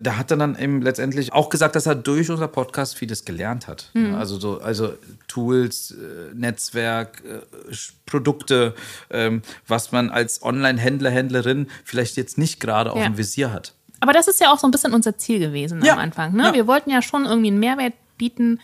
Da 0.00 0.16
hat 0.16 0.30
er 0.30 0.36
dann 0.36 0.56
eben 0.56 0.80
letztendlich 0.80 1.32
auch 1.32 1.48
gesagt, 1.48 1.74
dass 1.74 1.86
er 1.86 1.96
durch 1.96 2.30
unser 2.30 2.46
Podcast 2.46 2.94
vieles 2.96 3.24
gelernt 3.24 3.66
hat. 3.66 3.90
Mhm. 3.94 4.14
Also 4.14 4.38
so, 4.38 4.60
also 4.60 4.92
Tools, 5.26 5.90
äh, 5.90 6.34
Netzwerk, 6.34 7.22
äh, 7.26 7.74
Produkte, 8.06 8.74
ähm, 9.10 9.42
was 9.66 9.90
man 9.90 10.10
als 10.10 10.42
Online-Händler, 10.42 11.10
Händlerin 11.10 11.66
vielleicht 11.84 12.16
jetzt 12.16 12.38
nicht 12.38 12.60
gerade 12.60 12.92
auf 12.92 12.98
Ja. 12.98 13.06
dem 13.08 13.18
Visier 13.18 13.52
hat. 13.52 13.74
Aber 14.00 14.12
das 14.12 14.28
ist 14.28 14.40
ja 14.40 14.52
auch 14.52 14.58
so 14.60 14.68
ein 14.68 14.70
bisschen 14.70 14.94
unser 14.94 15.18
Ziel 15.18 15.40
gewesen 15.40 15.84
Ja. 15.84 15.94
am 15.94 15.98
Anfang. 15.98 16.32
Ne? 16.34 16.44
Ja. 16.44 16.54
Wir 16.54 16.68
wollten 16.68 16.90
ja 16.90 17.02
schon 17.02 17.24
irgendwie 17.26 17.48
einen 17.48 17.58
Mehrwert 17.58 17.94
bieten, 18.16 18.60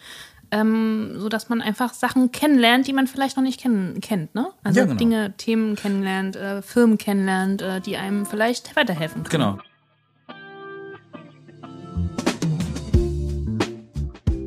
ähm, 0.52 1.14
sodass 1.18 1.48
man 1.48 1.60
einfach 1.60 1.94
Sachen 1.94 2.30
kennenlernt, 2.30 2.86
die 2.86 2.92
man 2.92 3.08
vielleicht 3.08 3.36
noch 3.36 3.42
nicht 3.42 3.58
kennen, 3.60 4.00
kennt. 4.00 4.36
Ne? 4.36 4.46
Also 4.62 4.82
genau. 4.82 4.94
Dinge, 4.94 5.34
Themen 5.36 5.74
kennenlernt, 5.74 6.36
äh, 6.36 6.62
Firmen 6.62 6.96
kennenlernt, 6.96 7.60
äh, 7.62 7.80
die 7.80 7.96
einem 7.96 8.24
vielleicht 8.24 8.76
weiterhelfen 8.76 9.24
können. 9.24 9.42
Genau. 9.56 9.58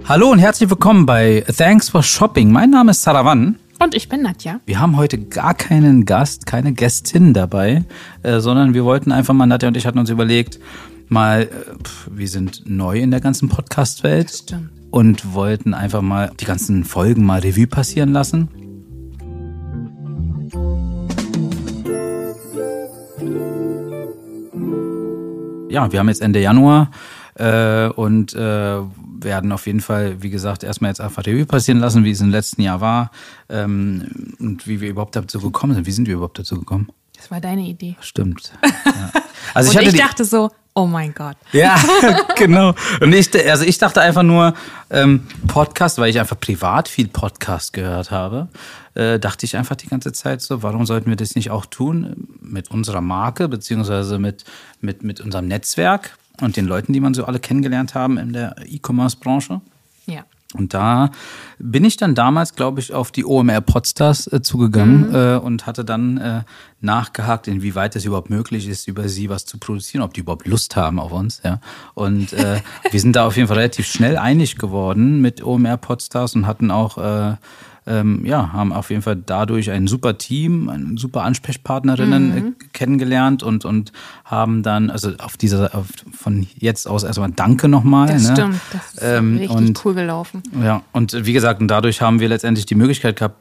Hallo 0.10 0.32
und 0.32 0.40
herzlich 0.40 0.70
willkommen 0.70 1.06
bei 1.06 1.44
Thanks 1.58 1.90
for 1.90 2.02
Shopping. 2.02 2.50
Mein 2.50 2.70
Name 2.70 2.92
ist 2.92 3.02
Saravan. 3.02 3.58
Und 3.84 3.94
ich 3.94 4.08
bin 4.08 4.22
Nadja. 4.22 4.62
Wir 4.66 4.80
haben 4.80 4.96
heute 4.96 5.18
gar 5.18 5.54
keinen 5.54 6.06
Gast, 6.06 6.46
keine 6.46 6.72
Gästin 6.72 7.34
dabei, 7.34 7.84
äh, 8.24 8.40
sondern 8.40 8.74
wir 8.74 8.86
wollten 8.86 9.12
einfach 9.12 9.34
mal, 9.34 9.48
Nadja 9.48 9.68
und 9.68 9.76
ich 9.76 9.86
hatten 9.86 10.00
uns 10.00 10.10
überlegt, 10.10 10.60
mal, 11.10 11.42
äh, 11.42 11.48
pf, 11.84 12.10
wir 12.10 12.30
sind 12.30 12.64
neu 12.66 13.02
in 13.02 13.12
der 13.12 13.20
ganzen 13.20 13.50
Podcast-Welt 13.50 14.32
Stimmt. 14.32 14.70
und 14.92 15.34
wollten 15.34 15.74
einfach 15.74 16.02
mal 16.02 16.32
die 16.40 16.46
ganzen 16.46 16.86
Folgen 16.86 17.26
mal 17.26 17.42
Revue 17.42 17.68
passieren 17.68 18.14
lassen. 18.14 18.48
Ja, 25.70 25.92
wir 25.92 26.00
haben 26.00 26.08
jetzt 26.08 26.22
Ende 26.22 26.40
Januar 26.40 26.92
äh, 27.36 27.90
und 27.90 28.34
äh, 28.34 28.80
werden 29.24 29.52
auf 29.52 29.66
jeden 29.68 29.82
Fall, 29.82 30.22
wie 30.22 30.30
gesagt, 30.30 30.64
erstmal 30.64 30.92
jetzt 30.92 31.02
einfach 31.02 31.26
Revue 31.26 31.46
passieren 31.46 31.80
lassen, 31.80 32.04
wie 32.04 32.12
es 32.12 32.22
im 32.22 32.30
letzten 32.32 32.62
Jahr 32.62 32.82
war 32.82 33.12
ähm, 33.50 34.36
und 34.40 34.68
wie 34.68 34.82
wir 34.82 34.90
überhaupt 34.90 35.16
dazu 35.16 35.40
gekommen 35.40 35.74
sind. 35.76 35.86
Wie 35.86 35.92
sind 35.92 36.08
wir 36.08 36.16
überhaupt 36.16 36.40
dazu 36.40 36.58
gekommen? 36.60 36.90
Das 37.16 37.32
war 37.32 37.42
deine 37.42 37.62
Idee. 37.64 37.96
Stimmt. 38.02 38.52
Ja. 38.86 39.12
Also 39.54 39.78
Und 39.78 39.86
ich, 39.86 39.92
die- 39.94 39.98
dachte 39.98 40.26
so, 40.26 40.50
oh 40.74 40.86
mein 40.86 41.14
Gott. 41.14 41.38
ja, 41.54 41.78
genau. 42.36 42.74
Und 43.00 43.14
ich, 43.14 43.30
also 43.50 43.64
ich 43.64 43.78
dachte 43.78 44.02
einfach 44.02 44.24
nur, 44.24 44.54
ähm, 44.90 45.26
Podcast, 45.48 45.98
weil 46.00 46.10
ich 46.10 46.20
einfach 46.20 46.40
privat 46.40 46.88
viel 46.88 47.08
Podcast 47.08 47.74
gehört 47.74 48.12
habe, 48.12 48.50
äh, 48.96 49.20
dachte 49.20 49.46
ich 49.46 49.56
einfach 49.56 49.76
die 49.76 49.88
ganze 49.88 50.12
Zeit 50.12 50.42
so, 50.42 50.64
warum 50.64 50.86
sollten 50.86 51.10
wir 51.10 51.16
das 51.16 51.36
nicht 51.36 51.50
auch 51.52 51.66
tun 51.66 52.28
mit 52.42 52.72
unserer 52.72 53.02
Marke, 53.02 53.48
beziehungsweise 53.48 54.20
mit, 54.20 54.44
mit, 54.82 55.04
mit 55.04 55.22
unserem 55.22 55.48
Netzwerk 55.48 56.18
und 56.42 56.58
den 56.58 56.66
Leuten, 56.66 56.94
die 56.94 57.00
man 57.00 57.14
so 57.14 57.26
alle 57.26 57.40
kennengelernt 57.40 57.96
haben 57.96 58.18
in 58.18 58.34
der 58.34 58.56
E-Commerce-Branche. 58.66 59.62
Ja. 60.06 60.26
Und 60.54 60.74
da 60.74 61.12
bin 61.60 61.84
ich 61.84 61.98
dann 61.98 62.16
damals, 62.16 62.56
glaube 62.56 62.80
ich, 62.80 62.94
auf 62.94 63.12
die 63.12 63.26
OMR 63.26 63.60
Podstars 63.60 64.32
äh, 64.32 64.42
zugegangen 64.42 65.14
äh, 65.14 65.38
und 65.38 65.66
hatte 65.66 65.84
dann 65.84 66.18
äh, 66.18 66.44
nachgehakt, 66.80 67.50
inwieweit 67.50 67.98
es 67.98 68.06
überhaupt 68.06 68.30
möglich 68.30 68.68
ist, 68.70 68.88
über 68.88 69.10
sie 69.10 69.30
was 69.30 69.46
zu 69.46 69.58
produzieren, 69.58 70.04
ob 70.04 70.14
die 70.14 70.22
überhaupt 70.22 70.48
Lust 70.48 70.78
haben 70.78 71.00
auf 71.00 71.12
uns. 71.12 71.42
Ja. 71.44 71.60
Und 71.96 72.32
äh, 72.32 72.62
wir 72.92 73.00
sind 73.00 73.18
da 73.18 73.28
auf 73.28 73.36
jeden 73.36 73.50
Fall 73.50 73.58
relativ 73.58 73.88
schnell 73.88 74.18
einig 74.18 74.58
geworden 74.58 75.20
mit 75.20 75.44
OMR 75.44 75.78
Podstars 75.78 76.36
und 76.36 76.48
hatten 76.48 76.72
auch 76.72 76.98
äh, 76.98 77.36
ähm, 77.88 78.26
ja, 78.26 78.52
haben 78.54 78.74
auf 78.74 78.90
jeden 78.90 79.02
Fall 79.02 79.16
dadurch 79.16 79.72
ein 79.72 79.88
super 79.88 80.18
Team, 80.18 80.70
eine 80.70 80.98
super 80.98 81.24
Ansprechpartnerinnen 81.24 82.30
Mhm. 82.30 82.38
äh, 82.60 82.66
kennengelernt 82.74 83.44
und, 83.44 83.66
und 83.66 83.92
haben 84.26 84.62
dann, 84.64 84.90
also 84.90 85.12
auf 85.20 85.38
dieser, 85.38 85.74
auf, 85.76 85.88
von 86.12 86.46
jetzt 86.58 86.88
aus 86.88 87.04
erstmal 87.04 87.32
Danke 87.32 87.68
nochmal. 87.68 88.08
Das 88.08 88.24
ne? 88.28 88.34
stimmt. 88.36 88.60
Das 88.74 88.94
ist 88.94 89.00
Ähm, 89.04 89.38
richtig 89.38 89.58
und- 89.58 89.86
cool 89.86 89.94
gelaufen. 89.94 90.44
ja, 90.64 90.84
und 90.92 91.26
wie 91.26 91.34
gesagt, 91.34 91.62
und 91.62 91.68
dadurch 91.70 92.02
haben 92.02 92.20
wir 92.20 92.28
letztendlich 92.30 92.66
die 92.66 92.76
Möglichkeit 92.76 93.16
gehabt, 93.18 93.38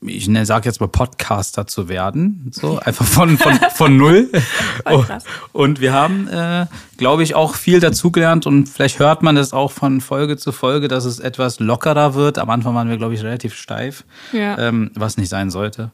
ich 0.00 0.28
ne, 0.28 0.46
sage 0.46 0.66
jetzt 0.66 0.80
mal 0.80 0.88
Podcaster 0.88 1.66
zu 1.66 1.88
werden, 1.88 2.50
so 2.52 2.78
einfach 2.78 3.04
von, 3.04 3.36
von, 3.38 3.58
von 3.74 3.96
null. 3.96 4.30
Krass. 4.84 5.24
Und 5.52 5.80
wir 5.80 5.92
haben, 5.92 6.28
äh, 6.28 6.66
glaube 6.96 7.22
ich, 7.22 7.34
auch 7.34 7.54
viel 7.54 7.80
dazugelernt 7.80 8.46
und 8.46 8.68
vielleicht 8.68 8.98
hört 8.98 9.22
man 9.22 9.34
das 9.36 9.52
auch 9.52 9.70
von 9.72 10.00
Folge 10.00 10.36
zu 10.36 10.52
Folge, 10.52 10.88
dass 10.88 11.04
es 11.04 11.18
etwas 11.20 11.60
lockerer 11.60 12.14
wird. 12.14 12.38
Am 12.38 12.50
Anfang 12.50 12.74
waren 12.74 12.88
wir, 12.88 12.96
glaube 12.96 13.14
ich, 13.14 13.22
relativ 13.22 13.54
steif, 13.54 14.04
Ja. 14.32 14.58
ähm, 14.58 14.90
was 14.94 15.16
nicht 15.16 15.28
sein 15.28 15.50
sollte. 15.50 15.90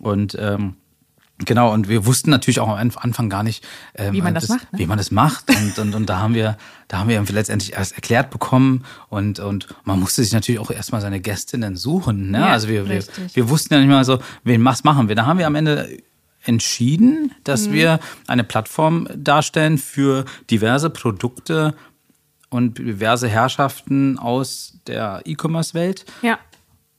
Und 0.00 0.36
ähm, 0.40 0.74
Genau, 1.38 1.72
und 1.72 1.88
wir 1.88 2.06
wussten 2.06 2.30
natürlich 2.30 2.60
auch 2.60 2.68
am 2.68 2.92
Anfang 2.96 3.28
gar 3.28 3.42
nicht, 3.42 3.64
ähm, 3.96 4.12
Wie 4.14 4.22
man 4.22 4.34
das 4.34 4.48
macht, 4.48 4.72
ne? 4.72 4.78
wie 4.78 4.86
man 4.86 4.98
das 4.98 5.10
macht. 5.10 5.50
Und, 5.50 5.78
und, 5.80 5.94
und 5.94 6.06
da 6.08 6.18
haben 6.20 6.34
wir, 6.34 6.56
da 6.86 6.98
haben 6.98 7.08
wir 7.08 7.20
letztendlich 7.22 7.72
erst 7.72 7.94
erklärt 7.94 8.30
bekommen 8.30 8.84
und, 9.08 9.40
und 9.40 9.66
man 9.84 9.98
musste 9.98 10.22
sich 10.22 10.32
natürlich 10.32 10.60
auch 10.60 10.70
erstmal 10.70 11.00
seine 11.00 11.20
Gästinnen 11.20 11.76
suchen. 11.76 12.30
Ne? 12.30 12.38
Ja, 12.38 12.46
also 12.48 12.68
wir, 12.68 12.88
wir, 12.88 13.02
wir 13.34 13.48
wussten 13.48 13.74
ja 13.74 13.80
nicht 13.80 13.88
mal 13.88 14.04
so, 14.04 14.20
wen 14.44 14.64
was 14.64 14.84
machen 14.84 15.08
wir. 15.08 15.16
Da 15.16 15.26
haben 15.26 15.38
wir 15.40 15.46
am 15.48 15.56
Ende 15.56 15.98
entschieden, 16.44 17.32
dass 17.42 17.66
Mhm. 17.68 17.72
wir 17.72 18.00
eine 18.28 18.44
Plattform 18.44 19.08
darstellen 19.16 19.78
für 19.78 20.24
diverse 20.50 20.88
Produkte 20.90 21.74
und 22.50 22.78
diverse 22.78 23.26
Herrschaften 23.28 24.18
aus 24.18 24.78
der 24.86 25.22
E-Commerce-Welt 25.24 26.04
Ja. 26.22 26.38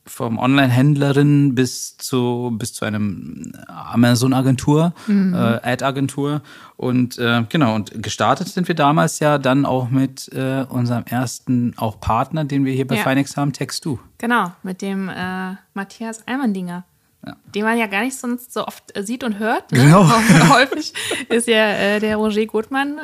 Vom 0.08 0.38
Online-Händlerin 0.38 1.56
bis 1.56 1.98
zu 1.98 2.54
bis 2.58 2.74
zu 2.74 2.86
einem 2.86 3.52
Amazon-Agentur, 3.68 4.94
äh, 5.08 5.14
Ad-Agentur 5.14 6.42
und 6.78 7.18
äh, 7.18 7.44
genau 7.50 7.76
und 7.76 8.04
gestartet 8.04 8.48
sind 8.48 8.68
wir 8.68 8.76
damals 8.76 9.20
ja 9.20 9.38
dann 9.38 9.66
auch 9.66 9.90
mit 9.90 10.32
äh, 10.34 10.66
unserem 10.70 11.06
ersten 11.06 11.74
auch 11.78 12.00
Partner, 12.00 12.46
den 12.46 12.66
wir 12.66 12.74
hier 12.74 12.86
bei 12.88 12.96
Ja. 12.98 13.04
Finex 13.04 13.36
haben, 13.36 13.54
Textu. 13.54 13.98
Genau, 14.20 14.52
mit 14.64 14.82
dem 14.82 15.10
äh, 15.10 15.56
Matthias 15.74 16.28
Almandinger. 16.28 16.86
Ja. 17.26 17.36
Den 17.56 17.64
man 17.64 17.80
ja 17.80 17.88
gar 17.88 18.02
nicht 18.04 18.16
sonst 18.16 18.54
so 18.54 18.68
oft 18.68 18.96
äh, 18.96 19.02
sieht 19.02 19.24
und 19.24 19.40
hört. 19.40 19.72
Ne? 19.72 19.86
Genau. 19.86 20.08
Häufig 20.50 20.94
ist 21.30 21.48
ja 21.48 21.70
äh, 21.72 22.00
der 22.00 22.18
Roger 22.18 22.46
Gutmann 22.46 23.00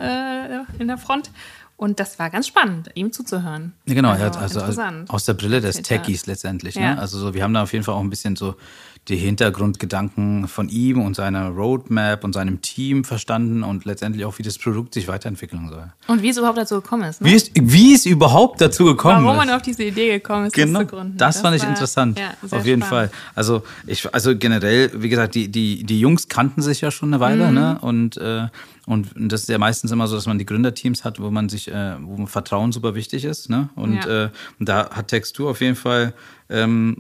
in 0.78 0.88
der 0.88 1.00
Front. 1.00 1.32
Und 1.82 2.00
das 2.00 2.20
war 2.20 2.30
ganz 2.30 2.46
spannend, 2.46 2.92
ihm 2.94 3.12
zuzuhören. 3.12 3.74
Ja, 3.88 3.96
genau, 3.96 4.12
also, 4.12 4.60
also 4.60 4.84
aus 5.08 5.26
der 5.26 5.34
Brille 5.34 5.62
des. 5.62 5.82
Techies 5.82 6.28
letztendlich. 6.28 6.76
Ja. 6.76 6.94
Ne? 6.94 7.02
Also 7.02 7.18
so, 7.18 7.34
wir 7.34 7.42
haben 7.42 7.56
da 7.56 7.64
auf 7.64 7.74
jeden 7.74 7.84
Fall 7.84 7.96
auch 7.96 8.02
ein 8.02 8.12
bisschen 8.12 8.36
so 8.36 8.54
die 9.08 9.16
Hintergrundgedanken 9.18 10.48
von 10.48 10.70
ihm 10.70 11.02
und 11.02 11.16
seiner 11.16 11.50
Roadmap 11.50 12.24
und 12.24 12.34
seinem 12.34 12.62
Team 12.62 13.04
verstanden 13.04 13.64
und 13.64 13.84
letztendlich 13.86 14.26
auch, 14.26 14.38
wie 14.38 14.44
das 14.44 14.58
Produkt 14.60 14.94
sich 14.94 15.08
weiterentwickeln 15.08 15.70
soll. 15.70 15.92
Und 16.08 16.22
wie 16.22 16.30
es 16.30 16.38
überhaupt 16.38 16.58
dazu 16.60 16.76
gekommen 16.76 17.04
ist. 17.04 17.20
Ne? 17.22 17.30
Wie 17.30 17.34
es, 17.36 17.52
wie 17.56 17.94
es 17.96 18.06
überhaupt 18.06 18.62
dazu 18.62 18.86
gekommen 18.86 19.24
Warum 19.26 19.40
ist. 19.40 19.46
man 19.48 19.56
auf 19.56 19.62
diese 19.64 19.84
Idee 19.84 20.10
gekommen 20.20 20.46
ist, 20.46 20.54
Genau, 20.54 20.80
das 20.82 20.90
zu 20.90 20.96
gründen. 20.96 21.18
das 21.18 21.42
fand 21.42 21.56
ich 21.56 21.64
war- 21.64 21.70
interessant. 21.70 22.20
ja, 22.20 22.32
auf 22.52 22.66
jeden 22.66 22.84
spannend. 22.84 23.12
Fall. 23.12 23.12
Also 23.36 23.64
ich, 23.88 24.14
also 24.14 24.38
generell, 24.38 24.92
wie 25.02 25.10
gesagt, 25.10 25.34
die, 25.36 25.50
die, 25.50 25.84
die 25.84 26.00
Jungs 26.00 26.28
kannten 26.28 26.62
sich 26.62 26.82
ja 26.82 26.92
schon 26.92 27.10
eine 27.14 27.20
Weile, 27.20 27.48
Mhm. 27.48 27.54
ne? 27.56 27.78
Und, 27.82 28.18
äh, 28.18 28.48
und 28.86 29.10
das 29.16 29.42
ist 29.42 29.50
ja 29.50 29.58
meistens 29.58 29.92
immer 29.92 30.08
so, 30.08 30.16
dass 30.16 30.28
man 30.28 30.38
die 30.38 30.46
Gründerteams 30.46 31.04
hat, 31.04 31.20
wo 31.20 31.32
man 31.32 31.50
sich, 31.50 31.70
äh, 31.70 31.96
wo 32.02 32.26
Vertrauen 32.28 32.72
super 32.72 32.94
wichtig 32.96 33.26
ist, 33.26 33.50
ne? 33.50 33.70
Und, 33.76 34.06
Ja. 34.06 34.26
äh, 34.26 34.30
da 34.60 34.90
hat 34.92 35.08
Textur 35.08 35.50
auf 35.50 35.62
jeden 35.62 35.76
Fall 35.76 36.14
ähm, 36.50 36.98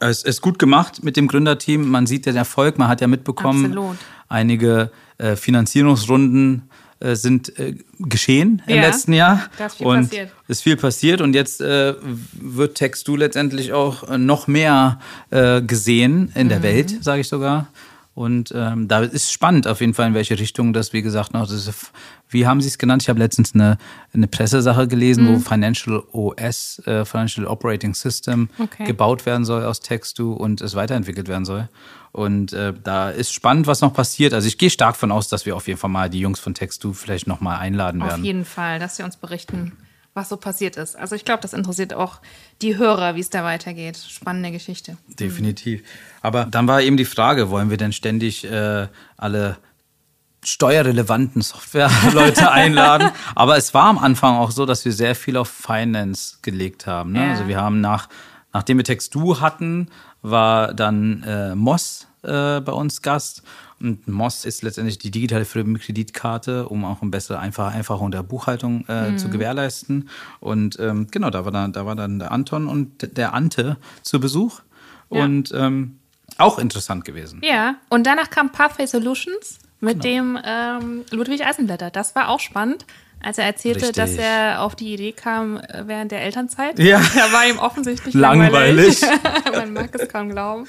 es 0.00 0.22
ist 0.22 0.40
gut 0.40 0.58
gemacht 0.58 1.02
mit 1.02 1.16
dem 1.16 1.28
Gründerteam. 1.28 1.88
Man 1.88 2.06
sieht 2.06 2.26
den 2.26 2.36
Erfolg, 2.36 2.78
man 2.78 2.88
hat 2.88 3.00
ja 3.00 3.06
mitbekommen, 3.08 3.66
Absolut. 3.66 3.96
einige 4.28 4.90
äh, 5.18 5.36
Finanzierungsrunden 5.36 6.68
äh, 7.00 7.14
sind 7.16 7.58
äh, 7.58 7.76
geschehen 7.98 8.62
im 8.66 8.76
Ja, 8.76 8.82
letzten 8.82 9.12
Jahr. 9.12 9.42
da 9.58 9.66
ist 9.66 9.76
viel 9.76 9.86
und 9.86 10.02
passiert. 10.08 10.30
ist 10.48 10.62
viel 10.62 10.76
passiert 10.76 11.20
und 11.20 11.34
jetzt 11.34 11.60
wird 11.60 12.74
Textu 12.76 13.16
letztendlich 13.16 13.72
auch 13.72 14.16
noch 14.18 14.46
mehr 14.46 14.98
gesehen 15.30 16.30
in 16.34 16.46
Mhm. 16.46 16.48
der 16.50 16.62
Welt, 16.62 17.02
sage 17.04 17.20
ich 17.22 17.28
sogar. 17.28 17.66
Und 18.14 18.52
ähm, 18.54 18.88
da 18.88 19.00
ist 19.00 19.32
spannend 19.32 19.66
auf 19.66 19.80
jeden 19.80 19.94
Fall, 19.94 20.08
in 20.08 20.14
welche 20.14 20.38
Richtung 20.38 20.74
das, 20.74 20.92
wie 20.92 21.00
gesagt, 21.00 21.32
noch. 21.32 21.42
Das 21.48 21.66
ist, 21.66 21.92
wie 22.28 22.46
haben 22.46 22.60
Sie 22.60 22.68
es 22.68 22.76
genannt? 22.76 23.02
Ich 23.02 23.08
habe 23.08 23.18
letztens 23.18 23.54
eine, 23.54 23.78
eine 24.12 24.26
Pressesache 24.28 24.86
gelesen, 24.86 25.24
Mhm. 25.24 25.28
wo 25.28 25.38
Financial 25.38 26.02
OS, 26.12 26.80
äh, 26.86 27.06
Financial 27.06 27.46
Operating 27.46 27.94
System, 27.94 28.50
Okay. 28.58 28.84
gebaut 28.84 29.24
werden 29.24 29.46
soll 29.46 29.64
aus 29.64 29.80
Textu 29.80 30.32
und 30.34 30.60
es 30.60 30.74
weiterentwickelt 30.74 31.28
werden 31.28 31.46
soll. 31.46 31.70
Und 32.12 32.52
äh, 32.52 32.74
da 32.84 33.08
ist 33.08 33.32
spannend, 33.32 33.66
was 33.66 33.80
noch 33.80 33.94
passiert. 33.94 34.34
Also 34.34 34.46
ich 34.46 34.58
gehe 34.58 34.68
stark 34.68 34.96
von 34.96 35.10
aus, 35.10 35.28
dass 35.28 35.46
wir 35.46 35.56
auf 35.56 35.66
jeden 35.66 35.78
Fall 35.78 35.88
mal 35.88 36.10
die 36.10 36.20
Jungs 36.20 36.38
von 36.38 36.52
Textu 36.52 36.92
vielleicht 36.92 37.26
noch 37.26 37.40
mal 37.40 37.56
einladen 37.56 38.02
Auf 38.02 38.08
werden. 38.10 38.24
jeden 38.24 38.44
Fall, 38.44 38.78
dass 38.78 38.96
sie 38.98 39.04
uns 39.04 39.16
berichten, 39.16 39.72
was 40.14 40.28
so 40.28 40.36
passiert 40.36 40.76
ist. 40.76 40.96
Also 40.96 41.14
ich 41.14 41.24
glaube, 41.24 41.40
das 41.40 41.52
interessiert 41.52 41.94
auch 41.94 42.20
die 42.60 42.76
Hörer, 42.76 43.14
wie 43.14 43.20
es 43.20 43.30
da 43.30 43.44
weitergeht. 43.44 43.96
Spannende 43.96 44.50
Geschichte. 44.50 44.96
Definitiv. 45.18 45.82
Aber 46.20 46.44
dann 46.44 46.68
war 46.68 46.82
eben 46.82 46.96
die 46.96 47.04
Frage, 47.04 47.50
wollen 47.50 47.70
wir 47.70 47.78
denn 47.78 47.92
ständig 47.92 48.44
äh, 48.44 48.88
alle 49.16 49.58
steuerrelevanten 50.44 51.40
Softwareleute 51.40 52.50
einladen? 52.50 53.10
Aber 53.34 53.56
es 53.56 53.72
war 53.72 53.84
am 53.84 53.98
Anfang 53.98 54.36
auch 54.36 54.50
so, 54.50 54.66
dass 54.66 54.84
wir 54.84 54.92
sehr 54.92 55.14
viel 55.14 55.36
auf 55.36 55.48
Finance 55.48 56.38
gelegt 56.42 56.86
haben. 56.86 57.12
Ne? 57.12 57.24
Ja. 57.24 57.30
Also 57.30 57.48
wir 57.48 57.58
haben 57.58 57.80
nach, 57.80 58.08
nachdem 58.52 58.76
wir 58.76 58.84
Textu 58.84 59.40
hatten, 59.40 59.88
war 60.20 60.74
dann 60.74 61.22
äh, 61.22 61.54
Moss 61.54 62.06
äh, 62.22 62.60
bei 62.60 62.72
uns 62.72 63.02
Gast. 63.02 63.42
Und 63.80 64.06
Moss 64.06 64.44
ist 64.44 64.62
letztendlich 64.62 64.98
die 64.98 65.10
digitale 65.10 65.44
Firmenkreditkarte, 65.44 66.68
um 66.68 66.84
auch 66.84 67.02
eine 67.02 67.10
bessere 67.10 67.38
Einfache, 67.38 67.74
Einfachung 67.74 68.10
der 68.10 68.22
Buchhaltung 68.22 68.84
äh, 68.88 69.10
mhm. 69.10 69.18
zu 69.18 69.28
gewährleisten. 69.28 70.08
Und 70.40 70.78
ähm, 70.78 71.08
genau, 71.10 71.30
da 71.30 71.44
war, 71.44 71.52
dann, 71.52 71.72
da 71.72 71.84
war 71.84 71.96
dann 71.96 72.18
der 72.18 72.30
Anton 72.30 72.68
und 72.68 73.16
der 73.16 73.34
Ante 73.34 73.76
zu 74.02 74.20
Besuch. 74.20 74.60
Ja. 75.10 75.24
Und 75.24 75.52
ähm, 75.54 75.98
auch 76.38 76.58
interessant 76.58 77.04
gewesen. 77.04 77.40
Ja, 77.44 77.76
und 77.88 78.06
danach 78.06 78.30
kam 78.30 78.52
Pathway 78.52 78.86
Solutions 78.86 79.58
mit 79.80 80.00
genau. 80.00 80.36
dem 80.36 80.38
ähm, 80.44 81.04
Ludwig 81.10 81.44
Eisenblätter. 81.44 81.90
Das 81.90 82.14
war 82.14 82.28
auch 82.28 82.40
spannend, 82.40 82.86
als 83.22 83.38
er 83.38 83.44
erzählte, 83.44 83.88
Richtig. 83.88 83.96
dass 83.96 84.14
er 84.14 84.62
auf 84.62 84.74
die 84.76 84.94
Idee 84.94 85.12
kam 85.12 85.58
äh, 85.58 85.82
während 85.86 86.12
der 86.12 86.22
Elternzeit. 86.22 86.78
Ja. 86.78 87.00
Da 87.14 87.32
war 87.32 87.46
ihm 87.46 87.58
offensichtlich 87.58 88.14
langweilig. 88.14 89.00
langweilig. 89.00 89.52
Man 89.52 89.72
mag 89.72 89.94
es 89.94 90.08
kaum 90.08 90.30
glauben. 90.30 90.66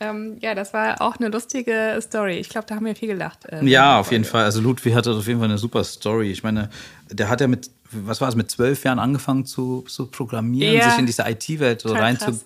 Ähm, 0.00 0.38
ja, 0.40 0.54
das 0.54 0.74
war 0.74 1.00
auch 1.00 1.16
eine 1.16 1.28
lustige 1.28 1.98
Story. 2.00 2.38
Ich 2.38 2.48
glaube, 2.48 2.66
da 2.66 2.74
haben 2.74 2.84
wir 2.84 2.96
viel 2.96 3.08
gelacht. 3.08 3.44
Äh, 3.46 3.64
ja, 3.64 4.00
auf 4.00 4.10
jeden 4.10 4.24
Fall. 4.24 4.44
Also 4.44 4.60
Ludwig 4.60 4.94
hatte 4.94 5.12
auf 5.12 5.26
jeden 5.26 5.38
Fall 5.38 5.48
eine 5.48 5.58
super 5.58 5.84
Story. 5.84 6.30
Ich 6.30 6.42
meine, 6.42 6.68
der 7.10 7.28
hat 7.28 7.40
ja 7.40 7.46
mit, 7.46 7.70
was 7.90 8.20
war 8.20 8.28
es, 8.28 8.34
mit 8.34 8.50
zwölf 8.50 8.84
Jahren 8.84 8.98
angefangen 8.98 9.46
zu, 9.46 9.82
zu 9.82 10.06
programmieren, 10.06 10.74
ja. 10.74 10.90
sich 10.90 10.98
in 10.98 11.06
diese 11.06 11.22
IT-Welt 11.22 11.82
so 11.82 11.92
rein 11.92 12.18
zu, 12.18 12.38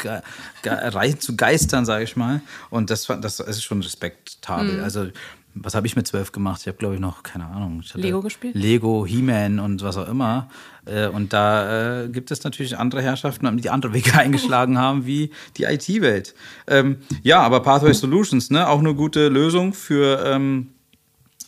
rein 0.65 1.19
zu 1.19 1.37
geistern, 1.37 1.87
sage 1.87 2.05
ich 2.05 2.17
mal. 2.17 2.43
Und 2.71 2.91
das, 2.91 3.07
das 3.07 3.41
ist 3.41 3.63
schon 3.63 3.81
respektabel. 3.81 4.79
Mhm. 4.79 4.85
Also 4.85 5.07
was 5.55 5.75
habe 5.75 5.87
ich 5.87 5.97
mit 5.97 6.07
zwölf 6.07 6.33
gemacht? 6.33 6.61
Ich 6.63 6.69
habe, 6.69 6.79
glaube 6.79 6.95
ich, 6.95 7.01
noch, 7.01 7.23
keine 7.23 7.47
Ahnung. 7.47 7.83
Lego 7.95 8.21
gespielt? 8.21 8.55
Lego, 8.55 9.07
He-Man 9.07 9.59
und 9.59 9.83
was 9.83 9.97
auch 9.97 10.09
immer. 10.09 10.49
Äh, 10.89 11.09
und 11.09 11.33
da 11.33 12.05
äh, 12.05 12.09
gibt 12.09 12.31
es 12.31 12.45
natürlich 12.45 12.79
andere 12.79 13.03
Herrschaften, 13.03 13.57
die 13.59 13.71
andere 13.71 13.93
Wege 13.93 14.15
eingeschlagen 14.19 14.79
haben, 14.79 15.07
wie 15.07 15.31
die 15.57 15.65
IT-Welt. 15.65 16.35
Ähm, 16.67 16.99
ja, 17.23 17.41
aber 17.41 17.61
Pathway 17.61 17.93
Solutions, 17.93 18.51
ne? 18.51 18.69
auch 18.69 18.79
eine 18.79 18.95
gute 18.95 19.29
Lösung 19.29 19.73
für 19.73 20.25
ähm, 20.25 20.69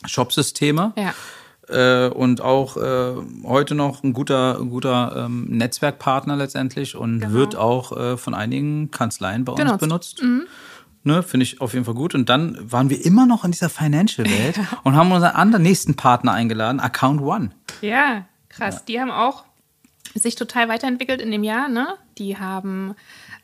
Shop-Systeme. 0.06 0.92
Ja. 0.96 1.14
Äh, 1.68 2.08
und 2.08 2.40
auch 2.40 2.76
äh, 2.76 3.12
heute 3.44 3.74
noch 3.74 4.02
ein 4.02 4.12
guter, 4.12 4.58
guter 4.58 5.26
ähm, 5.26 5.46
Netzwerkpartner 5.48 6.36
letztendlich 6.36 6.96
und 6.96 7.20
genau. 7.20 7.32
wird 7.32 7.56
auch 7.56 7.96
äh, 7.96 8.16
von 8.16 8.34
einigen 8.34 8.90
Kanzleien 8.90 9.44
bei 9.44 9.52
uns 9.52 9.78
benutzt. 9.78 10.22
Mhm. 10.22 10.46
Ne, 11.02 11.22
Finde 11.22 11.44
ich 11.44 11.62
auf 11.62 11.72
jeden 11.72 11.86
Fall 11.86 11.94
gut. 11.94 12.14
Und 12.14 12.28
dann 12.28 12.58
waren 12.60 12.90
wir 12.90 13.02
immer 13.04 13.24
noch 13.24 13.44
in 13.44 13.52
dieser 13.52 13.70
Financial-Welt 13.70 14.56
ja. 14.58 14.64
und 14.82 14.96
haben 14.96 15.10
unseren 15.12 15.34
anderen 15.34 15.62
nächsten 15.62 15.94
Partner 15.94 16.32
eingeladen, 16.32 16.78
Account 16.78 17.22
One. 17.22 17.50
Ja, 17.80 18.26
krass. 18.60 18.76
Ja. 18.76 18.82
Die 18.88 19.00
haben 19.00 19.10
auch 19.10 19.44
sich 20.14 20.34
total 20.34 20.68
weiterentwickelt 20.68 21.20
in 21.20 21.30
dem 21.30 21.44
Jahr. 21.44 21.68
Ne? 21.68 21.96
Die 22.18 22.38
haben 22.38 22.94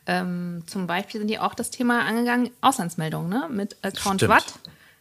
ähm, 0.05 0.63
zum 0.67 0.87
Beispiel 0.87 1.19
sind 1.19 1.29
die 1.29 1.39
auch 1.39 1.53
das 1.53 1.69
Thema 1.69 2.05
angegangen, 2.05 2.49
Auslandsmeldungen 2.61 3.29
ne? 3.29 3.47
mit 3.49 3.77
Account 3.83 4.21
Stimmt. 4.21 4.29
Watt. 4.29 4.53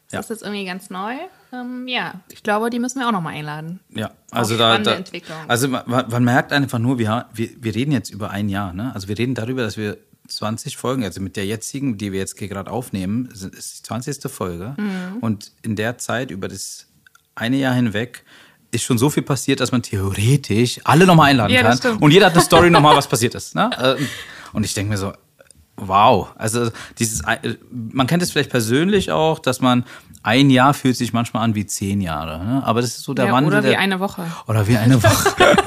Das 0.09 0.13
ja. 0.13 0.21
ist 0.21 0.31
jetzt 0.31 0.43
irgendwie 0.43 0.65
ganz 0.65 0.91
neu. 0.91 1.15
Ähm, 1.53 1.89
ja, 1.89 2.21
ich 2.31 2.43
glaube, 2.43 2.71
die 2.71 2.79
müssen 2.79 3.01
wir 3.01 3.09
auch 3.09 3.13
nochmal 3.13 3.35
einladen. 3.35 3.81
Ja, 3.91 4.13
also 4.31 4.57
da, 4.57 4.79
da 4.79 4.99
also 5.49 5.69
man, 5.69 5.85
man, 5.87 6.25
merkt 6.25 6.53
einfach 6.53 6.79
nur, 6.79 6.99
wir, 6.99 7.27
wir, 7.33 7.51
wir 7.59 7.75
reden 7.75 7.91
jetzt 7.91 8.11
über 8.11 8.31
ein 8.31 8.49
Jahr. 8.49 8.73
Ne? 8.73 8.93
Also 8.95 9.09
wir 9.09 9.19
reden 9.19 9.35
darüber, 9.35 9.63
dass 9.63 9.77
wir 9.77 9.99
20 10.29 10.77
Folgen, 10.77 11.05
also 11.05 11.21
mit 11.21 11.37
der 11.37 11.47
jetzigen, 11.47 11.99
die 11.99 12.13
wir 12.13 12.21
jetzt 12.21 12.39
hier 12.39 12.49
gerade 12.49 12.71
aufnehmen, 12.71 13.27
ist 13.27 13.79
die 13.79 13.83
20. 13.83 14.31
Folge. 14.31 14.75
Mhm. 14.77 15.19
Und 15.21 15.53
in 15.63 15.75
der 15.77 15.99
Zeit, 15.99 16.31
über 16.31 16.49
das 16.49 16.87
eine 17.35 17.57
Jahr 17.57 17.75
hinweg, 17.75 18.25
ist 18.77 18.85
schon 18.85 18.99
so 18.99 19.11
viel 19.11 19.23
passiert, 19.23 19.61
dass 19.61 19.73
man 19.73 19.83
theoretisch 19.83 20.81
alle 20.85 21.07
nochmal 21.07 21.31
einladen 21.31 21.53
ja, 21.53 21.63
kann. 21.63 21.97
Und 21.99 22.11
jeder 22.13 22.27
hat 22.27 22.35
eine 22.35 22.43
Story 22.43 22.71
nochmal, 22.71 22.97
was 22.97 23.09
passiert 23.09 23.35
ist. 23.35 23.55
Ne? 23.55 23.71
Ähm, 23.83 24.09
und 24.53 24.65
ich 24.65 24.75
denke 24.75 24.91
mir 24.91 24.99
so, 24.99 25.13
wow. 25.77 26.29
Also 26.37 26.71
dieses, 26.99 27.23
man 27.71 28.07
kennt 28.07 28.23
es 28.23 28.31
vielleicht 28.31 28.51
persönlich 28.51 29.11
auch, 29.11 29.39
dass 29.39 29.61
man 29.61 29.85
ein 30.23 30.51
Jahr 30.51 30.75
fühlt 30.75 30.97
sich 30.97 31.13
manchmal 31.13 31.45
an 31.45 31.55
wie 31.55 31.67
zehn 31.67 32.01
Jahre. 32.01 32.45
Ne? 32.45 32.63
Aber 32.65 32.81
das 32.81 32.97
ist 32.97 33.05
so 33.05 33.15
der 33.15 33.27
ja, 33.27 33.33
Wandel. 33.33 33.53
Oder 33.53 33.63
wie 33.63 33.69
der, 33.69 33.79
eine 33.79 34.01
Woche. 34.01 34.25
Oder 34.49 34.67
wie 34.67 34.77
eine 34.77 35.01
Woche. 35.03 35.37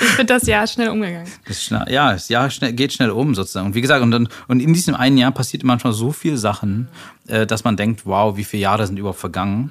ich 0.00 0.16
bin 0.16 0.26
das 0.26 0.46
Jahr 0.46 0.66
schnell 0.66 0.88
umgegangen. 0.88 1.30
Das 1.46 1.62
schnell, 1.62 1.84
ja, 1.90 2.12
das 2.12 2.28
Jahr 2.30 2.48
schnell, 2.48 2.72
geht 2.72 2.94
schnell 2.94 3.10
um 3.10 3.34
sozusagen. 3.34 3.66
Und 3.66 3.74
wie 3.74 3.82
gesagt, 3.82 4.02
und, 4.02 4.10
dann, 4.10 4.28
und 4.48 4.60
in 4.60 4.72
diesem 4.72 4.94
einen 4.94 5.18
Jahr 5.18 5.32
passiert 5.32 5.64
manchmal 5.64 5.92
so 5.92 6.12
viel 6.12 6.38
Sachen, 6.38 6.88
äh, 7.26 7.46
dass 7.46 7.64
man 7.64 7.76
denkt, 7.76 8.06
wow, 8.06 8.36
wie 8.36 8.44
viele 8.44 8.62
Jahre 8.62 8.86
sind 8.86 8.98
überhaupt 8.98 9.20
vergangen. 9.20 9.70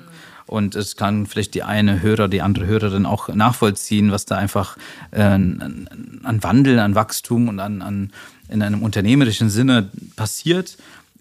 Und 0.52 0.76
es 0.76 0.98
kann 0.98 1.28
vielleicht 1.28 1.54
die 1.54 1.64
eine 1.64 2.02
Hörer, 2.02 2.28
die 2.28 2.42
andere 2.42 2.66
Hörerin 2.66 3.06
auch 3.06 3.30
nachvollziehen, 3.30 4.12
was 4.12 4.26
da 4.26 4.36
einfach 4.36 4.76
äh, 5.12 5.22
an, 5.22 5.88
an 6.24 6.44
Wandel, 6.44 6.78
an 6.80 6.94
Wachstum 6.94 7.48
und 7.48 7.62
an, 7.62 7.82
an 7.82 8.12
in 8.50 8.62
einem 8.62 8.84
unternehmerischen 8.84 9.50
Sinne 9.50 9.90
passiert 10.18 10.78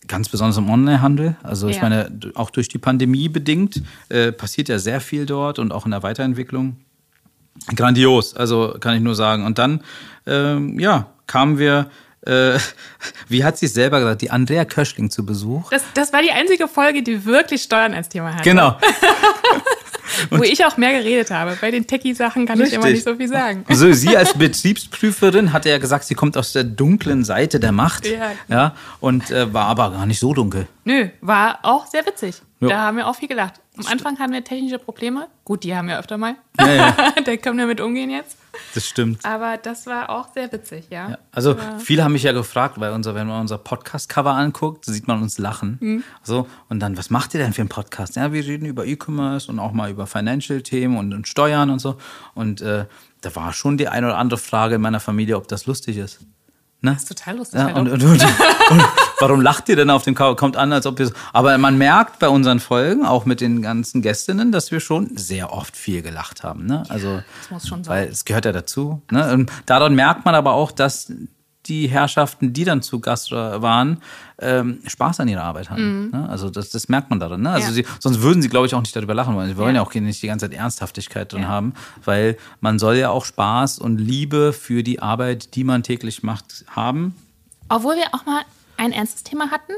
ganz 0.08 0.28
besonders 0.28 0.56
im 0.56 0.68
Onlinehandel. 0.68 1.36
Also 1.44 1.68
ich 1.68 1.76
ja. 1.76 1.82
meine, 1.82 2.10
auch 2.34 2.50
durch 2.50 2.66
die 2.66 2.78
Pandemie 2.78 3.28
bedingt 3.28 3.82
äh, 4.08 4.32
passiert 4.32 4.68
ja 4.68 4.80
sehr 4.80 5.00
viel 5.00 5.26
dort 5.26 5.60
und 5.60 5.70
auch 5.70 5.84
in 5.84 5.92
der 5.92 6.02
Weiterentwicklung. 6.02 6.78
Grandios, 7.76 8.34
also 8.34 8.78
kann 8.80 8.96
ich 8.96 9.00
nur 9.00 9.14
sagen. 9.14 9.46
Und 9.46 9.58
dann, 9.60 9.82
ähm, 10.26 10.80
ja, 10.80 11.06
kamen 11.28 11.56
wir, 11.60 11.88
äh, 12.26 12.58
wie 13.28 13.44
hat 13.44 13.58
sie 13.58 13.66
es 13.66 13.74
selber 13.74 14.00
gesagt, 14.00 14.22
die 14.22 14.30
Andrea 14.30 14.64
Köschling 14.64 15.10
zu 15.10 15.24
Besuch. 15.24 15.70
Das, 15.70 15.82
das 15.94 16.12
war 16.12 16.22
die 16.22 16.30
einzige 16.30 16.68
Folge, 16.68 17.02
die 17.02 17.24
wirklich 17.24 17.62
Steuern 17.62 17.94
als 17.94 18.08
Thema 18.08 18.34
hatte. 18.34 18.44
Genau. 18.44 18.76
Wo 20.30 20.42
ich 20.42 20.64
auch 20.64 20.76
mehr 20.76 20.92
geredet 20.92 21.30
habe. 21.30 21.56
Bei 21.60 21.70
den 21.70 21.86
Techie-Sachen 21.86 22.44
kann 22.44 22.58
Richtig. 22.58 22.78
ich 22.78 22.84
immer 22.84 22.92
nicht 22.92 23.04
so 23.04 23.14
viel 23.14 23.28
sagen. 23.28 23.64
Also 23.68 23.92
sie 23.92 24.16
als 24.16 24.34
Betriebsprüferin 24.34 25.52
hatte 25.52 25.70
ja 25.70 25.78
gesagt, 25.78 26.04
sie 26.04 26.14
kommt 26.14 26.36
aus 26.36 26.52
der 26.52 26.64
dunklen 26.64 27.24
Seite 27.24 27.60
der 27.60 27.72
Macht. 27.72 28.06
Ja, 28.06 28.32
ja 28.48 28.74
und 29.00 29.30
äh, 29.30 29.52
war 29.54 29.66
aber 29.66 29.92
gar 29.92 30.06
nicht 30.06 30.18
so 30.18 30.34
dunkel. 30.34 30.66
Nö, 30.84 31.08
war 31.20 31.60
auch 31.62 31.86
sehr 31.86 32.04
witzig. 32.06 32.42
Ja. 32.60 32.68
Da 32.68 32.78
haben 32.78 32.96
wir 32.96 33.06
auch 33.06 33.16
viel 33.16 33.28
gelacht. 33.28 33.54
Am 33.78 33.86
Anfang 33.86 34.18
hatten 34.18 34.32
wir 34.32 34.44
technische 34.44 34.78
Probleme. 34.78 35.28
Gut, 35.44 35.64
die 35.64 35.74
haben 35.74 35.88
wir 35.88 35.98
öfter 35.98 36.18
mal. 36.18 36.34
Ja, 36.58 36.72
ja. 36.72 36.96
da 37.24 37.36
können 37.36 37.58
wir 37.58 37.66
mit 37.66 37.80
umgehen 37.80 38.10
jetzt. 38.10 38.36
Das 38.74 38.86
stimmt. 38.86 39.24
Aber 39.24 39.56
das 39.56 39.86
war 39.86 40.10
auch 40.10 40.32
sehr 40.32 40.50
witzig, 40.52 40.86
ja. 40.90 41.10
ja. 41.10 41.18
Also 41.32 41.52
Aber 41.52 41.80
viele 41.80 42.04
haben 42.04 42.12
mich 42.12 42.22
ja 42.22 42.32
gefragt, 42.32 42.80
weil 42.80 42.92
unser, 42.92 43.14
wenn 43.14 43.26
man 43.26 43.40
unser 43.40 43.58
Podcast-Cover 43.58 44.32
anguckt, 44.32 44.84
sieht 44.84 45.08
man 45.08 45.22
uns 45.22 45.38
lachen. 45.38 45.78
Mhm. 45.80 46.04
So, 46.22 46.46
und 46.68 46.80
dann, 46.80 46.96
was 46.96 47.10
macht 47.10 47.34
ihr 47.34 47.40
denn 47.40 47.52
für 47.52 47.62
einen 47.62 47.68
Podcast? 47.68 48.16
Ja, 48.16 48.32
wir 48.32 48.44
reden 48.44 48.66
über 48.66 48.86
E-Commerce 48.86 49.50
und 49.50 49.58
auch 49.58 49.72
mal 49.72 49.90
über 49.90 50.06
Financial-Themen 50.06 50.96
und, 50.96 51.12
und, 51.12 51.28
Steuern 51.28 51.70
und 51.70 51.78
so. 51.78 51.96
Und 52.34 52.60
äh, 52.60 52.86
da 53.20 53.36
war 53.36 53.52
schon 53.52 53.76
die 53.76 53.88
eine 53.88 54.06
oder 54.06 54.18
andere 54.18 54.38
Frage 54.38 54.76
in 54.76 54.80
meiner 54.80 55.00
Familie, 55.00 55.36
ob 55.36 55.48
das 55.48 55.66
lustig 55.66 55.96
ist. 55.96 56.20
Ne? 56.82 56.92
Das 56.92 57.02
ist 57.02 57.08
total 57.08 57.36
lustig. 57.36 57.60
Ja, 57.60 57.74
und, 57.74 57.88
und, 57.88 58.02
und, 58.02 58.22
und, 58.22 58.84
warum 59.18 59.42
lacht 59.42 59.68
ihr 59.68 59.76
denn 59.76 59.90
auf 59.90 60.02
dem 60.02 60.14
Cover? 60.14 60.34
Kommt 60.34 60.56
an, 60.56 60.72
als 60.72 60.86
ob 60.86 60.98
ihr. 60.98 61.12
Aber 61.32 61.56
man 61.58 61.76
merkt 61.76 62.18
bei 62.18 62.28
unseren 62.28 62.58
Folgen, 62.58 63.04
auch 63.04 63.26
mit 63.26 63.42
den 63.42 63.60
ganzen 63.60 64.00
Gästinnen, 64.00 64.50
dass 64.50 64.70
wir 64.70 64.80
schon 64.80 65.16
sehr 65.16 65.52
oft 65.52 65.76
viel 65.76 66.00
gelacht 66.00 66.42
haben. 66.42 66.64
Ne? 66.64 66.84
Also, 66.88 67.22
das 67.40 67.50
muss 67.50 67.68
schon 67.68 67.84
sein. 67.84 67.96
Weil 67.96 68.08
es 68.08 68.24
gehört 68.24 68.46
ja 68.46 68.52
dazu. 68.52 69.02
Ne? 69.10 69.32
Und 69.32 69.52
daran 69.66 69.94
merkt 69.94 70.24
man 70.24 70.34
aber 70.34 70.54
auch, 70.54 70.72
dass 70.72 71.12
die 71.70 71.88
Herrschaften, 71.88 72.52
die 72.52 72.64
dann 72.64 72.82
zu 72.82 73.00
Gast 73.00 73.30
waren, 73.30 74.02
ähm, 74.38 74.80
Spaß 74.86 75.20
an 75.20 75.28
ihrer 75.28 75.44
Arbeit 75.44 75.70
haben. 75.70 76.04
Mhm. 76.06 76.10
Ne? 76.10 76.28
Also 76.28 76.50
das, 76.50 76.70
das 76.70 76.88
merkt 76.88 77.08
man 77.08 77.20
daran. 77.20 77.40
Ne? 77.40 77.50
Also 77.50 77.68
ja. 77.68 77.72
sie, 77.72 77.86
sonst 78.00 78.20
würden 78.20 78.42
sie, 78.42 78.48
glaube 78.48 78.66
ich, 78.66 78.74
auch 78.74 78.80
nicht 78.80 78.94
darüber 78.94 79.14
lachen 79.14 79.34
wollen. 79.34 79.48
Sie 79.48 79.56
wollen 79.56 79.74
ja, 79.74 79.82
ja 79.82 79.86
auch 79.86 79.94
nicht 79.94 80.22
die 80.22 80.26
ganze 80.26 80.50
Zeit 80.50 80.58
Ernsthaftigkeit 80.58 81.32
drin 81.32 81.42
ja. 81.42 81.48
haben, 81.48 81.74
weil 82.04 82.36
man 82.60 82.78
soll 82.78 82.96
ja 82.96 83.10
auch 83.10 83.24
Spaß 83.24 83.78
und 83.78 83.98
Liebe 83.98 84.52
für 84.52 84.82
die 84.82 85.00
Arbeit, 85.00 85.54
die 85.54 85.64
man 85.64 85.82
täglich 85.82 86.22
macht, 86.22 86.64
haben. 86.68 87.14
Obwohl 87.68 87.94
wir 87.96 88.12
auch 88.12 88.26
mal 88.26 88.42
ein 88.76 88.92
ernstes 88.92 89.22
Thema 89.22 89.50
hatten, 89.50 89.72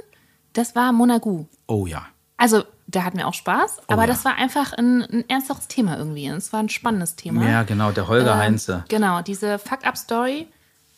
das 0.54 0.75
war 0.75 0.92
Monagu. 0.92 1.46
Oh 1.66 1.87
ja. 1.87 2.06
Also 2.37 2.64
da 2.87 3.04
hatten 3.04 3.18
wir 3.18 3.28
auch 3.28 3.34
Spaß, 3.34 3.78
oh, 3.78 3.92
aber 3.92 4.02
ja. 4.02 4.08
das 4.08 4.25
war 4.25 4.37
einfach 4.37 4.72
ein, 4.72 5.02
ein 5.02 5.25
ernsteres 5.28 5.68
Thema 5.68 5.96
irgendwie. 5.99 6.26
Es 6.26 6.52
war 6.52 6.61
ein 6.61 6.68
spannendes 6.68 7.16
Thema. 7.16 7.49
Ja, 7.49 7.62
genau, 7.62 7.92
der 7.92 8.08
Holger 8.08 8.32
ähm, 8.32 8.38
Heinze. 8.38 8.84
Genau, 8.88 9.22
diese 9.22 9.58
Fuck-Up-Story. 9.58 10.49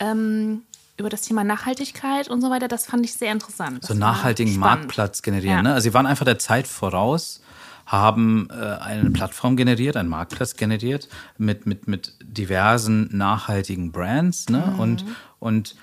Ähm, 0.00 0.62
über 0.96 1.08
das 1.08 1.22
Thema 1.22 1.44
Nachhaltigkeit 1.44 2.28
und 2.28 2.40
so 2.40 2.50
weiter, 2.50 2.68
das 2.68 2.86
fand 2.86 3.04
ich 3.04 3.14
sehr 3.14 3.32
interessant. 3.32 3.82
Das 3.82 3.88
so 3.88 3.92
einen 3.94 4.00
nachhaltigen 4.00 4.56
Marktplatz 4.58 5.22
generieren. 5.22 5.56
Ja. 5.56 5.62
Ne? 5.62 5.74
Also 5.74 5.88
sie 5.88 5.94
waren 5.94 6.06
einfach 6.06 6.24
der 6.24 6.38
Zeit 6.38 6.68
voraus, 6.68 7.42
haben 7.86 8.48
äh, 8.50 8.54
eine 8.54 9.10
Plattform 9.10 9.56
generiert, 9.56 9.96
einen 9.96 10.08
Marktplatz 10.08 10.56
generiert 10.56 11.08
mit, 11.36 11.66
mit, 11.66 11.88
mit 11.88 12.14
diversen 12.22 13.08
nachhaltigen 13.16 13.92
Brands. 13.92 14.48
Ne? 14.48 14.72
Mhm. 14.72 14.80
Und, 14.80 15.04
und 15.40 15.76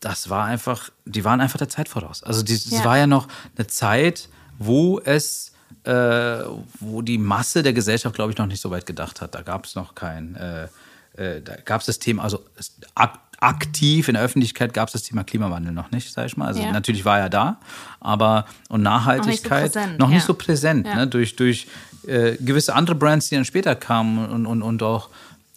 das 0.00 0.30
war 0.30 0.44
einfach, 0.44 0.90
die 1.04 1.24
waren 1.24 1.40
einfach 1.40 1.58
der 1.58 1.68
Zeit 1.68 1.88
voraus. 1.88 2.22
Also 2.22 2.42
das 2.42 2.70
ja. 2.70 2.84
war 2.84 2.96
ja 2.96 3.06
noch 3.06 3.26
eine 3.56 3.66
Zeit, 3.66 4.28
wo 4.58 5.00
es 5.00 5.54
äh, 5.84 6.44
wo 6.80 7.02
die 7.02 7.18
Masse 7.18 7.62
der 7.62 7.72
Gesellschaft, 7.72 8.14
glaube 8.14 8.32
ich, 8.32 8.38
noch 8.38 8.46
nicht 8.46 8.60
so 8.60 8.70
weit 8.70 8.86
gedacht 8.86 9.20
hat. 9.20 9.34
Da 9.34 9.42
gab 9.42 9.66
es 9.66 9.74
noch 9.74 9.94
kein, 9.94 10.34
äh, 10.34 10.68
äh, 11.16 11.40
da 11.40 11.56
gab 11.64 11.80
es 11.80 11.86
das 11.86 11.98
Thema, 11.98 12.22
also 12.22 12.42
aktiv 13.40 14.08
in 14.08 14.14
der 14.14 14.22
Öffentlichkeit 14.22 14.72
gab 14.72 14.88
es 14.88 14.92
das 14.92 15.02
Thema 15.02 15.22
Klimawandel 15.24 15.72
noch 15.72 15.90
nicht, 15.90 16.12
sag 16.12 16.26
ich 16.26 16.36
mal. 16.36 16.46
Also 16.46 16.62
ja. 16.62 16.72
natürlich 16.72 17.04
war 17.04 17.18
er 17.18 17.28
da, 17.28 17.58
aber 18.00 18.46
und 18.68 18.82
Nachhaltigkeit 18.82 19.74
noch 19.74 19.78
nicht 19.78 19.80
so 19.80 19.82
präsent, 19.82 19.98
noch 19.98 20.08
nicht 20.08 20.24
so 20.24 20.34
präsent 20.34 20.86
ja. 20.86 20.94
ne? 20.96 21.06
durch, 21.06 21.36
durch 21.36 21.66
äh, 22.06 22.36
gewisse 22.36 22.74
andere 22.74 22.94
Brands, 22.94 23.28
die 23.28 23.34
dann 23.34 23.44
später 23.44 23.74
kamen 23.74 24.28
und, 24.28 24.46
und, 24.46 24.62
und 24.62 24.82
auch 24.82 25.10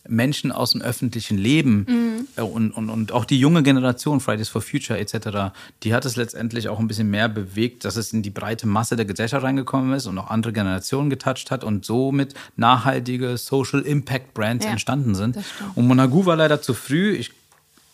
Menschen 0.10 0.52
aus 0.52 0.72
dem 0.72 0.82
öffentlichen 0.82 1.38
Leben 1.38 2.28
mhm. 2.38 2.44
und, 2.44 2.72
und, 2.72 2.90
und 2.90 3.12
auch 3.12 3.26
die 3.26 3.40
junge 3.40 3.64
Generation, 3.64 4.20
Fridays 4.20 4.50
for 4.50 4.62
Future 4.62 5.00
etc., 5.00 5.54
die 5.84 5.94
hat 5.94 6.06
es 6.06 6.16
letztendlich 6.16 6.70
auch 6.70 6.80
ein 6.80 6.88
bisschen 6.88 7.10
mehr 7.10 7.30
bewegt, 7.30 7.86
dass 7.86 7.96
es 7.96 8.14
in 8.14 8.24
die 8.24 8.30
breite 8.30 8.68
Masse 8.68 8.96
der 8.96 9.06
Gesellschaft 9.06 9.44
reingekommen 9.44 9.94
ist 9.94 10.06
und 10.06 10.18
auch 10.18 10.30
andere 10.30 10.54
Generationen 10.54 11.10
getoucht 11.10 11.52
hat 11.52 11.64
und 11.64 11.86
somit 11.86 12.34
nachhaltige 12.56 13.38
Social 13.38 13.82
Impact 13.82 14.34
Brands 14.34 14.66
ja, 14.66 14.72
entstanden 14.72 15.16
sind. 15.16 15.38
Und 15.76 15.88
Monagou 15.88 16.26
war 16.26 16.36
leider 16.36 16.62
zu 16.62 16.74
früh. 16.74 17.14
Ich, 17.14 17.32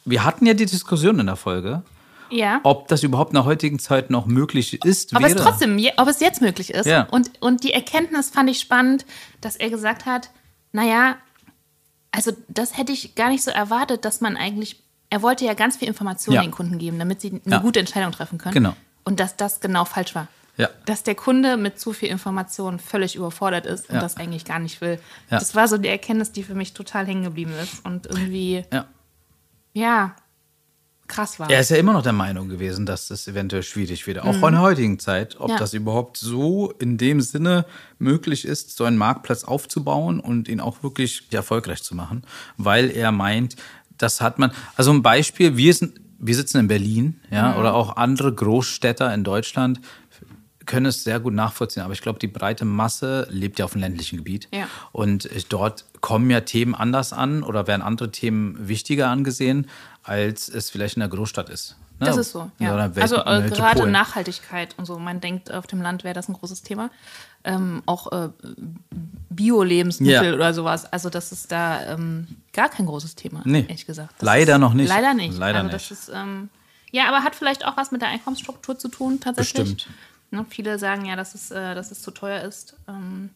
wir 0.05 0.23
hatten 0.23 0.45
ja 0.45 0.53
die 0.53 0.65
Diskussion 0.65 1.19
in 1.19 1.25
der 1.25 1.35
Folge. 1.35 1.83
Ja. 2.33 2.59
Ob 2.63 2.87
das 2.87 3.03
überhaupt 3.03 3.31
in 3.31 3.35
der 3.35 3.45
heutigen 3.45 3.79
Zeit 3.79 4.09
noch 4.09 4.25
möglich 4.25 4.83
ist. 4.83 5.15
Ob 5.15 5.21
wäre. 5.21 5.35
es 5.35 5.41
trotzdem, 5.41 5.79
ob 5.97 6.07
es 6.07 6.19
jetzt 6.19 6.41
möglich 6.41 6.73
ist. 6.73 6.87
Ja. 6.87 7.03
Und, 7.11 7.31
und 7.41 7.63
die 7.63 7.73
Erkenntnis 7.73 8.31
fand 8.31 8.49
ich 8.49 8.59
spannend, 8.59 9.05
dass 9.41 9.55
er 9.55 9.69
gesagt 9.69 10.05
hat, 10.05 10.31
naja, 10.71 11.17
also 12.13 12.31
das 12.47 12.77
hätte 12.77 12.91
ich 12.91 13.15
gar 13.15 13.29
nicht 13.29 13.43
so 13.43 13.51
erwartet, 13.51 14.05
dass 14.05 14.21
man 14.21 14.37
eigentlich, 14.37 14.79
er 15.09 15.21
wollte 15.21 15.45
ja 15.45 15.55
ganz 15.55 15.77
viel 15.77 15.87
Informationen 15.87 16.35
ja. 16.35 16.41
den 16.43 16.51
Kunden 16.51 16.77
geben, 16.77 16.99
damit 16.99 17.19
sie 17.19 17.41
eine 17.45 17.55
ja. 17.55 17.57
gute 17.57 17.79
Entscheidung 17.79 18.11
treffen 18.11 18.37
können. 18.37 18.53
Genau. 18.53 18.75
Und 19.03 19.19
dass 19.19 19.35
das 19.35 19.59
genau 19.59 19.83
falsch 19.83 20.13
war. 20.15 20.27
Ja. 20.55 20.69
Dass 20.85 21.01
der 21.01 21.15
Kunde 21.15 21.57
mit 21.57 21.79
zu 21.79 21.91
viel 21.91 22.09
Informationen 22.09 22.77
völlig 22.77 23.15
überfordert 23.15 23.65
ist 23.65 23.89
und 23.89 23.95
das 23.95 24.17
eigentlich 24.17 24.45
gar 24.45 24.59
nicht 24.59 24.79
will. 24.81 24.99
Ja. 25.31 25.39
Das 25.39 25.55
war 25.55 25.67
so 25.67 25.79
die 25.79 25.89
Erkenntnis, 25.89 26.31
die 26.31 26.43
für 26.43 26.53
mich 26.53 26.73
total 26.73 27.07
hängen 27.07 27.23
geblieben 27.23 27.53
ist 27.61 27.83
und 27.83 28.05
irgendwie, 28.05 28.63
ja, 28.71 28.85
ja 29.73 30.15
krass 31.13 31.39
war. 31.39 31.49
Er 31.49 31.59
ist 31.59 31.69
ja 31.69 31.77
immer 31.77 31.93
noch 31.93 32.01
der 32.01 32.13
Meinung 32.13 32.49
gewesen, 32.49 32.85
dass 32.85 33.07
das 33.07 33.27
eventuell 33.27 33.63
schwierig 33.63 34.07
wird, 34.07 34.19
auch 34.19 34.37
mhm. 34.37 34.43
in 34.43 34.51
der 34.53 34.61
heutigen 34.61 34.99
Zeit, 34.99 35.39
ob 35.39 35.49
ja. 35.49 35.57
das 35.57 35.73
überhaupt 35.73 36.17
so 36.17 36.71
in 36.79 36.97
dem 36.97 37.21
Sinne 37.21 37.65
möglich 37.99 38.45
ist, 38.45 38.75
so 38.75 38.83
einen 38.83 38.97
Marktplatz 38.97 39.43
aufzubauen 39.43 40.19
und 40.19 40.47
ihn 40.47 40.59
auch 40.59 40.83
wirklich 40.83 41.27
erfolgreich 41.31 41.83
zu 41.83 41.95
machen, 41.95 42.23
weil 42.57 42.89
er 42.89 43.11
meint, 43.11 43.55
das 43.97 44.21
hat 44.21 44.39
man, 44.39 44.51
also 44.75 44.91
ein 44.91 45.03
Beispiel, 45.03 45.57
wir 45.57 45.73
sind, 45.73 45.99
wir 46.19 46.35
sitzen 46.35 46.59
in 46.59 46.67
Berlin, 46.67 47.19
ja, 47.31 47.51
mhm. 47.51 47.59
oder 47.59 47.73
auch 47.75 47.97
andere 47.97 48.33
Großstädter 48.33 49.13
in 49.13 49.23
Deutschland 49.23 49.79
können 50.65 50.85
es 50.85 51.03
sehr 51.03 51.19
gut 51.19 51.33
nachvollziehen, 51.33 51.83
aber 51.83 51.93
ich 51.93 52.01
glaube, 52.01 52.19
die 52.19 52.27
breite 52.27 52.65
Masse 52.65 53.27
lebt 53.29 53.59
ja 53.59 53.65
auf 53.65 53.73
dem 53.73 53.81
ländlichen 53.81 54.17
Gebiet. 54.17 54.47
Ja. 54.53 54.67
Und 54.91 55.29
dort 55.49 55.85
kommen 56.01 56.29
ja 56.29 56.41
Themen 56.41 56.75
anders 56.75 57.13
an 57.13 57.43
oder 57.43 57.67
werden 57.67 57.81
andere 57.81 58.11
Themen 58.11 58.67
wichtiger 58.67 59.09
angesehen 59.09 59.67
als 60.03 60.49
es 60.49 60.69
vielleicht 60.69 60.97
in 60.97 61.01
der 61.01 61.09
Großstadt 61.09 61.49
ist. 61.49 61.77
Ne? 61.99 62.07
Das 62.07 62.17
ist 62.17 62.31
so, 62.31 62.51
ja. 62.59 62.75
Also 62.75 63.17
äh, 63.17 63.49
gerade 63.49 63.87
Nachhaltigkeit 63.87 64.75
und 64.77 64.85
so. 64.85 64.99
Man 64.99 65.21
denkt, 65.21 65.51
auf 65.51 65.67
dem 65.67 65.81
Land 65.81 66.03
wäre 66.03 66.13
das 66.13 66.27
ein 66.27 66.33
großes 66.33 66.63
Thema. 66.63 66.89
Ähm, 67.43 67.83
auch 67.85 68.11
äh, 68.11 68.29
Bio-Lebensmittel 69.29 70.29
ja. 70.29 70.33
oder 70.33 70.53
sowas. 70.53 70.91
Also 70.91 71.09
das 71.09 71.31
ist 71.31 71.51
da 71.51 71.93
ähm, 71.93 72.27
gar 72.53 72.69
kein 72.69 72.85
großes 72.85 73.15
Thema, 73.15 73.41
nee. 73.45 73.61
ehrlich 73.61 73.85
gesagt. 73.85 74.13
Das 74.17 74.25
leider 74.25 74.57
noch 74.57 74.73
nicht. 74.73 74.89
Leider 74.89 75.13
nicht. 75.13 75.37
Leider 75.37 75.59
also 75.59 75.71
nicht. 75.71 75.91
Ist, 75.91 76.11
ähm, 76.13 76.49
ja, 76.91 77.07
aber 77.07 77.23
hat 77.23 77.35
vielleicht 77.35 77.65
auch 77.65 77.77
was 77.77 77.91
mit 77.91 78.01
der 78.01 78.09
Einkommensstruktur 78.09 78.77
zu 78.77 78.87
tun, 78.87 79.19
tatsächlich. 79.19 79.75
Bestimmt. 79.75 79.95
Ne, 80.31 80.45
viele 80.49 80.79
sagen 80.79 81.05
ja, 81.05 81.15
dass 81.15 81.35
es, 81.35 81.51
äh, 81.51 81.75
dass 81.75 81.91
es 81.91 82.01
zu 82.01 82.11
teuer 82.11 82.41
ist, 82.41 82.75
ähm, 82.87 83.29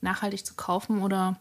nachhaltig 0.00 0.46
zu 0.46 0.54
kaufen 0.54 1.02
oder 1.02 1.36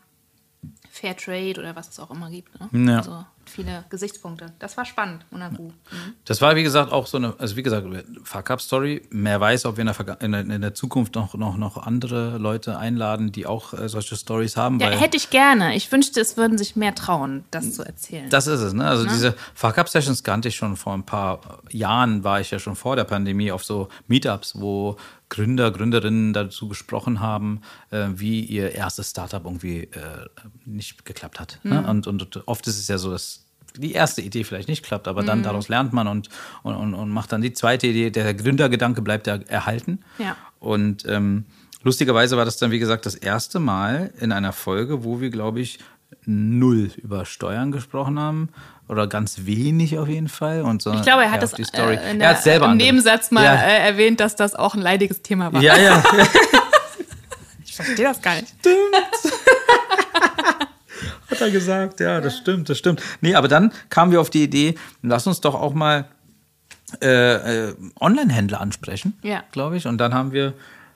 Fair 0.92 1.16
Trade 1.16 1.56
oder 1.58 1.76
was 1.76 1.90
es 1.90 2.00
auch 2.00 2.12
immer 2.12 2.30
gibt. 2.30 2.60
Ne? 2.60 2.92
Ja. 2.92 2.98
Also 2.98 3.26
viele 3.50 3.84
Gesichtspunkte. 3.90 4.54
Das 4.60 4.78
war 4.78 4.86
spannend, 4.86 5.26
Monaco. 5.32 5.64
Mhm. 5.64 6.14
Das 6.26 6.42
war, 6.42 6.56
wie 6.56 6.64
gesagt, 6.64 6.92
auch 6.92 7.08
so 7.08 7.18
eine, 7.18 7.34
also 7.38 7.56
wie 7.56 7.64
gesagt, 7.64 7.88
Fuck-Up-Story. 8.24 9.08
Mehr 9.10 9.40
weiß, 9.40 9.66
ob 9.66 9.78
wir 9.78 9.82
in 9.82 9.88
der, 9.88 10.22
in 10.22 10.32
der, 10.32 10.42
in 10.42 10.62
der 10.62 10.74
Zukunft 10.74 11.16
noch, 11.16 11.34
noch, 11.34 11.58
noch 11.58 11.78
andere 11.78 12.38
Leute 12.38 12.78
einladen, 12.78 13.32
die 13.32 13.46
auch 13.46 13.74
äh, 13.74 13.90
solche 13.90 14.16
Stories 14.16 14.56
haben. 14.56 14.80
Ja, 14.80 14.90
hätte 14.90 15.18
ich 15.18 15.30
gerne. 15.30 15.76
Ich 15.76 15.92
wünschte, 15.92 16.22
es 16.22 16.38
würden 16.38 16.58
sich 16.58 16.76
mehr 16.76 16.96
trauen, 16.96 17.44
das 17.52 17.74
zu 17.74 17.84
erzählen. 17.84 18.30
Das 18.30 18.48
ist 18.48 18.62
es, 18.62 18.74
ne? 18.74 18.88
Also 18.88 19.06
ne? 19.06 19.12
diese 19.12 19.36
Fuck-Up-Sessions 19.56 20.24
kannte 20.24 20.50
ich 20.50 20.56
schon 20.56 20.76
vor 20.76 20.94
ein 20.94 21.04
paar 21.04 21.42
Jahren, 21.72 22.24
war 22.24 22.40
ich 22.40 22.52
ja 22.52 22.60
schon 22.60 22.76
vor 22.76 22.96
der 22.96 23.04
Pandemie 23.04 23.52
auf 23.52 23.64
so 23.64 23.90
Meetups, 24.08 24.60
wo 24.60 24.98
Gründer, 25.30 25.72
Gründerinnen 25.72 26.34
dazu 26.34 26.68
gesprochen 26.68 27.20
haben, 27.20 27.62
äh, 27.92 28.08
wie 28.16 28.42
ihr 28.42 28.74
erstes 28.74 29.12
Startup 29.12 29.46
irgendwie 29.46 29.84
äh, 29.84 30.26
nicht 30.66 31.06
geklappt 31.06 31.40
hat. 31.40 31.60
Ne? 31.64 31.76
Mhm. 31.76 31.82
Ne? 31.82 31.90
Und, 31.90 32.08
und 32.08 32.48
oft 32.48 32.68
ist 32.68 32.80
es 32.80 32.88
ja 32.88 32.98
so, 32.98 33.12
dass 33.12 33.39
die 33.80 33.94
erste 33.94 34.22
Idee 34.22 34.44
vielleicht 34.44 34.68
nicht 34.68 34.84
klappt, 34.84 35.08
aber 35.08 35.24
dann 35.24 35.40
mhm. 35.40 35.44
daraus 35.44 35.70
lernt 35.70 35.94
man 35.94 36.08
und, 36.08 36.30
und, 36.64 36.94
und, 36.94 37.10
macht 37.10 37.32
dann 37.32 37.42
die 37.42 37.54
zweite 37.54 37.88
Idee. 37.88 38.10
Der 38.10 38.34
Gründergedanke 38.34 39.02
bleibt 39.02 39.28
ja 39.28 39.40
erhalten. 39.48 40.00
Ja. 40.18 40.36
Und 40.60 41.06
ähm, 41.08 41.46
lustigerweise 41.84 42.38
war 42.38 42.46
das 42.46 42.58
dann, 42.58 42.72
wie 42.72 42.80
gesagt, 42.80 43.06
das 43.06 43.16
erste 43.16 43.60
Mal 43.60 44.14
in 44.20 44.32
einer 44.32 44.54
Folge, 44.54 45.04
wo 45.04 45.22
wir, 45.22 45.30
glaube 45.30 45.62
ich, 45.62 45.80
null 46.26 46.92
über 46.98 47.26
Steuern 47.26 47.72
gesprochen 47.72 48.20
haben 48.20 48.50
oder 48.88 49.08
ganz 49.08 49.46
wenig 49.46 49.98
auf 49.98 50.08
jeden 50.08 50.28
Fall. 50.30 50.64
Und 50.64 50.82
so, 50.82 50.94
ich 50.94 51.04
glaube, 51.04 51.24
er 51.24 51.32
hat 51.32 51.44
das 51.44 51.54
äh, 51.54 52.18
er 52.20 52.30
hat 52.30 52.44
selber 52.44 52.66
im 52.72 52.78
Nebensatz 52.78 53.32
mal 53.32 53.44
ja. 53.44 53.56
äh, 53.56 53.88
erwähnt, 53.88 54.20
dass 54.20 54.36
das 54.36 54.56
auch 54.56 54.74
ein 54.74 54.82
leidiges 54.82 55.22
Thema 55.22 55.54
war. 55.54 55.62
Ja, 55.62 55.78
ja. 55.78 56.04
ich 57.64 57.76
verstehe 57.76 58.06
das 58.06 58.22
gar 58.22 58.36
nicht. 58.36 58.48
Stimmt. 58.60 59.56
Hat 61.30 61.42
er 61.42 61.52
gesagt, 61.52 62.00
ja, 62.00 62.22
das 62.22 62.38
stimmt, 62.38 62.70
das 62.70 62.78
stimmt. 62.78 63.02
Nee, 63.22 63.36
aber 63.36 63.48
dann 63.48 63.72
kamen 63.90 64.12
wir 64.12 64.22
auf 64.22 64.30
die 64.30 64.44
Idee, 64.44 64.76
lass 65.02 65.28
uns 65.28 65.42
doch 65.42 65.56
auch 65.56 65.74
mal 65.74 66.06
äh, 67.02 67.68
äh, 67.68 67.76
Online-Händler 68.00 68.60
ansprechen, 68.62 69.18
ja. 69.22 69.44
glaube 69.52 69.78
ich. 69.78 69.86
Und 69.86 69.98
dann 70.00 70.14
haben 70.14 70.32
wir 70.32 70.54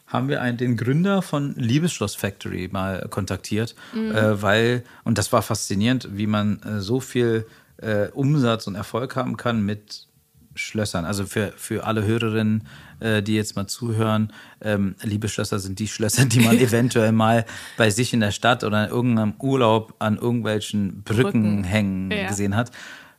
haben 0.07 0.29
wir 0.29 0.41
einen, 0.41 0.57
den 0.57 0.77
Gründer 0.77 1.23
von 1.23 1.55
Liebesschloss 1.55 2.13
Factory 2.15 2.69
mal 2.71 3.07
kontaktiert, 3.09 3.73
mhm. 3.93 4.11
äh, 4.11 4.41
weil, 4.41 4.83
und 5.03 5.17
das 5.17 5.33
war 5.33 5.41
faszinierend, 5.41 6.07
wie 6.11 6.27
man 6.27 6.61
äh, 6.61 6.79
so 6.81 6.99
viel 6.99 7.47
äh, 7.77 8.09
Umsatz 8.09 8.67
und 8.67 8.75
Erfolg 8.75 9.15
haben 9.15 9.37
kann 9.37 9.65
mit 9.65 10.07
Schlössern. 10.53 11.05
Also 11.05 11.25
für, 11.25 11.51
für 11.57 11.85
alle 11.85 12.05
Hörerinnen, 12.05 12.67
die 13.03 13.36
jetzt 13.36 13.55
mal 13.55 13.67
zuhören, 13.67 14.31
ähm, 14.62 14.95
Liebesschlösser 15.01 15.60
sind 15.60 15.79
die 15.79 15.88
Schlösser, 15.88 16.25
die 16.25 16.39
man 16.39 16.57
eventuell 16.60 17.12
mal 17.12 17.45
bei 17.77 17.89
sich 17.89 18.13
in 18.13 18.19
der 18.19 18.31
Stadt 18.31 18.63
oder 18.63 18.86
in 18.86 18.89
irgendeinem 18.89 19.33
Urlaub 19.39 19.93
an 20.00 20.17
irgendwelchen 20.17 21.03
Brücken, 21.03 21.24
Brücken. 21.24 21.63
hängen 21.63 22.12
ja. 22.12 22.27
gesehen 22.27 22.55
hat. 22.55 22.72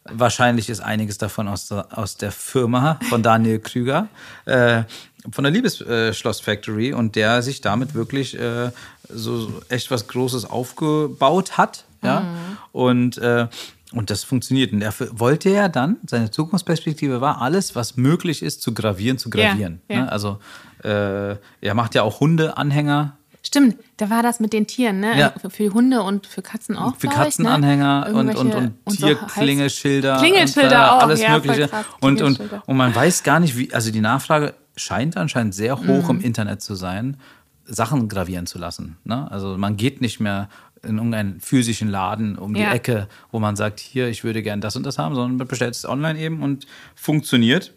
Wahrscheinlich 0.04 0.68
ist 0.68 0.80
einiges 0.80 1.18
davon 1.18 1.48
aus 1.48 1.68
der, 1.68 1.86
aus 1.96 2.16
der 2.16 2.30
Firma 2.30 2.98
von 3.08 3.22
Daniel 3.22 3.58
Krüger, 3.58 4.08
äh, 4.44 4.82
von 5.30 5.44
der 5.44 5.52
Liebesschloss 5.52 6.40
Factory 6.40 6.92
und 6.92 7.16
der 7.16 7.40
sich 7.42 7.62
damit 7.62 7.94
wirklich 7.94 8.38
äh, 8.38 8.70
so 9.08 9.62
echt 9.70 9.90
was 9.90 10.06
Großes 10.08 10.44
aufgebaut 10.44 11.56
hat. 11.56 11.84
Ja? 12.02 12.20
Mhm. 12.20 12.56
Und, 12.72 13.18
äh, 13.18 13.48
und 13.94 14.10
das 14.10 14.24
funktioniert. 14.24 14.72
Und 14.72 14.80
dafür 14.80 15.08
wollte 15.12 15.50
er 15.50 15.68
dann, 15.68 15.96
seine 16.06 16.30
Zukunftsperspektive 16.30 17.20
war, 17.20 17.40
alles, 17.40 17.74
was 17.74 17.96
möglich 17.96 18.42
ist, 18.42 18.62
zu 18.62 18.74
gravieren, 18.74 19.18
zu 19.18 19.30
gravieren. 19.30 19.80
Ja, 19.88 19.96
ja. 19.96 20.02
Ne? 20.02 20.12
Also 20.12 20.38
äh, 20.82 21.36
er 21.60 21.74
macht 21.74 21.94
ja 21.94 22.02
auch 22.02 22.20
Hundeanhänger 22.20 23.16
Stimmt, 23.46 23.76
da 23.98 24.08
war 24.08 24.22
das 24.22 24.40
mit 24.40 24.54
den 24.54 24.66
Tieren, 24.66 25.00
ne? 25.00 25.18
Ja. 25.18 25.34
Für, 25.38 25.50
für 25.50 25.74
Hunde 25.74 26.02
und 26.02 26.26
für 26.26 26.40
Katzen 26.40 26.76
auch. 26.78 26.96
Für 26.96 27.08
Katzenanhänger 27.08 28.08
ne? 28.08 28.14
und, 28.14 28.36
und, 28.36 28.54
und, 28.54 28.72
und 28.84 28.96
Tierklingelschilder. 28.96 30.16
Klingelschilder 30.16 30.68
und, 30.68 30.72
äh, 30.72 30.76
auch, 30.76 31.02
alles 31.02 31.20
ja, 31.20 31.34
Mögliche. 31.34 31.68
Und, 32.00 32.22
und, 32.22 32.40
und 32.40 32.76
man 32.76 32.94
weiß 32.94 33.22
gar 33.22 33.40
nicht, 33.40 33.56
wie, 33.58 33.72
also 33.74 33.90
die 33.90 34.00
Nachfrage 34.00 34.54
scheint 34.76 35.18
anscheinend 35.18 35.54
sehr 35.54 35.78
hoch 35.78 36.04
mhm. 36.04 36.10
im 36.10 36.20
Internet 36.22 36.62
zu 36.62 36.74
sein, 36.74 37.18
Sachen 37.66 38.08
gravieren 38.08 38.46
zu 38.46 38.58
lassen. 38.58 38.96
Ne? 39.04 39.30
Also 39.30 39.58
man 39.58 39.76
geht 39.76 40.00
nicht 40.00 40.20
mehr 40.20 40.48
in 40.84 40.96
irgendeinen 40.96 41.40
physischen 41.40 41.88
Laden 41.88 42.36
um 42.36 42.54
die 42.54 42.60
ja. 42.60 42.72
Ecke, 42.72 43.08
wo 43.30 43.38
man 43.38 43.56
sagt, 43.56 43.80
hier, 43.80 44.08
ich 44.08 44.24
würde 44.24 44.42
gern 44.42 44.60
das 44.60 44.76
und 44.76 44.84
das 44.84 44.98
haben, 44.98 45.14
sondern 45.14 45.36
man 45.36 45.46
bestellt 45.46 45.74
es 45.74 45.84
online 45.84 46.18
eben 46.18 46.42
und 46.42 46.66
funktioniert. 46.94 47.72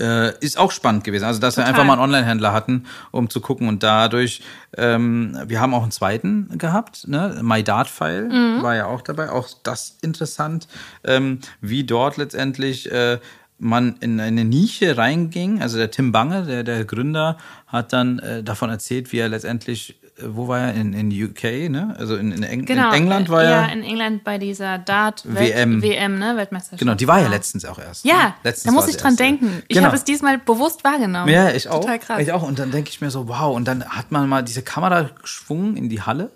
Äh, 0.00 0.32
ist 0.40 0.58
auch 0.58 0.72
spannend 0.72 1.04
gewesen. 1.04 1.24
Also, 1.24 1.40
dass 1.40 1.56
Total. 1.56 1.66
wir 1.66 1.68
einfach 1.68 1.84
mal 1.84 1.92
einen 1.92 2.02
Online-Händler 2.02 2.54
hatten, 2.54 2.86
um 3.10 3.28
zu 3.28 3.42
gucken. 3.42 3.68
Und 3.68 3.82
dadurch, 3.82 4.40
ähm, 4.78 5.38
wir 5.46 5.60
haben 5.60 5.74
auch 5.74 5.82
einen 5.82 5.90
zweiten 5.90 6.56
gehabt, 6.56 7.06
ne? 7.06 7.38
My 7.42 7.62
Dart-File 7.62 8.30
mhm. 8.30 8.62
war 8.62 8.74
ja 8.74 8.86
auch 8.86 9.02
dabei. 9.02 9.28
Auch 9.28 9.48
das 9.62 9.98
interessant, 10.00 10.68
ähm, 11.04 11.40
wie 11.60 11.84
dort 11.84 12.16
letztendlich 12.16 12.90
äh, 12.90 13.18
man 13.58 13.96
in 14.00 14.18
eine 14.20 14.46
Nische 14.46 14.96
reinging. 14.96 15.60
Also 15.60 15.76
der 15.76 15.90
Tim 15.90 16.12
Bange, 16.12 16.44
der, 16.44 16.64
der 16.64 16.86
Gründer, 16.86 17.36
hat 17.66 17.92
dann 17.92 18.20
äh, 18.20 18.42
davon 18.42 18.70
erzählt, 18.70 19.12
wie 19.12 19.18
er 19.18 19.28
letztendlich 19.28 20.00
wo 20.24 20.48
war 20.48 20.60
er? 20.60 20.74
In, 20.74 20.92
in 20.92 21.10
UK, 21.10 21.70
ne? 21.70 21.94
Also 21.98 22.16
in, 22.16 22.32
in, 22.32 22.42
Eng 22.42 22.64
genau, 22.64 22.88
in 22.88 22.94
England 22.94 23.28
war 23.28 23.42
er. 23.42 23.50
Ja, 23.50 23.64
in 23.66 23.82
England 23.82 24.24
bei 24.24 24.38
dieser 24.38 24.78
Dart 24.78 25.22
WM, 25.26 25.82
WM 25.82 26.18
ne? 26.18 26.36
Weltmeisterschaft. 26.36 26.80
Genau, 26.80 26.94
die 26.94 27.08
war 27.08 27.20
ja 27.20 27.28
letztens 27.28 27.64
auch 27.64 27.78
erst. 27.78 28.04
Ja, 28.04 28.28
ne? 28.28 28.34
letztens 28.44 28.72
da 28.72 28.80
muss 28.80 28.88
ich 28.88 28.96
dran 28.96 29.12
erste. 29.12 29.24
denken. 29.24 29.62
Ich 29.68 29.76
genau. 29.76 29.86
habe 29.86 29.96
es 29.96 30.04
diesmal 30.04 30.38
bewusst 30.38 30.84
wahrgenommen. 30.84 31.32
Ja, 31.32 31.50
ich 31.50 31.68
auch. 31.68 31.80
Total 31.80 31.98
krass. 31.98 32.20
Ich 32.20 32.32
auch. 32.32 32.42
Und 32.42 32.58
dann 32.58 32.70
denke 32.70 32.90
ich 32.90 33.00
mir 33.00 33.10
so, 33.10 33.28
wow. 33.28 33.54
Und 33.54 33.66
dann 33.66 33.84
hat 33.84 34.10
man 34.10 34.28
mal 34.28 34.42
diese 34.42 34.62
Kamera 34.62 35.10
geschwungen 35.20 35.76
in 35.76 35.88
die 35.88 36.02
Halle. 36.02 36.30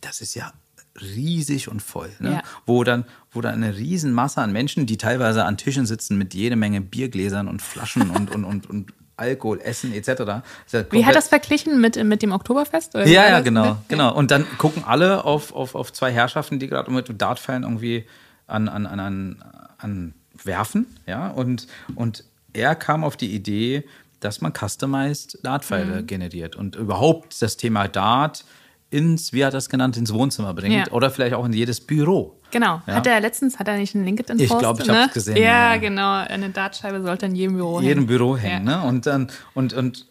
Das 0.00 0.20
ist 0.20 0.34
ja 0.34 0.52
riesig 1.00 1.68
und 1.68 1.82
voll. 1.82 2.10
Ne? 2.18 2.32
Ja. 2.32 2.42
Wo, 2.66 2.84
dann, 2.84 3.04
wo 3.30 3.40
dann 3.40 3.54
eine 3.54 3.76
riesen 3.76 4.12
Masse 4.12 4.40
an 4.40 4.52
Menschen, 4.52 4.86
die 4.86 4.96
teilweise 4.96 5.44
an 5.44 5.56
Tischen 5.56 5.86
sitzen 5.86 6.18
mit 6.18 6.34
jede 6.34 6.56
Menge 6.56 6.80
Biergläsern 6.80 7.48
und 7.48 7.62
Flaschen 7.62 8.10
und, 8.10 8.34
und, 8.34 8.44
und, 8.44 8.68
und 8.68 8.92
Alkohol, 9.16 9.60
Essen 9.60 9.92
etc. 9.92 10.42
Wie 10.90 11.04
hat 11.04 11.14
das 11.14 11.28
verglichen 11.28 11.80
mit, 11.80 12.02
mit 12.02 12.22
dem 12.22 12.32
Oktoberfest? 12.32 12.94
ja, 12.94 13.04
ja, 13.04 13.40
genau, 13.40 13.76
genau. 13.88 14.14
Und 14.14 14.30
dann 14.30 14.46
gucken 14.58 14.84
alle 14.84 15.24
auf, 15.24 15.54
auf, 15.54 15.74
auf 15.74 15.92
zwei 15.92 16.10
Herrschaften, 16.10 16.58
die 16.58 16.68
gerade 16.68 16.90
mit 16.90 17.20
Dartpfeilen 17.20 17.62
irgendwie 17.62 18.06
an, 18.46 18.68
an, 18.68 18.86
an, 18.86 19.00
an, 19.00 19.44
an 19.78 20.14
werfen, 20.44 20.86
ja, 21.06 21.28
und, 21.28 21.66
und 21.94 22.24
er 22.52 22.74
kam 22.74 23.04
auf 23.04 23.16
die 23.16 23.34
Idee, 23.34 23.84
dass 24.20 24.40
man 24.40 24.52
customized 24.52 25.38
Dartpfeile 25.42 26.02
mhm. 26.02 26.06
generiert 26.06 26.56
und 26.56 26.76
überhaupt 26.76 27.40
das 27.42 27.56
Thema 27.56 27.88
Dart 27.88 28.44
ins, 28.92 29.32
wie 29.32 29.44
hat 29.44 29.54
er 29.54 29.56
das 29.56 29.68
genannt, 29.68 29.96
ins 29.96 30.12
Wohnzimmer 30.12 30.52
bringt 30.54 30.74
ja. 30.74 30.92
oder 30.92 31.10
vielleicht 31.10 31.34
auch 31.34 31.44
in 31.44 31.52
jedes 31.52 31.80
Büro. 31.80 32.38
Genau. 32.50 32.82
Ja? 32.86 32.94
Hat 32.94 33.06
er 33.06 33.20
letztens, 33.20 33.58
hat 33.58 33.66
er 33.68 33.76
nicht 33.76 33.94
einen 33.94 34.04
LinkedIn 34.04 34.36
Post? 34.36 34.52
Ich 34.52 34.58
glaube, 34.58 34.82
ich 34.82 34.88
ne? 34.88 34.94
habe 34.94 35.08
es 35.08 35.14
gesehen. 35.14 35.36
Ja, 35.36 35.74
ja, 35.74 35.76
genau. 35.78 36.12
Eine 36.12 36.50
Dartscheibe 36.50 37.02
sollte 37.02 37.26
in 37.26 37.34
jedem 37.34 37.56
Büro 37.56 37.78
hängen. 37.78 37.88
jedem 37.88 38.06
Büro 38.06 38.36
hängen. 38.36 38.64
Ne? 38.64 38.82
Und, 38.82 39.06
dann, 39.06 39.30
und, 39.54 39.72
und 39.72 40.06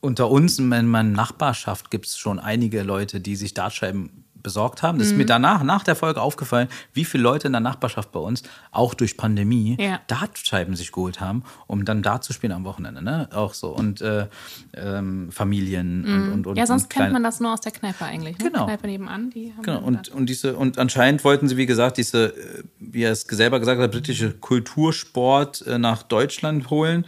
unter 0.00 0.30
uns 0.30 0.58
in 0.58 0.68
meiner 0.68 1.02
Nachbarschaft 1.02 1.90
gibt 1.90 2.06
es 2.06 2.16
schon 2.16 2.38
einige 2.38 2.82
Leute, 2.82 3.20
die 3.20 3.36
sich 3.36 3.52
Dartscheiben 3.52 4.24
besorgt 4.42 4.82
haben. 4.82 4.98
Das 4.98 5.08
mhm. 5.08 5.12
ist 5.12 5.16
mir 5.18 5.24
mhm. 5.24 5.28
danach, 5.28 5.62
nach 5.62 5.84
der 5.84 5.96
Folge 5.96 6.20
aufgefallen, 6.20 6.68
wie 6.92 7.04
viele 7.04 7.22
Leute 7.22 7.46
in 7.46 7.52
der 7.52 7.60
Nachbarschaft 7.60 8.12
bei 8.12 8.20
uns, 8.20 8.42
auch 8.70 8.94
durch 8.94 9.16
Pandemie, 9.16 9.76
ja. 9.80 10.00
Dartscheiben 10.06 10.76
sich 10.76 10.92
geholt 10.92 11.20
haben, 11.20 11.42
um 11.66 11.84
dann 11.84 12.02
Dart 12.02 12.24
zu 12.24 12.32
spielen 12.32 12.52
am 12.52 12.64
Wochenende. 12.64 13.02
Ne? 13.02 13.28
Auch 13.32 13.54
so. 13.54 13.68
Und 13.68 14.00
äh, 14.00 14.26
ähm, 14.74 15.30
Familien 15.32 16.02
mhm. 16.02 16.06
und, 16.06 16.32
und, 16.32 16.46
und, 16.48 16.56
Ja, 16.56 16.66
sonst 16.66 16.90
kennt 16.90 17.12
man 17.12 17.22
das 17.22 17.40
nur 17.40 17.52
aus 17.52 17.60
der 17.60 17.72
Kneipe 17.72 18.04
eigentlich. 18.04 18.38
Ne? 18.38 18.50
Genau. 18.50 18.66
Kneipe 18.66 18.86
nebenan, 18.86 19.30
die 19.30 19.52
haben 19.52 19.62
Genau. 19.62 19.80
Und, 19.80 20.08
und, 20.08 20.26
diese, 20.26 20.56
und 20.56 20.78
anscheinend 20.78 21.24
wollten 21.24 21.48
sie, 21.48 21.56
wie 21.56 21.66
gesagt, 21.66 21.96
diese, 21.96 22.28
äh, 22.28 22.62
wie 22.78 23.02
er 23.02 23.12
es 23.12 23.22
selber 23.22 23.58
gesagt 23.58 23.80
hat, 23.80 23.90
britische 23.90 24.32
Kultursport 24.32 25.66
äh, 25.66 25.78
nach 25.78 26.02
Deutschland 26.02 26.70
holen 26.70 27.04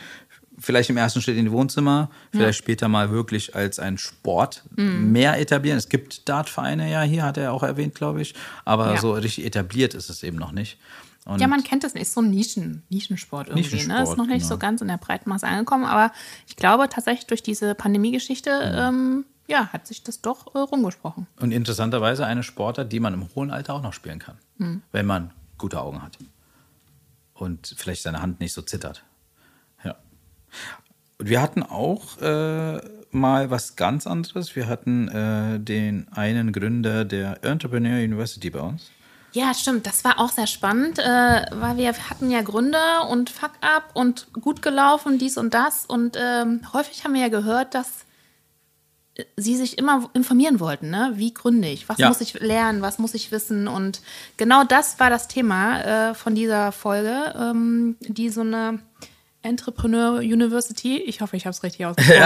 vielleicht 0.60 0.90
im 0.90 0.96
ersten 0.96 1.20
Schritt 1.20 1.36
in 1.36 1.46
die 1.46 1.52
Wohnzimmer, 1.52 2.10
vielleicht 2.30 2.60
ja. 2.60 2.64
später 2.64 2.88
mal 2.88 3.10
wirklich 3.10 3.54
als 3.54 3.78
ein 3.78 3.98
Sport 3.98 4.64
mhm. 4.76 5.12
mehr 5.12 5.38
etablieren. 5.40 5.78
Es 5.78 5.88
gibt 5.88 6.28
Dartvereine 6.28 6.90
ja 6.90 7.02
hier, 7.02 7.24
hat 7.24 7.36
er 7.36 7.52
auch 7.52 7.62
erwähnt, 7.62 7.94
glaube 7.94 8.22
ich, 8.22 8.34
aber 8.64 8.94
ja. 8.94 9.00
so 9.00 9.12
richtig 9.12 9.44
etabliert 9.44 9.94
ist 9.94 10.10
es 10.10 10.22
eben 10.22 10.36
noch 10.36 10.52
nicht. 10.52 10.78
Und 11.26 11.40
ja, 11.40 11.48
man 11.48 11.62
kennt 11.62 11.84
es 11.84 11.94
nicht, 11.94 12.02
ist 12.02 12.14
so 12.14 12.22
ein 12.22 12.30
Nischen, 12.30 12.82
Nischensport 12.88 13.48
irgendwie. 13.48 13.62
Ne? 13.62 13.76
Nischensport, 13.76 13.98
ne? 13.98 14.10
Ist 14.10 14.16
noch 14.16 14.26
nicht 14.26 14.42
genau. 14.42 14.48
so 14.48 14.58
ganz 14.58 14.80
in 14.80 14.88
der 14.88 14.96
Breitmasse 14.96 15.46
angekommen, 15.46 15.84
aber 15.84 16.12
ich 16.46 16.56
glaube 16.56 16.88
tatsächlich 16.88 17.26
durch 17.26 17.42
diese 17.42 17.74
Pandemiegeschichte 17.74 18.50
ja. 18.50 18.88
Ähm, 18.88 19.24
ja, 19.46 19.66
hat 19.72 19.86
sich 19.86 20.04
das 20.04 20.20
doch 20.20 20.54
äh, 20.54 20.58
rumgesprochen. 20.58 21.26
Und 21.40 21.50
interessanterweise 21.50 22.24
eine 22.24 22.44
Sportart, 22.44 22.92
die 22.92 23.00
man 23.00 23.14
im 23.14 23.28
hohen 23.34 23.50
Alter 23.50 23.74
auch 23.74 23.82
noch 23.82 23.92
spielen 23.92 24.20
kann, 24.20 24.38
mhm. 24.58 24.82
wenn 24.92 25.06
man 25.06 25.32
gute 25.58 25.80
Augen 25.80 26.02
hat 26.02 26.16
und 27.34 27.74
vielleicht 27.76 28.02
seine 28.02 28.22
Hand 28.22 28.40
nicht 28.40 28.52
so 28.52 28.62
zittert. 28.62 29.02
Und 31.18 31.28
wir 31.28 31.42
hatten 31.42 31.62
auch 31.62 32.18
äh, 32.20 32.80
mal 33.10 33.50
was 33.50 33.76
ganz 33.76 34.06
anderes. 34.06 34.56
Wir 34.56 34.68
hatten 34.68 35.08
äh, 35.08 35.60
den 35.60 36.08
einen 36.12 36.52
Gründer 36.52 37.04
der 37.04 37.44
Entrepreneur 37.44 38.02
University 38.02 38.50
bei 38.50 38.60
uns. 38.60 38.90
Ja, 39.32 39.54
stimmt. 39.54 39.86
Das 39.86 40.02
war 40.04 40.18
auch 40.18 40.30
sehr 40.30 40.46
spannend, 40.46 40.98
äh, 40.98 41.02
weil 41.02 41.76
wir 41.76 41.92
hatten 41.92 42.30
ja 42.30 42.42
Gründer 42.42 43.08
und 43.08 43.30
Fuck-up 43.30 43.90
und 43.94 44.32
gut 44.32 44.60
gelaufen, 44.60 45.18
dies 45.18 45.36
und 45.36 45.54
das. 45.54 45.86
Und 45.86 46.16
ähm, 46.18 46.62
häufig 46.72 47.04
haben 47.04 47.14
wir 47.14 47.20
ja 47.20 47.28
gehört, 47.28 47.74
dass 47.74 48.06
sie 49.36 49.56
sich 49.56 49.78
immer 49.78 50.10
informieren 50.14 50.60
wollten, 50.60 50.90
ne? 50.90 51.12
Wie 51.14 51.34
gründe 51.34 51.68
ich? 51.68 51.88
Was 51.88 51.98
ja. 51.98 52.08
muss 52.08 52.20
ich 52.20 52.34
lernen? 52.40 52.82
Was 52.82 52.98
muss 52.98 53.14
ich 53.14 53.30
wissen? 53.32 53.68
Und 53.68 54.00
genau 54.36 54.64
das 54.64 54.98
war 54.98 55.10
das 55.10 55.28
Thema 55.28 56.10
äh, 56.10 56.14
von 56.14 56.34
dieser 56.34 56.72
Folge, 56.72 57.34
ähm, 57.38 57.96
die 58.00 58.30
so 58.30 58.40
eine 58.40 58.80
Entrepreneur 59.42 60.18
University. 60.18 60.98
Ich 60.98 61.20
hoffe, 61.20 61.36
ich 61.36 61.46
habe 61.46 61.54
es 61.54 61.62
richtig 61.62 61.86
ausgesprochen. 61.86 62.20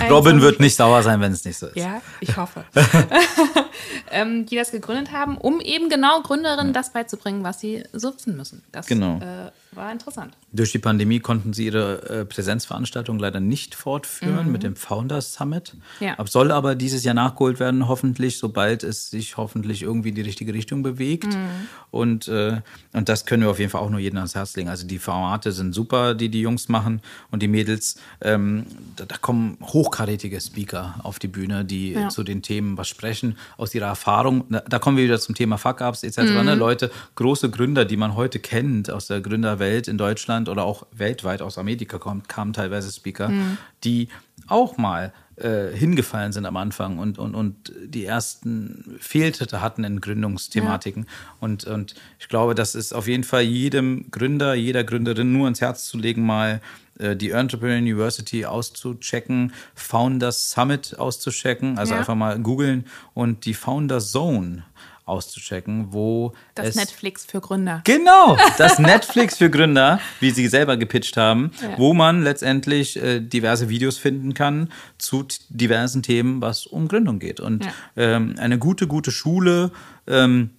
Ja. 0.00 0.08
Robin 0.10 0.40
wird 0.40 0.60
nicht 0.60 0.76
sauer 0.76 1.02
sein, 1.02 1.20
wenn 1.20 1.32
es 1.32 1.44
nicht 1.44 1.58
so 1.58 1.66
ist. 1.68 1.76
Ja, 1.76 2.02
ich 2.20 2.36
hoffe. 2.36 2.64
ähm, 4.10 4.46
die 4.46 4.56
das 4.56 4.70
gegründet 4.70 5.12
haben, 5.12 5.38
um 5.38 5.60
eben 5.60 5.88
genau 5.88 6.20
Gründerinnen 6.22 6.72
das 6.72 6.92
beizubringen, 6.92 7.44
was 7.44 7.60
sie 7.60 7.84
so 7.92 8.14
wissen 8.14 8.36
müssen. 8.36 8.62
Das 8.72 8.86
genau. 8.86 9.18
äh, 9.18 9.50
war 9.76 9.90
interessant. 9.90 10.36
Durch 10.52 10.72
die 10.72 10.78
Pandemie 10.78 11.20
konnten 11.20 11.52
sie 11.52 11.66
ihre 11.66 12.08
äh, 12.08 12.24
Präsenzveranstaltung 12.24 13.18
leider 13.18 13.40
nicht 13.40 13.74
fortführen 13.74 14.46
mhm. 14.46 14.52
mit 14.52 14.62
dem 14.62 14.76
Founders 14.76 15.34
Summit. 15.34 15.76
Ja. 16.00 16.16
Soll 16.26 16.52
aber 16.52 16.74
dieses 16.74 17.04
Jahr 17.04 17.14
nachgeholt 17.14 17.58
werden, 17.58 17.88
hoffentlich, 17.88 18.38
sobald 18.38 18.84
es 18.84 19.10
sich 19.10 19.36
hoffentlich 19.36 19.82
irgendwie 19.82 20.10
in 20.10 20.14
die 20.14 20.22
richtige 20.22 20.54
Richtung 20.54 20.82
bewegt. 20.82 21.34
Mhm. 21.34 21.68
Und, 21.90 22.28
äh, 22.28 22.60
und 22.92 23.08
das 23.08 23.26
können 23.26 23.42
wir 23.42 23.50
auf 23.50 23.58
jeden 23.58 23.70
Fall 23.70 23.80
auch 23.80 23.90
nur 23.90 24.00
jedem 24.00 24.18
ans 24.18 24.34
Herz 24.34 24.54
legen. 24.56 24.68
Also 24.68 24.86
die 24.86 24.98
Formate 24.98 25.52
sind 25.52 25.72
super, 25.72 26.14
die 26.14 26.28
die 26.28 26.40
Jungs 26.40 26.68
machen 26.68 27.00
und 27.30 27.42
die 27.42 27.48
Mädels. 27.48 27.96
Ähm, 28.20 28.66
da, 28.96 29.04
da, 29.06 29.16
kommen 29.16 29.58
hochkarätige 29.62 30.40
Speaker 30.40 30.96
auf 31.02 31.18
die 31.18 31.28
Bühne, 31.28 31.64
die 31.64 31.92
ja. 31.92 32.08
zu 32.08 32.22
den 32.22 32.42
Themen 32.42 32.76
was 32.76 32.88
sprechen, 32.88 33.36
aus 33.56 33.74
ihrer 33.74 33.86
Erfahrung. 33.86 34.44
Da, 34.50 34.60
da 34.60 34.78
kommen 34.78 34.96
wir 34.96 35.04
wieder 35.04 35.18
zum 35.18 35.34
Thema 35.34 35.56
Fuck-Ups 35.56 36.02
etc. 36.02 36.18
Ne? 36.18 36.54
Mhm. 36.54 36.58
Leute, 36.58 36.90
große 37.14 37.50
Gründer, 37.50 37.84
die 37.84 37.96
man 37.96 38.14
heute 38.14 38.38
kennt 38.38 38.90
aus 38.90 39.06
der 39.06 39.20
Gründerwelt 39.20 39.63
in 39.72 39.98
Deutschland 39.98 40.48
oder 40.48 40.64
auch 40.64 40.86
weltweit 40.92 41.42
aus 41.42 41.58
Amerika 41.58 41.98
kommt, 41.98 42.28
kamen 42.28 42.52
teilweise 42.52 42.92
Speaker, 42.92 43.28
mhm. 43.28 43.58
die 43.82 44.08
auch 44.46 44.76
mal 44.76 45.12
äh, 45.36 45.74
hingefallen 45.74 46.32
sind 46.32 46.46
am 46.46 46.56
Anfang 46.56 46.98
und, 46.98 47.18
und, 47.18 47.34
und 47.34 47.72
die 47.84 48.04
ersten 48.04 48.96
Fehltritte 49.00 49.60
hatten 49.60 49.82
in 49.82 50.00
Gründungsthematiken. 50.00 51.04
Ja. 51.04 51.08
Und, 51.40 51.64
und 51.64 51.94
ich 52.18 52.28
glaube, 52.28 52.54
das 52.54 52.74
ist 52.74 52.92
auf 52.92 53.08
jeden 53.08 53.24
Fall 53.24 53.42
jedem 53.42 54.10
Gründer, 54.10 54.54
jeder 54.54 54.84
Gründerin 54.84 55.32
nur 55.32 55.48
ins 55.48 55.60
Herz 55.60 55.86
zu 55.86 55.98
legen, 55.98 56.24
mal 56.24 56.60
äh, 56.98 57.16
die 57.16 57.30
Entrepreneur 57.30 57.78
University 57.78 58.44
auszuchecken, 58.44 59.52
Founders 59.74 60.52
Summit 60.52 60.98
auszuchecken, 60.98 61.78
also 61.78 61.94
ja. 61.94 62.00
einfach 62.00 62.14
mal 62.14 62.38
googeln 62.38 62.86
und 63.14 63.44
die 63.44 63.54
Founder 63.54 64.00
Zone 64.00 64.64
auszuchecken, 65.06 65.92
wo 65.92 66.32
das 66.54 66.68
es 66.68 66.76
Netflix 66.76 67.24
für 67.24 67.40
Gründer. 67.40 67.82
Genau, 67.84 68.36
das 68.58 68.78
Netflix 68.78 69.36
für 69.36 69.50
Gründer, 69.50 70.00
wie 70.20 70.30
sie 70.30 70.48
selber 70.48 70.76
gepitcht 70.76 71.16
haben, 71.16 71.50
ja. 71.60 71.78
wo 71.78 71.92
man 71.94 72.22
letztendlich 72.22 72.96
äh, 72.96 73.20
diverse 73.20 73.68
Videos 73.68 73.98
finden 73.98 74.34
kann 74.34 74.70
zu 74.98 75.26
diversen 75.50 76.02
Themen, 76.02 76.40
was 76.40 76.66
um 76.66 76.88
Gründung 76.88 77.18
geht. 77.18 77.40
Und 77.40 77.64
ja. 77.64 77.72
ähm, 77.96 78.34
eine 78.38 78.58
gute, 78.58 78.86
gute 78.86 79.10
Schule. 79.10 79.70
Ähm, 80.06 80.50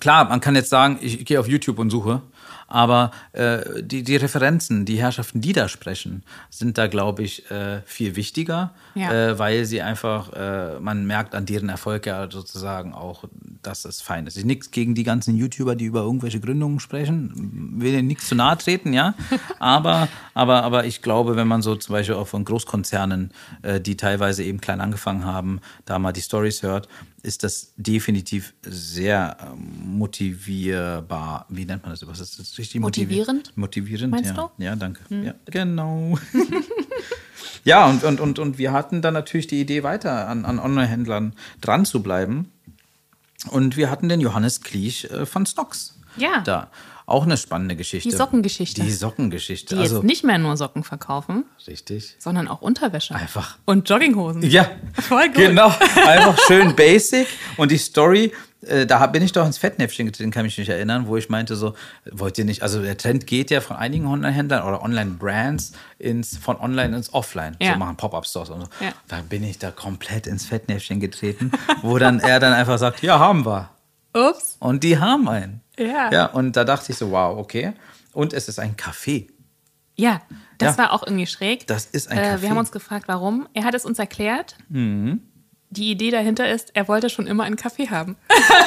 klar, 0.00 0.28
man 0.28 0.40
kann 0.40 0.54
jetzt 0.54 0.70
sagen, 0.70 0.98
ich, 1.00 1.20
ich 1.20 1.24
gehe 1.24 1.40
auf 1.40 1.48
YouTube 1.48 1.78
und 1.78 1.90
suche 1.90 2.22
aber 2.72 3.10
äh, 3.32 3.82
die, 3.82 4.02
die 4.02 4.16
Referenzen, 4.16 4.86
die 4.86 4.98
Herrschaften, 4.98 5.42
die 5.42 5.52
da 5.52 5.68
sprechen, 5.68 6.22
sind 6.48 6.78
da, 6.78 6.86
glaube 6.86 7.22
ich, 7.22 7.50
äh, 7.50 7.82
viel 7.84 8.16
wichtiger, 8.16 8.72
ja. 8.94 9.12
äh, 9.12 9.38
weil 9.38 9.66
sie 9.66 9.82
einfach, 9.82 10.32
äh, 10.32 10.80
man 10.80 11.06
merkt 11.06 11.34
an 11.34 11.44
deren 11.44 11.68
Erfolg 11.68 12.06
ja 12.06 12.30
sozusagen 12.30 12.94
auch, 12.94 13.24
dass 13.62 13.84
es 13.84 14.00
fein 14.00 14.26
ist. 14.26 14.42
Nichts 14.42 14.70
gegen 14.70 14.94
die 14.94 15.04
ganzen 15.04 15.36
YouTuber, 15.36 15.76
die 15.76 15.84
über 15.84 16.00
irgendwelche 16.00 16.40
Gründungen 16.40 16.80
sprechen, 16.80 17.74
will 17.76 17.92
ihnen 17.92 18.06
nichts 18.06 18.28
zu 18.28 18.34
nahe 18.34 18.56
treten, 18.56 18.94
ja. 18.94 19.14
aber, 19.58 20.08
aber, 20.32 20.62
aber 20.62 20.86
ich 20.86 21.02
glaube, 21.02 21.36
wenn 21.36 21.48
man 21.48 21.60
so 21.60 21.76
zum 21.76 21.92
Beispiel 21.92 22.14
auch 22.14 22.28
von 22.28 22.46
Großkonzernen, 22.46 23.32
äh, 23.60 23.82
die 23.82 23.98
teilweise 23.98 24.44
eben 24.44 24.62
klein 24.62 24.80
angefangen 24.80 25.26
haben, 25.26 25.60
da 25.84 25.98
mal 25.98 26.12
die 26.12 26.22
Stories 26.22 26.62
hört, 26.62 26.88
ist 27.22 27.44
das 27.44 27.72
definitiv 27.76 28.52
sehr 28.62 29.36
ähm, 29.40 29.96
motivierbar. 29.98 31.46
Wie 31.48 31.64
nennt 31.64 31.82
man 31.82 31.92
das? 31.92 32.06
Was 32.06 32.20
ist 32.20 32.38
das 32.38 32.58
richtig? 32.58 32.80
Motivierend? 32.80 33.56
Motivierend, 33.56 34.10
Meinst 34.10 34.30
ja. 34.36 34.50
Du? 34.56 34.62
Ja, 34.62 34.76
danke. 34.76 35.00
Hm. 35.08 35.24
Ja, 35.24 35.34
genau. 35.46 36.18
ja, 37.64 37.88
und, 37.88 38.02
und, 38.02 38.20
und, 38.20 38.38
und 38.38 38.58
wir 38.58 38.72
hatten 38.72 39.02
dann 39.02 39.14
natürlich 39.14 39.46
die 39.46 39.60
Idee, 39.60 39.84
weiter 39.84 40.28
an, 40.28 40.44
an 40.44 40.58
Online-Händlern 40.58 41.34
dran 41.60 41.84
zu 41.84 42.02
bleiben. 42.02 42.50
Und 43.50 43.76
wir 43.76 43.90
hatten 43.90 44.08
den 44.08 44.20
Johannes 44.20 44.60
Kliech 44.60 45.04
äh, 45.04 45.24
von 45.24 45.46
Stocks 45.46 45.98
ja. 46.16 46.40
da. 46.40 46.70
Auch 47.06 47.24
eine 47.24 47.36
spannende 47.36 47.76
Geschichte. 47.76 48.08
Die 48.08 48.14
Sockengeschichte. 48.14 48.82
Die 48.82 48.92
Sockengeschichte. 48.92 49.74
Die 49.74 49.80
also, 49.80 49.96
jetzt 49.96 50.04
nicht 50.04 50.24
mehr 50.24 50.38
nur 50.38 50.56
Socken 50.56 50.84
verkaufen. 50.84 51.44
Richtig. 51.66 52.16
Sondern 52.18 52.48
auch 52.48 52.62
Unterwäsche. 52.62 53.14
Einfach. 53.14 53.58
Und 53.64 53.88
Jogginghosen. 53.88 54.42
Ja. 54.42 54.70
Voll 54.94 55.26
gut. 55.28 55.36
Genau. 55.36 55.66
Einfach 56.06 56.38
schön 56.46 56.76
basic. 56.76 57.26
Und 57.56 57.72
die 57.72 57.78
Story, 57.78 58.32
äh, 58.66 58.86
da 58.86 59.04
bin 59.06 59.22
ich 59.22 59.32
doch 59.32 59.44
ins 59.44 59.58
Fettnäpfchen 59.58 60.06
getreten, 60.06 60.30
kann 60.30 60.44
mich 60.44 60.56
nicht 60.56 60.68
erinnern, 60.68 61.06
wo 61.06 61.16
ich 61.16 61.28
meinte 61.28 61.56
so, 61.56 61.74
wollt 62.10 62.38
ihr 62.38 62.44
nicht, 62.44 62.62
also 62.62 62.80
der 62.80 62.96
Trend 62.96 63.26
geht 63.26 63.50
ja 63.50 63.60
von 63.60 63.76
einigen 63.76 64.06
Online-Händlern 64.06 64.62
oder 64.62 64.82
Online-Brands 64.82 65.72
ins, 65.98 66.36
von 66.36 66.56
Online 66.60 66.96
ins 66.96 67.12
Offline. 67.12 67.56
Ja. 67.60 67.72
So 67.72 67.78
machen 67.78 67.96
Pop-Up-Stores 67.96 68.50
und 68.50 68.60
so. 68.62 68.68
Ja. 68.80 68.92
Da 69.08 69.22
bin 69.28 69.42
ich 69.42 69.58
da 69.58 69.70
komplett 69.70 70.26
ins 70.26 70.46
Fettnäpfchen 70.46 71.00
getreten, 71.00 71.50
wo 71.82 71.98
dann 71.98 72.20
er 72.20 72.38
dann 72.38 72.52
einfach 72.52 72.78
sagt, 72.78 73.02
ja, 73.02 73.18
haben 73.18 73.44
wir. 73.44 73.70
Ups. 74.14 74.56
Und 74.60 74.84
die 74.84 74.98
haben 74.98 75.28
einen. 75.28 75.62
Ja. 75.78 76.10
Ja, 76.12 76.26
und 76.26 76.56
da 76.56 76.64
dachte 76.64 76.92
ich 76.92 76.98
so, 76.98 77.10
wow, 77.10 77.38
okay. 77.38 77.72
Und 78.12 78.32
es 78.32 78.48
ist 78.48 78.58
ein 78.58 78.76
Café. 78.76 79.28
Ja, 79.96 80.20
das 80.58 80.76
ja. 80.76 80.84
war 80.84 80.92
auch 80.92 81.02
irgendwie 81.02 81.26
schräg. 81.26 81.66
Das 81.66 81.86
ist 81.86 82.10
ein 82.10 82.18
Café. 82.18 82.34
Äh, 82.34 82.42
wir 82.42 82.50
haben 82.50 82.58
uns 82.58 82.72
gefragt, 82.72 83.08
warum. 83.08 83.48
Er 83.54 83.64
hat 83.64 83.74
es 83.74 83.84
uns 83.84 83.98
erklärt. 83.98 84.56
Mhm. 84.68 85.20
die 85.70 85.90
Idee 85.90 86.10
dahinter 86.10 86.50
ist, 86.50 86.70
er 86.74 86.86
wollte 86.86 87.08
schon 87.08 87.26
immer 87.26 87.44
einen 87.44 87.56
Kaffee 87.56 87.88
haben. 87.88 88.16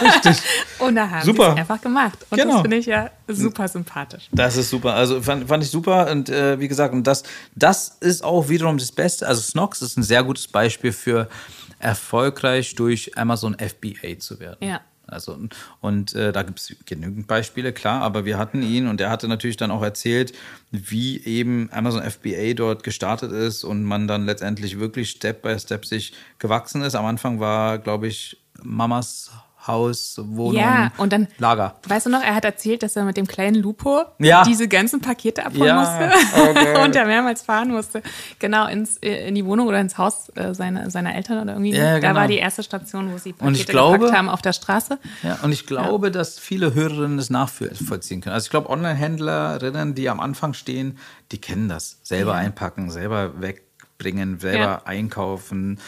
Richtig. 0.02 0.42
und 0.80 0.96
da 0.96 1.08
haben 1.08 1.24
sie 1.24 1.32
es 1.32 1.40
einfach 1.40 1.80
gemacht. 1.80 2.18
Und 2.32 2.40
genau. 2.40 2.54
das 2.54 2.62
finde 2.62 2.78
ich 2.78 2.88
ja 2.88 3.12
super 3.28 3.68
sympathisch. 3.68 4.28
Das 4.32 4.58
ist 4.58 4.72
super. 4.72 4.96
Also 4.96 5.22
fand, 5.22 5.48
fand 5.48 5.64
ich 5.64 5.70
super. 5.70 6.10
Und 6.10 6.30
äh, 6.30 6.60
wie 6.60 6.68
gesagt, 6.68 6.96
und 6.96 7.06
das, 7.06 7.22
das 7.54 7.90
ist 8.00 8.24
auch 8.24 8.50
wiederum 8.50 8.80
das 8.80 8.92
Beste. 8.92 9.28
Also 9.28 9.42
Snox 9.42 9.84
ist 9.84 9.98
ein 9.98 10.04
sehr 10.04 10.24
gutes 10.24 10.48
Beispiel 10.48 10.92
für 10.92 11.30
erfolgreich 11.78 12.74
durch 12.74 13.16
Amazon 13.16 13.56
FBA 13.56 14.18
zu 14.18 14.40
werden. 14.40 14.58
Ja. 14.62 14.82
Also, 15.08 15.38
und 15.82 16.16
äh, 16.16 16.32
da 16.32 16.44
gibt 16.44 16.60
es 16.60 16.76
genügend 16.86 17.28
Beispiele, 17.28 17.74
klar, 17.74 18.02
aber 18.02 18.26
wir 18.26 18.38
hatten 18.38 18.62
ihn 18.62 18.88
und 18.88 19.00
er 19.02 19.10
hatte 19.10 19.28
natürlich 19.28 19.58
dann 19.58 19.72
auch 19.72 19.84
erzählt, 19.84 20.34
wie 20.72 21.24
eben 21.24 21.70
Amazon 21.72 22.10
FBA 22.10 22.54
dort 22.56 22.84
gestartet 22.84 23.32
ist 23.32 23.64
und 23.64 23.84
man 23.84 24.08
dann 24.08 24.26
letztendlich 24.26 24.80
wirklich 24.80 25.12
Step 25.12 25.42
by 25.42 25.60
Step 25.60 25.86
sich 25.86 26.14
gewachsen 26.40 26.82
ist. 26.82 26.96
Am 26.96 27.06
Anfang 27.06 27.40
war, 27.40 27.78
glaube 27.78 28.08
ich, 28.08 28.42
Mamas 28.62 29.32
Haus, 29.68 30.20
Wohnung, 30.24 30.62
ja, 30.62 30.92
und 30.98 31.12
dann, 31.12 31.28
Lager. 31.38 31.76
Weißt 31.88 32.06
du 32.06 32.10
noch, 32.10 32.22
er 32.22 32.36
hat 32.36 32.46
erzählt, 32.46 32.84
dass 32.84 32.96
er 32.96 33.04
mit 33.04 33.18
dem 33.18 33.28
kleinen 33.28 33.56
Lupo 33.56 34.04
ja. 34.20 34.44
diese 34.44 34.68
ganzen 34.68 35.02
Pakete 35.02 35.46
abholen 35.46 35.66
ja. 35.68 35.80
musste 35.80 36.50
okay. 36.50 36.82
und 36.84 36.96
er 36.96 37.06
mehrmals 37.06 37.42
fahren 37.42 37.70
musste. 37.70 38.02
Genau, 38.40 38.68
ins, 38.68 38.98
äh, 38.98 39.28
in 39.28 39.36
die 39.36 39.46
Wohnung 39.46 39.68
oder 39.68 39.80
ins 39.80 39.98
Haus 39.98 40.30
äh, 40.36 40.54
seiner, 40.54 40.90
seiner 40.90 41.16
Eltern 41.16 41.42
oder 41.42 41.54
irgendwie. 41.54 41.74
Ja, 41.74 42.00
genau. 42.00 42.14
Da 42.14 42.20
war 42.20 42.28
die 42.28 42.38
erste 42.38 42.64
Station, 42.64 43.12
wo 43.12 43.18
sie 43.18 43.34
Pakete 43.34 43.72
glaube, 43.72 44.00
gepackt 44.00 44.18
haben 44.18 44.30
auf 44.30 44.42
der 44.42 44.54
Straße. 44.54 45.00
Ja, 45.24 45.40
und 45.42 45.52
ich 45.52 45.66
glaube, 45.66 46.12
dass 46.12 46.40
viele 46.40 46.74
Hörerinnen 46.74 47.18
das 47.18 47.30
nachvollziehen 47.30 48.22
können. 48.22 48.34
Also 48.34 48.46
ich 48.46 48.52
glaube, 48.52 48.70
Online-Händlerinnen, 48.70 49.96
die 49.96 50.10
am 50.10 50.20
Anfang 50.20 50.54
stehen, 50.54 50.98
die 51.32 51.40
kennen 51.40 51.70
das. 51.70 52.00
Selber 52.04 52.36
einpacken, 52.36 52.92
selber 52.92 53.42
wegbringen, 53.42 54.40
selber 54.40 54.86
einkaufen 54.86 55.80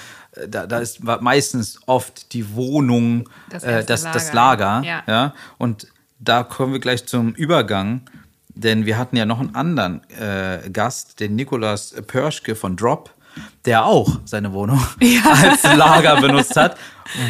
da, 0.47 0.67
da 0.67 0.79
ist 0.79 1.03
meistens 1.03 1.79
oft 1.85 2.33
die 2.33 2.55
Wohnung, 2.55 3.29
das, 3.49 3.63
äh, 3.63 3.83
das, 3.83 4.03
Lager. 4.03 4.13
Das 4.13 4.33
Lager 4.33 4.81
ja. 4.83 5.03
ja. 5.07 5.33
Und 5.57 5.87
da 6.19 6.43
kommen 6.43 6.73
wir 6.73 6.79
gleich 6.79 7.05
zum 7.05 7.33
Übergang, 7.33 8.01
denn 8.49 8.85
wir 8.85 8.97
hatten 8.97 9.15
ja 9.15 9.25
noch 9.25 9.39
einen 9.39 9.55
anderen 9.55 10.01
äh, 10.11 10.69
Gast, 10.69 11.19
den 11.19 11.35
Nikolas 11.35 11.93
Pörschke 12.07 12.55
von 12.55 12.75
Drop, 12.75 13.13
der 13.65 13.85
auch 13.85 14.19
seine 14.25 14.51
Wohnung 14.53 14.83
ja. 14.99 15.21
als 15.31 15.63
Lager 15.63 16.19
benutzt 16.21 16.55
hat, 16.55 16.77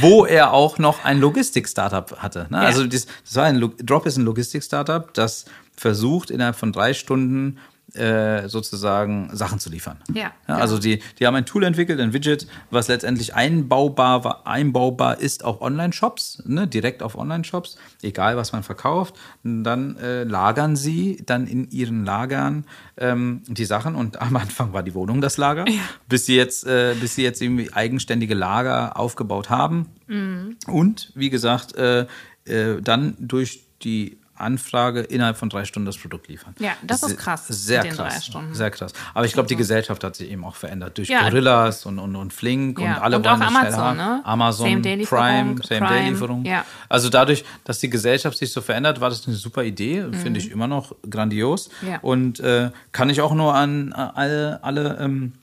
wo 0.02 0.26
er 0.26 0.54
auch 0.54 0.78
noch 0.78 1.04
ein 1.04 1.20
Logistik-Startup 1.20 2.18
hatte. 2.20 2.48
Ne? 2.50 2.58
Ja. 2.58 2.64
Also 2.64 2.86
das, 2.86 3.08
das 3.26 3.36
war 3.36 3.46
ein 3.46 3.74
Drop 3.84 4.06
ist 4.06 4.18
ein 4.18 4.24
Logistik-Startup, 4.24 5.14
das 5.14 5.46
versucht 5.76 6.32
innerhalb 6.32 6.56
von 6.56 6.72
drei 6.72 6.94
Stunden 6.94 7.58
äh, 7.94 8.50
sozusagen 8.50 9.30
Sachen 9.34 9.60
zu 9.60 9.70
liefern. 9.70 9.98
Ja, 10.14 10.32
ja 10.48 10.56
also 10.56 10.78
die, 10.78 11.02
die 11.20 11.26
haben 11.26 11.36
ein 11.36 11.46
Tool 11.46 11.64
entwickelt, 11.64 12.00
ein 12.00 12.14
Widget, 12.14 12.48
was 12.70 12.88
letztendlich 12.88 13.34
einbaubar, 13.34 14.24
war, 14.24 14.48
einbaubar 14.48 15.20
ist 15.20 15.46
auf 15.46 15.62
Online-Shops, 15.62 16.44
ne, 16.46 16.68
direkt 16.68 17.02
auf 17.02 17.18
Online-Shops, 17.18 17.78
egal 18.02 18.36
was 18.38 18.52
man 18.52 18.64
verkauft. 18.64 19.16
dann 19.44 19.98
äh, 19.98 20.24
lagern 20.24 20.76
sie 20.76 21.24
dann 21.26 21.48
in 21.48 21.70
ihren 21.72 22.06
Lagern 22.06 22.66
ähm, 22.98 23.44
die 23.48 23.66
Sachen 23.66 23.96
und 23.96 24.22
am 24.22 24.36
Anfang 24.36 24.74
war 24.74 24.84
die 24.84 24.94
Wohnung 24.94 25.22
das 25.22 25.38
Lager, 25.38 25.68
ja. 25.68 25.82
bis 26.10 26.26
sie 26.26 26.36
jetzt, 26.36 26.68
äh, 26.68 26.96
bis 27.00 27.16
sie 27.16 27.24
jetzt 27.24 27.42
irgendwie 27.42 27.72
eigenständige 27.74 28.34
Lager 28.34 29.00
aufgebaut 29.00 29.50
haben. 29.50 29.88
Mhm. 30.08 30.58
Und 30.68 31.12
wie 31.16 31.30
gesagt, 31.30 31.76
äh, 31.76 32.06
äh, 32.46 32.82
dann 32.82 33.16
durch 33.20 33.66
die 33.84 34.18
Anfrage 34.40 35.02
innerhalb 35.02 35.38
von 35.38 35.50
drei 35.50 35.66
Stunden 35.66 35.86
das 35.86 35.98
Produkt 35.98 36.28
liefern. 36.28 36.56
Ja, 36.60 36.72
das, 36.82 37.02
das 37.02 37.12
ist 37.12 37.18
krass. 37.18 37.48
Sehr 37.48 37.84
krass. 37.86 38.30
Sehr 38.52 38.72
krass. 38.72 38.94
Aber 39.14 39.26
ich 39.26 39.34
glaube, 39.34 39.48
die 39.48 39.56
Gesellschaft 39.56 40.04
hat 40.04 40.16
sich 40.16 40.30
eben 40.32 40.44
auch 40.44 40.56
verändert 40.56 40.98
durch 40.98 41.10
ja. 41.10 41.24
Gorillas 41.24 41.86
und, 41.86 42.00
und, 42.00 42.16
und 42.16 42.34
Flink 42.34 42.80
ja. 42.80 42.86
und 42.86 43.02
alle 43.02 43.18
und 43.18 43.26
wollen 43.26 43.42
auch 43.42 43.48
Amazon, 43.48 43.98
ne? 43.98 44.22
Amazon, 44.24 44.84
Same 44.84 45.06
Prime, 45.06 45.56
Same-Day-Lieferung. 45.64 46.46
Ja. 46.46 46.66
Also 46.90 47.10
dadurch, 47.10 47.44
dass 47.64 47.80
die 47.80 47.90
Gesellschaft 47.90 48.38
sich 48.38 48.52
so 48.52 48.62
verändert, 48.62 49.02
war 49.02 49.10
das 49.10 49.28
eine 49.28 49.36
super 49.36 49.64
Idee. 49.64 50.02
Mhm. 50.02 50.14
Finde 50.14 50.40
ich 50.40 50.52
immer 50.52 50.68
noch 50.68 50.96
grandios. 51.10 51.70
Ja. 51.88 52.00
Und 52.02 52.40
äh, 52.40 52.72
kann 52.92 53.10
ich 53.10 53.22
auch 53.22 53.34
nur 53.34 53.54
an 53.56 53.94
alle, 53.94 54.64
alle 54.64 54.98
ähm, 55.00 55.34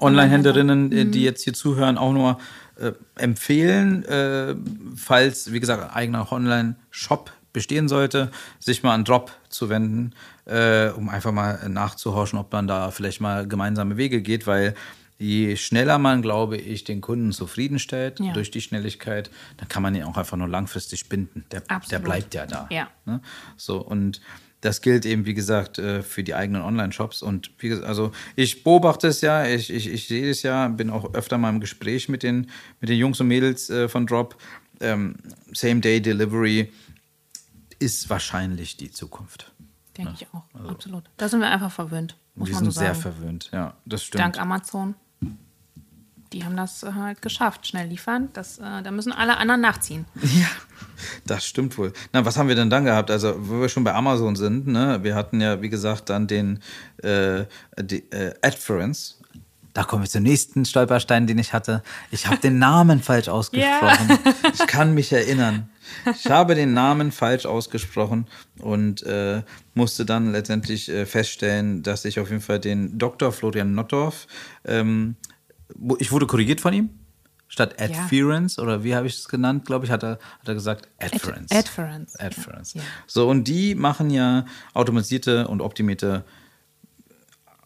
Online-Händlerinnen, 0.00 0.92
äh, 0.92 1.04
mhm. 1.04 1.12
die 1.12 1.22
jetzt 1.22 1.42
hier 1.42 1.54
zuhören, 1.54 1.98
auch 1.98 2.12
nur 2.12 2.38
äh, 2.78 2.92
empfehlen, 3.14 4.04
äh, 4.04 4.54
falls, 4.96 5.52
wie 5.52 5.60
gesagt, 5.60 5.94
eigener 5.94 6.30
Online-Shop 6.30 7.32
bestehen 7.56 7.88
sollte, 7.88 8.30
sich 8.58 8.82
mal 8.82 8.92
an 8.92 9.06
Drop 9.06 9.32
zu 9.48 9.70
wenden, 9.70 10.12
äh, 10.44 10.90
um 10.90 11.08
einfach 11.08 11.32
mal 11.32 11.66
nachzuhorchen, 11.70 12.38
ob 12.38 12.52
man 12.52 12.66
da 12.66 12.90
vielleicht 12.90 13.22
mal 13.22 13.48
gemeinsame 13.48 13.96
Wege 13.96 14.20
geht, 14.20 14.46
weil 14.46 14.74
je 15.18 15.56
schneller 15.56 15.96
man, 15.96 16.20
glaube 16.20 16.58
ich, 16.58 16.84
den 16.84 17.00
Kunden 17.00 17.32
zufriedenstellt 17.32 18.20
ja. 18.20 18.34
durch 18.34 18.50
die 18.50 18.60
Schnelligkeit, 18.60 19.30
dann 19.56 19.68
kann 19.68 19.82
man 19.82 19.94
ihn 19.94 20.02
auch 20.02 20.18
einfach 20.18 20.36
nur 20.36 20.48
langfristig 20.48 21.08
binden. 21.08 21.46
Der, 21.50 21.62
der 21.90 21.98
bleibt 21.98 22.34
ja 22.34 22.44
da. 22.44 22.68
Ja. 22.70 22.90
Ne? 23.06 23.22
So 23.56 23.78
und 23.78 24.20
das 24.60 24.82
gilt 24.82 25.06
eben, 25.06 25.24
wie 25.24 25.32
gesagt, 25.32 25.78
äh, 25.78 26.02
für 26.02 26.22
die 26.22 26.34
eigenen 26.34 26.60
Online-Shops. 26.60 27.22
Und 27.22 27.52
wie 27.58 27.70
gesagt, 27.70 27.88
also 27.88 28.12
ich 28.34 28.64
beobachte 28.64 29.08
es 29.08 29.22
ja, 29.22 29.46
ich, 29.46 29.72
ich, 29.72 29.90
ich 29.90 30.08
sehe 30.08 30.28
es 30.28 30.42
ja, 30.42 30.68
bin 30.68 30.90
auch 30.90 31.14
öfter 31.14 31.38
mal 31.38 31.48
im 31.48 31.60
Gespräch 31.60 32.10
mit 32.10 32.22
den, 32.22 32.50
mit 32.82 32.90
den 32.90 32.98
Jungs 32.98 33.18
und 33.18 33.28
Mädels 33.28 33.70
äh, 33.70 33.88
von 33.88 34.06
Drop. 34.06 34.36
Ähm, 34.80 35.14
Same-Day-Delivery 35.54 36.70
ist 37.78 38.10
wahrscheinlich 38.10 38.76
die 38.76 38.90
Zukunft. 38.90 39.52
Denke 39.96 40.12
ja. 40.12 40.16
ich 40.20 40.34
auch, 40.34 40.44
also, 40.54 40.68
absolut. 40.68 41.04
Da 41.16 41.28
sind 41.28 41.40
wir 41.40 41.48
einfach 41.48 41.72
verwöhnt. 41.72 42.16
Muss 42.34 42.48
wir 42.48 42.56
sind 42.56 42.66
so 42.66 42.70
sehr 42.72 42.94
verwöhnt, 42.94 43.50
ja, 43.52 43.74
das 43.86 44.04
stimmt. 44.04 44.22
Dank 44.22 44.40
Amazon. 44.40 44.94
Die 46.32 46.44
haben 46.44 46.56
das 46.56 46.82
äh, 46.82 46.92
halt 46.92 47.22
geschafft, 47.22 47.66
schnell 47.66 47.88
liefern. 47.88 48.28
Das, 48.32 48.58
äh, 48.58 48.82
da 48.82 48.90
müssen 48.90 49.12
alle 49.12 49.36
anderen 49.38 49.60
nachziehen. 49.60 50.04
Ja, 50.22 50.48
das 51.24 51.46
stimmt 51.46 51.78
wohl. 51.78 51.92
Na, 52.12 52.24
was 52.24 52.36
haben 52.36 52.48
wir 52.48 52.54
denn 52.54 52.68
dann 52.68 52.84
gehabt? 52.84 53.10
Also, 53.10 53.34
wo 53.38 53.60
wir 53.60 53.68
schon 53.68 53.84
bei 53.84 53.94
Amazon 53.94 54.34
sind, 54.34 54.66
ne? 54.66 54.98
wir 55.02 55.14
hatten 55.14 55.40
ja, 55.40 55.62
wie 55.62 55.68
gesagt, 55.68 56.10
dann 56.10 56.26
den 56.26 56.60
äh, 56.98 57.44
die, 57.80 58.10
äh, 58.10 58.34
Adference. 58.42 59.15
Da 59.76 59.84
kommen 59.84 60.04
wir 60.04 60.08
zum 60.08 60.22
nächsten 60.22 60.64
Stolperstein, 60.64 61.26
den 61.26 61.36
ich 61.38 61.52
hatte. 61.52 61.82
Ich 62.10 62.26
habe 62.26 62.38
den 62.38 62.58
Namen 62.58 63.02
falsch 63.02 63.28
ausgesprochen. 63.38 64.08
Yeah. 64.08 64.52
Ich 64.54 64.66
kann 64.66 64.94
mich 64.94 65.12
erinnern. 65.12 65.68
Ich 66.14 66.30
habe 66.30 66.54
den 66.54 66.72
Namen 66.72 67.12
falsch 67.12 67.44
ausgesprochen 67.44 68.26
und 68.58 69.02
äh, 69.02 69.42
musste 69.74 70.06
dann 70.06 70.32
letztendlich 70.32 70.88
äh, 70.88 71.04
feststellen, 71.04 71.82
dass 71.82 72.06
ich 72.06 72.18
auf 72.18 72.30
jeden 72.30 72.40
Fall 72.40 72.58
den 72.58 72.98
Dr. 72.98 73.32
Florian 73.32 73.74
Nottorf, 73.74 74.26
ähm, 74.64 75.16
ich 75.98 76.10
wurde 76.10 76.26
korrigiert 76.26 76.62
von 76.62 76.72
ihm. 76.72 76.88
Statt 77.46 77.78
Adference 77.78 78.56
ja. 78.56 78.62
oder 78.62 78.82
wie 78.82 78.94
habe 78.94 79.06
ich 79.06 79.18
es 79.18 79.28
genannt, 79.28 79.66
glaube 79.66 79.84
ich, 79.84 79.90
hat 79.90 80.02
er, 80.02 80.12
hat 80.12 80.48
er 80.48 80.54
gesagt 80.54 80.88
Adference. 80.98 81.50
Ad, 81.50 81.58
Adference. 81.58 82.16
Adference. 82.18 82.74
Ja. 82.74 82.82
So, 83.06 83.28
und 83.28 83.44
die 83.44 83.74
machen 83.74 84.08
ja 84.08 84.46
automatisierte 84.72 85.46
und 85.48 85.60
optimierte 85.60 86.24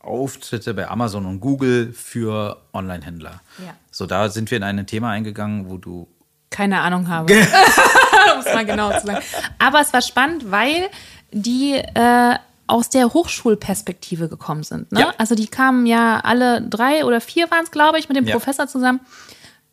Auftritte 0.01 0.75
bei 0.75 0.89
Amazon 0.89 1.27
und 1.27 1.41
Google 1.41 1.93
für 1.93 2.63
Online-Händler. 2.73 3.41
Ja. 3.59 3.75
So, 3.91 4.07
da 4.07 4.29
sind 4.29 4.51
wir 4.51 4.57
in 4.57 4.65
ein 4.65 4.87
Thema 4.87 5.11
eingegangen, 5.11 5.69
wo 5.69 5.77
du 5.77 6.09
keine 6.51 6.81
Ahnung 6.81 7.09
habe. 7.09 7.33
um 7.33 8.41
es 8.41 8.47
mal 8.47 8.67
genau 8.67 8.91
zu 8.99 9.07
sagen. 9.07 9.25
Aber 9.59 9.81
es 9.81 9.93
war 9.93 10.03
spannend, 10.03 10.51
weil 10.51 10.89
die 11.33 11.75
äh, 11.75 12.35
aus 12.67 12.89
der 12.89 13.13
Hochschulperspektive 13.13 14.29
gekommen 14.29 14.63
sind. 14.63 14.93
Ne? 14.93 15.01
Ja. 15.01 15.15
Also 15.19 15.35
die 15.35 15.47
kamen 15.47 15.87
ja 15.87 16.21
alle 16.21 16.63
drei 16.63 17.05
oder 17.05 17.21
vier 17.21 17.51
waren 17.51 17.65
es, 17.65 17.71
glaube 17.71 17.99
ich, 17.99 18.09
mit 18.09 18.17
dem 18.17 18.27
ja. 18.27 18.33
Professor 18.33 18.67
zusammen. 18.67 19.01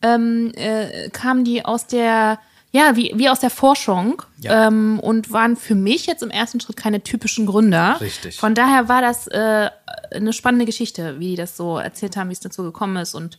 Ähm, 0.01 0.51
äh, 0.55 1.09
kamen 1.09 1.43
die 1.43 1.65
aus 1.65 1.87
der, 1.87 2.39
ja, 2.71 2.95
wie, 2.95 3.13
wie 3.15 3.29
aus 3.29 3.39
der 3.39 3.49
Forschung 3.49 4.21
ja. 4.39 4.67
ähm, 4.67 4.99
und 4.99 5.31
waren 5.31 5.55
für 5.55 5.75
mich 5.75 6.05
jetzt 6.05 6.21
im 6.21 6.29
ersten 6.29 6.59
Schritt 6.59 6.77
keine 6.77 7.01
typischen 7.01 7.47
Gründer. 7.47 7.99
Richtig. 7.99 8.39
Von 8.39 8.53
daher 8.53 8.89
war 8.89 9.01
das 9.01 9.27
äh, 9.27 9.69
eine 10.11 10.33
spannende 10.33 10.65
Geschichte, 10.65 11.19
wie 11.19 11.31
die 11.31 11.35
das 11.35 11.57
so 11.57 11.77
erzählt 11.77 12.17
haben, 12.17 12.29
wie 12.29 12.33
es 12.33 12.39
dazu 12.39 12.63
gekommen 12.63 12.97
ist 12.97 13.15
und 13.15 13.37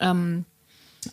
ähm, 0.00 0.44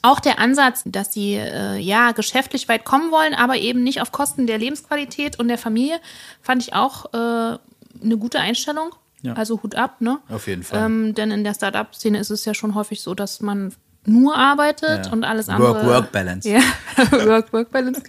auch 0.01 0.19
der 0.19 0.39
Ansatz, 0.39 0.83
dass 0.85 1.13
sie 1.13 1.35
äh, 1.35 1.77
ja 1.77 2.11
geschäftlich 2.11 2.67
weit 2.67 2.85
kommen 2.85 3.11
wollen, 3.11 3.33
aber 3.33 3.57
eben 3.57 3.83
nicht 3.83 4.01
auf 4.01 4.11
Kosten 4.11 4.47
der 4.47 4.57
Lebensqualität 4.57 5.39
und 5.39 5.47
der 5.47 5.57
Familie, 5.57 5.99
fand 6.41 6.63
ich 6.63 6.73
auch 6.73 7.13
äh, 7.13 7.17
eine 7.17 8.17
gute 8.17 8.39
Einstellung. 8.39 8.89
Ja. 9.21 9.33
Also 9.33 9.63
Hut 9.63 9.75
ab, 9.75 10.01
ne? 10.01 10.19
Auf 10.29 10.47
jeden 10.47 10.63
Fall. 10.63 10.85
Ähm, 10.85 11.15
denn 11.15 11.31
in 11.31 11.43
der 11.43 11.55
Startup-Szene 11.55 12.19
ist 12.19 12.29
es 12.29 12.45
ja 12.45 12.53
schon 12.53 12.75
häufig 12.75 13.01
so, 13.01 13.15
dass 13.15 13.41
man 13.41 13.73
nur 14.05 14.35
arbeitet 14.37 15.05
ja. 15.05 15.11
und 15.11 15.23
alles 15.23 15.49
andere. 15.49 15.75
Work-Work-Balance. 15.75 16.49
Ja, 16.49 16.61
Work-Work-Balance. 17.11 18.03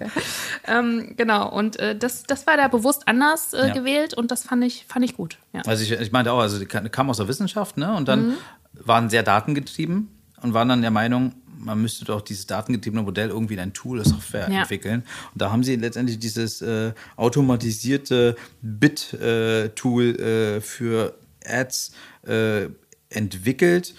ähm, 0.67 1.15
genau, 1.17 1.51
und 1.51 1.79
äh, 1.79 1.97
das, 1.97 2.25
das 2.25 2.47
war 2.47 2.57
da 2.57 2.69
bewusst 2.69 3.03
anders 3.07 3.53
äh, 3.53 3.69
ja. 3.69 3.75
gewählt 3.75 4.15
und 4.15 4.31
das 4.31 4.45
fand 4.45 4.65
ich, 4.65 4.85
fand 4.87 5.05
ich 5.05 5.17
gut. 5.17 5.39
Ja. 5.53 5.63
Also 5.67 5.83
ich, 5.83 5.93
ich 5.93 6.13
meinte 6.13 6.33
auch, 6.33 6.41
also 6.41 6.59
die 6.59 6.67
kam 6.67 7.11
aus 7.11 7.17
der 7.17 7.29
Wissenschaft, 7.29 7.77
ne? 7.77 7.95
Und 7.95 8.09
dann 8.09 8.29
mhm. 8.29 8.35
waren 8.73 9.11
sehr 9.11 9.23
datengetrieben 9.23 10.09
und 10.43 10.55
waren 10.55 10.69
dann 10.69 10.83
der 10.83 10.91
Meinung, 10.91 11.33
man 11.59 11.81
müsste 11.81 12.05
doch 12.05 12.21
dieses 12.21 12.47
datengetriebene 12.47 13.03
Modell 13.03 13.31
irgendwie 13.31 13.55
in 13.55 13.61
ein 13.61 13.73
Tool, 13.73 13.99
eine 13.99 14.09
Software 14.09 14.51
ja. 14.51 14.61
entwickeln. 14.61 15.05
Und 15.33 15.43
da 15.43 15.51
haben 15.51 15.65
sie 15.65 15.77
letztendlich 15.77 16.19
dieses 16.19 16.63
äh, 16.63 16.93
automatisierte 17.17 18.37
Bit-Tool 18.63 20.05
äh, 20.05 20.57
äh, 20.57 20.61
für 20.61 21.15
Ads 21.45 21.93
äh, 22.27 22.69
entwickelt 23.09 23.95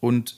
und 0.00 0.36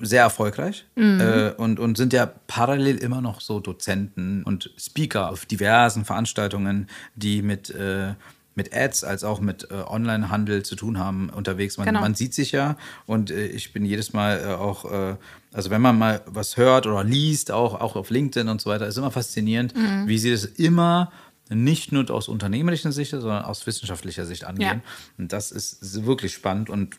sehr 0.00 0.22
erfolgreich 0.22 0.86
mhm. 0.96 1.20
äh, 1.20 1.50
und, 1.56 1.78
und 1.80 1.96
sind 1.96 2.12
ja 2.12 2.26
parallel 2.26 2.96
immer 2.96 3.20
noch 3.20 3.40
so 3.40 3.60
Dozenten 3.60 4.42
und 4.44 4.72
Speaker 4.78 5.30
auf 5.30 5.46
diversen 5.46 6.04
Veranstaltungen, 6.04 6.88
die 7.14 7.42
mit, 7.42 7.70
äh, 7.70 8.14
mit 8.54 8.74
Ads 8.74 9.04
als 9.04 9.24
auch 9.24 9.40
mit 9.40 9.70
äh, 9.70 9.74
Onlinehandel 9.86 10.64
zu 10.64 10.76
tun 10.76 10.98
haben 10.98 11.30
unterwegs. 11.30 11.78
Man, 11.78 11.86
genau. 11.86 12.00
man 12.00 12.14
sieht 12.14 12.34
sich 12.34 12.52
ja 12.52 12.76
und 13.06 13.30
äh, 13.30 13.46
ich 13.46 13.72
bin 13.72 13.84
jedes 13.84 14.12
Mal 14.12 14.40
äh, 14.40 14.46
auch, 14.54 14.90
äh, 14.90 15.16
also 15.52 15.70
wenn 15.70 15.80
man 15.80 15.98
mal 15.98 16.22
was 16.26 16.56
hört 16.56 16.86
oder 16.86 17.04
liest, 17.04 17.50
auch, 17.50 17.80
auch 17.80 17.96
auf 17.96 18.10
LinkedIn 18.10 18.48
und 18.48 18.60
so 18.60 18.70
weiter, 18.70 18.86
ist 18.86 18.98
immer 18.98 19.10
faszinierend, 19.10 19.76
mhm. 19.76 20.06
wie 20.06 20.18
sie 20.18 20.30
das 20.30 20.44
immer 20.44 21.12
nicht 21.50 21.92
nur 21.92 22.10
aus 22.10 22.28
unternehmerischen 22.28 22.92
Sicht, 22.92 23.10
sondern 23.10 23.44
aus 23.44 23.66
wissenschaftlicher 23.66 24.26
Sicht 24.26 24.44
angehen. 24.44 24.82
Ja. 24.84 24.90
Und 25.16 25.32
das 25.32 25.50
ist 25.50 26.04
wirklich 26.04 26.34
spannend 26.34 26.68
und 26.68 26.96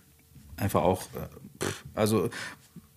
einfach 0.58 0.82
auch, 0.82 1.04
also 1.94 2.30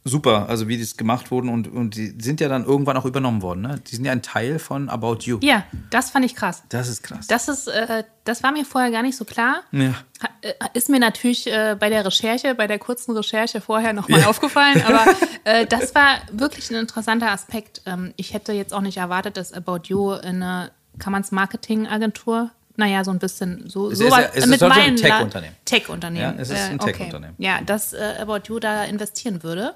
super, 0.04 0.48
also 0.48 0.66
wie 0.68 0.78
das 0.78 0.96
gemacht 0.96 1.30
wurden 1.30 1.48
und, 1.48 1.68
und 1.68 1.96
die 1.96 2.14
sind 2.18 2.40
ja 2.40 2.48
dann 2.48 2.64
irgendwann 2.64 2.96
auch 2.96 3.04
übernommen 3.04 3.40
worden. 3.40 3.62
Ne? 3.62 3.80
Die 3.86 3.94
sind 3.94 4.04
ja 4.04 4.12
ein 4.12 4.22
Teil 4.22 4.58
von 4.58 4.88
About 4.88 5.18
You. 5.20 5.38
Ja, 5.42 5.64
das 5.90 6.10
fand 6.10 6.24
ich 6.24 6.34
krass. 6.34 6.64
Das 6.68 6.88
ist 6.88 7.02
krass. 7.02 7.26
Das 7.28 7.48
ist, 7.48 7.68
äh, 7.68 8.04
das 8.24 8.42
war 8.42 8.52
mir 8.52 8.64
vorher 8.64 8.90
gar 8.90 9.02
nicht 9.02 9.16
so 9.16 9.24
klar. 9.24 9.62
Ja. 9.70 9.94
Äh, 10.40 10.52
ist 10.74 10.88
mir 10.88 10.98
natürlich 10.98 11.46
äh, 11.46 11.76
bei 11.78 11.88
der 11.88 12.04
Recherche, 12.04 12.54
bei 12.54 12.66
der 12.66 12.78
kurzen 12.78 13.16
Recherche 13.16 13.60
vorher 13.60 13.92
nochmal 13.92 14.20
ja. 14.20 14.26
aufgefallen, 14.26 14.82
aber 14.86 15.04
äh, 15.44 15.66
das 15.66 15.94
war 15.94 16.18
wirklich 16.32 16.70
ein 16.70 16.76
interessanter 16.76 17.30
Aspekt. 17.30 17.82
Ähm, 17.86 18.12
ich 18.16 18.34
hätte 18.34 18.52
jetzt 18.52 18.74
auch 18.74 18.80
nicht 18.80 18.96
erwartet, 18.96 19.36
dass 19.36 19.52
About 19.52 19.82
You 19.84 20.10
eine, 20.10 20.72
kann 20.98 21.12
man 21.12 21.22
es 21.22 21.30
Marketingagentur 21.30 22.50
naja, 22.76 23.04
so 23.04 23.10
ein 23.10 23.18
bisschen 23.18 23.68
so 23.68 23.90
es 23.90 23.98
sowas 23.98 24.34
ist, 24.34 24.44
ja, 24.44 24.46
mit 24.46 24.60
meinen 24.60 24.80
ein 24.80 24.96
Tech-Unternehmen. 24.96 25.56
Tech-Unternehmen. 25.64 26.36
Ja, 26.36 26.42
es 26.42 26.50
ist 26.50 26.58
ein 26.58 26.78
Tech-Unternehmen. 26.78 27.34
Okay. 27.34 27.44
Ja, 27.44 27.60
dass 27.60 27.92
äh, 27.92 28.14
About 28.20 28.48
You 28.48 28.58
da 28.58 28.84
investieren 28.84 29.42
würde, 29.42 29.74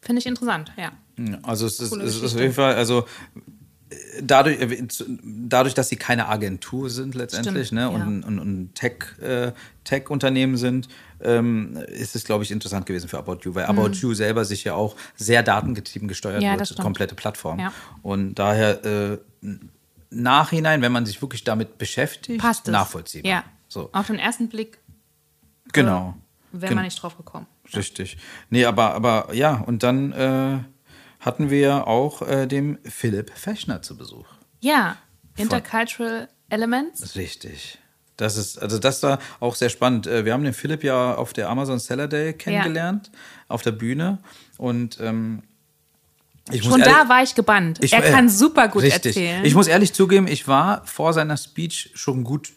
finde 0.00 0.20
ich 0.20 0.26
interessant, 0.26 0.72
ja. 0.76 0.92
Also 1.42 1.66
es 1.66 1.78
ist, 1.78 1.92
es 1.92 2.16
ist 2.16 2.34
auf 2.34 2.40
jeden 2.40 2.54
Fall, 2.54 2.74
also 2.74 3.04
äh, 3.90 3.94
dadurch, 4.22 4.60
äh, 4.60 4.86
dadurch, 5.22 5.74
dass 5.74 5.88
sie 5.88 5.96
keine 5.96 6.28
Agentur 6.28 6.90
sind 6.90 7.14
letztendlich 7.14 7.68
Stimmt, 7.68 7.80
ne, 7.80 7.90
und, 7.90 8.22
ja. 8.22 8.26
und, 8.26 8.38
und 8.38 8.74
Tech, 8.74 9.04
äh, 9.20 9.52
Tech-Unternehmen 9.84 10.56
sind, 10.56 10.88
ähm, 11.22 11.76
ist 11.88 12.16
es, 12.16 12.24
glaube 12.24 12.42
ich, 12.42 12.50
interessant 12.50 12.86
gewesen 12.86 13.08
für 13.08 13.18
About 13.18 13.38
You, 13.42 13.54
weil 13.54 13.64
mhm. 13.64 13.78
About 13.78 13.92
You 13.92 14.14
selber 14.14 14.44
sich 14.44 14.64
ja 14.64 14.74
auch 14.74 14.96
sehr 15.16 15.42
datengetrieben 15.42 16.08
gesteuert 16.08 16.42
ja, 16.42 16.58
wird, 16.58 16.76
komplette 16.78 17.14
Plattform. 17.14 17.60
Ja. 17.60 17.72
Und 18.02 18.34
daher 18.34 18.84
äh, 18.84 19.18
Nachhinein, 20.12 20.82
wenn 20.82 20.92
man 20.92 21.06
sich 21.06 21.20
wirklich 21.22 21.44
damit 21.44 21.78
beschäftigt, 21.78 22.40
Passt 22.40 22.68
es. 22.68 22.72
nachvollziehbar. 22.72 23.30
Ja. 23.30 23.44
So. 23.68 23.90
Auf 23.92 24.06
den 24.06 24.18
ersten 24.18 24.48
Blick 24.48 24.78
genau. 25.72 26.16
äh, 26.52 26.60
wäre 26.60 26.74
man 26.74 26.84
nicht 26.84 27.02
drauf 27.02 27.16
gekommen. 27.16 27.46
Richtig. 27.74 28.18
Nee, 28.50 28.64
aber, 28.64 28.94
aber 28.94 29.32
ja, 29.32 29.56
und 29.56 29.82
dann 29.82 30.12
äh, 30.12 30.58
hatten 31.20 31.50
wir 31.50 31.86
auch 31.86 32.22
äh, 32.22 32.46
den 32.46 32.78
Philipp 32.84 33.30
Fechner 33.36 33.80
zu 33.82 33.96
Besuch. 33.96 34.26
Ja, 34.60 34.96
Intercultural 35.36 36.28
Elements. 36.50 37.16
Richtig. 37.16 37.78
Das 38.16 38.36
ist, 38.36 38.58
also 38.60 38.78
das 38.78 39.02
war 39.02 39.18
auch 39.40 39.54
sehr 39.54 39.70
spannend. 39.70 40.06
Äh, 40.06 40.24
wir 40.24 40.34
haben 40.34 40.44
den 40.44 40.52
Philipp 40.52 40.84
ja 40.84 41.14
auf 41.14 41.32
der 41.32 41.48
Amazon 41.48 41.78
Seller 41.78 42.08
Day 42.08 42.34
kennengelernt, 42.34 43.10
ja. 43.12 43.18
auf 43.48 43.62
der 43.62 43.72
Bühne. 43.72 44.18
Und 44.58 45.00
ähm, 45.00 45.42
Schon 46.60 46.80
ehrlich, 46.80 46.94
da 46.94 47.08
war 47.08 47.22
ich 47.22 47.34
gebannt. 47.34 47.78
Ich, 47.82 47.92
er 47.92 48.02
kann 48.02 48.28
super 48.28 48.68
gut 48.68 48.82
richtig. 48.82 49.16
erzählen. 49.16 49.44
Ich 49.44 49.54
muss 49.54 49.66
ehrlich 49.66 49.92
zugeben, 49.92 50.26
ich 50.26 50.48
war 50.48 50.82
vor 50.86 51.12
seiner 51.12 51.36
Speech 51.36 51.90
schon 51.94 52.24
gut 52.24 52.52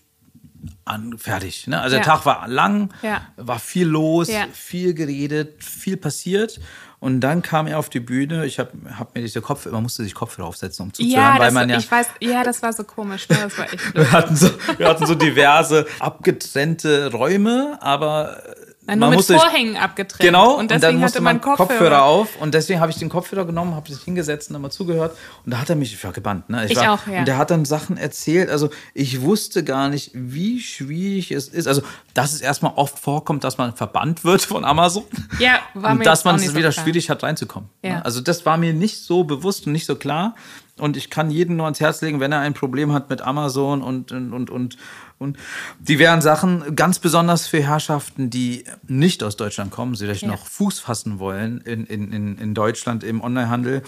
an, 0.83 1.17
fertig. 1.17 1.67
Ne? 1.67 1.79
Also 1.79 1.95
ja. 1.95 2.03
der 2.03 2.11
Tag 2.11 2.25
war 2.25 2.47
lang, 2.47 2.93
ja. 3.01 3.21
war 3.37 3.59
viel 3.59 3.87
los, 3.87 4.29
ja. 4.29 4.45
viel 4.53 4.93
geredet, 4.93 5.63
viel 5.63 5.97
passiert. 5.97 6.59
Und 6.99 7.21
dann 7.21 7.41
kam 7.41 7.67
er 7.67 7.77
auf 7.77 7.89
die 7.89 7.99
Bühne. 7.99 8.45
Ich 8.45 8.57
habe 8.57 8.71
hab 8.97 9.13
mir 9.13 9.21
diese 9.21 9.41
Kopf, 9.41 9.65
man 9.67 9.83
musste 9.83 10.03
sich 10.03 10.15
Kopfhörer 10.15 10.47
aufsetzen, 10.47 10.85
um 10.85 10.93
zuzuhören, 10.93 11.35
ja, 11.35 11.39
weil 11.39 11.51
man 11.51 11.69
ja. 11.69 11.77
Ich 11.77 11.91
weiß, 11.91 12.07
ja, 12.19 12.43
das 12.43 12.63
war 12.63 12.73
so 12.73 12.83
komisch. 12.83 13.29
Ne? 13.29 13.37
Das 13.43 13.57
war 13.57 13.71
echt 13.71 13.93
wir, 13.95 14.11
hatten 14.11 14.35
so, 14.35 14.49
wir 14.77 14.87
hatten 14.87 15.05
so 15.05 15.13
diverse 15.13 15.85
abgetrennte 15.99 17.11
Räume, 17.11 17.77
aber 17.81 18.41
Nein, 18.87 18.99
nur 18.99 19.09
man 19.09 19.17
mit 19.17 19.25
Vorhängen 19.25 19.77
abgetrennt. 19.77 20.21
Genau, 20.21 20.53
und, 20.53 20.71
und 20.71 20.83
dann 20.83 20.97
musste 20.97 21.21
man 21.21 21.41
Kopfhörer. 21.41 21.67
Kopfhörer 21.67 22.03
auf. 22.03 22.35
Und 22.39 22.53
deswegen 22.53 22.79
habe 22.79 22.91
ich 22.91 22.97
den 22.97 23.09
Kopfhörer 23.09 23.45
genommen, 23.45 23.73
habe 23.75 23.91
sich 23.91 24.03
hingesetzt 24.03 24.49
und 24.49 24.53
dann 24.53 24.61
mal 24.61 24.69
zugehört. 24.69 25.17
Und 25.43 25.53
da 25.53 25.59
hat 25.59 25.69
er 25.69 25.75
mich, 25.75 25.93
ich 25.93 26.03
war 26.03 26.11
gebannt. 26.11 26.49
Ne? 26.49 26.65
Ich, 26.65 26.71
ich 26.71 26.77
war, 26.77 26.93
auch, 26.93 27.07
ja. 27.07 27.19
Und 27.19 27.27
der 27.27 27.37
hat 27.37 27.49
dann 27.49 27.65
Sachen 27.65 27.97
erzählt. 27.97 28.49
Also 28.49 28.69
ich 28.93 29.21
wusste 29.21 29.63
gar 29.63 29.89
nicht, 29.89 30.11
wie 30.13 30.61
schwierig 30.61 31.31
es 31.31 31.47
ist. 31.47 31.67
Also, 31.67 31.81
dass 32.13 32.33
es 32.33 32.41
erstmal 32.41 32.73
oft 32.75 32.99
vorkommt, 32.99 33.43
dass 33.43 33.57
man 33.57 33.75
verbannt 33.75 34.23
wird 34.23 34.43
von 34.43 34.63
Amazon. 34.63 35.03
Ja, 35.39 35.59
war 35.73 35.93
mir 35.93 35.99
Und 35.99 36.05
dass 36.05 36.23
man 36.23 36.35
es 36.35 36.53
wieder 36.53 36.71
so 36.71 36.81
schwierig 36.81 37.09
hat, 37.09 37.23
reinzukommen. 37.23 37.69
Ne? 37.81 37.89
Ja. 37.89 38.01
Also 38.01 38.21
das 38.21 38.45
war 38.45 38.57
mir 38.57 38.73
nicht 38.73 39.03
so 39.03 39.23
bewusst 39.23 39.65
und 39.65 39.73
nicht 39.73 39.85
so 39.85 39.95
klar. 39.95 40.35
Und 40.77 40.97
ich 40.97 41.09
kann 41.09 41.31
jedem 41.31 41.55
nur 41.55 41.65
ans 41.65 41.79
Herz 41.79 42.01
legen, 42.01 42.19
wenn 42.19 42.33
er 42.33 42.39
ein 42.39 42.53
Problem 42.53 42.91
hat 42.91 43.09
mit 43.09 43.21
Amazon 43.21 43.81
und, 43.81 44.11
und, 44.11 44.33
und, 44.33 44.49
und 44.49 44.77
und 45.17 45.37
die 45.79 45.97
wären 45.97 46.21
Sachen 46.21 46.75
ganz 46.75 46.99
besonders 46.99 47.47
für 47.47 47.61
Herrschaften, 47.63 48.29
die 48.29 48.65
nicht 48.85 49.23
aus 49.23 49.37
Deutschland 49.37 49.71
kommen, 49.71 49.95
sie 49.95 50.05
vielleicht 50.05 50.23
ja. 50.23 50.27
noch 50.27 50.45
Fuß 50.45 50.79
fassen 50.79 51.19
wollen 51.19 51.61
in, 51.61 51.85
in, 51.85 52.37
in 52.37 52.53
Deutschland 52.53 53.03
im 53.03 53.21
Onlinehandel, 53.21 53.81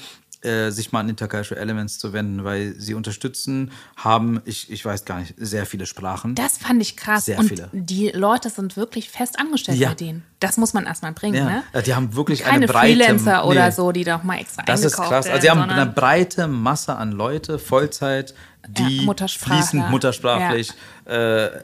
äh, 0.43 0.69
sich 0.69 0.91
mal 0.91 1.01
an 1.01 1.09
Intercultural 1.09 1.61
Elements 1.61 1.99
zu 1.99 2.13
wenden, 2.13 2.43
weil 2.43 2.73
sie 2.77 2.93
unterstützen, 2.93 3.71
haben, 3.95 4.41
ich, 4.45 4.71
ich 4.71 4.83
weiß 4.85 5.05
gar 5.05 5.19
nicht, 5.19 5.33
sehr 5.37 5.65
viele 5.65 5.85
Sprachen. 5.85 6.35
Das 6.35 6.57
fand 6.57 6.81
ich 6.81 6.95
krass. 6.95 7.25
Sehr 7.25 7.39
und 7.39 7.47
viele. 7.47 7.69
Die 7.73 8.09
Leute 8.09 8.49
sind 8.49 8.77
wirklich 8.77 9.09
fest 9.09 9.39
angestellt 9.39 9.79
ja. 9.79 9.89
bei 9.89 9.95
denen. 9.95 10.23
Das 10.39 10.57
muss 10.57 10.73
man 10.73 10.85
erstmal 10.85 11.13
bringen, 11.13 11.35
ja. 11.35 11.63
ne? 11.73 11.83
Die 11.83 11.95
haben 11.95 12.15
wirklich 12.15 12.41
Keine 12.41 12.57
eine 12.57 12.67
breite... 12.67 12.93
Freelancer 12.93 13.41
nee. 13.41 13.49
oder 13.49 13.71
so, 13.71 13.91
die 13.91 14.03
da 14.03 14.17
auch 14.17 14.23
mal 14.23 14.37
extra 14.39 14.63
Das 14.63 14.83
ist 14.83 14.95
krass. 14.95 15.27
Also 15.27 15.41
sie 15.41 15.49
haben 15.49 15.61
eine 15.61 15.87
breite 15.87 16.47
Masse 16.47 16.95
an 16.95 17.11
Leute, 17.11 17.57
Vollzeit, 17.57 18.35
die 18.67 19.05
ja, 19.05 19.27
fließend 19.27 19.89
muttersprachlich 19.89 20.73
ja. 21.05 21.45
äh, 21.45 21.63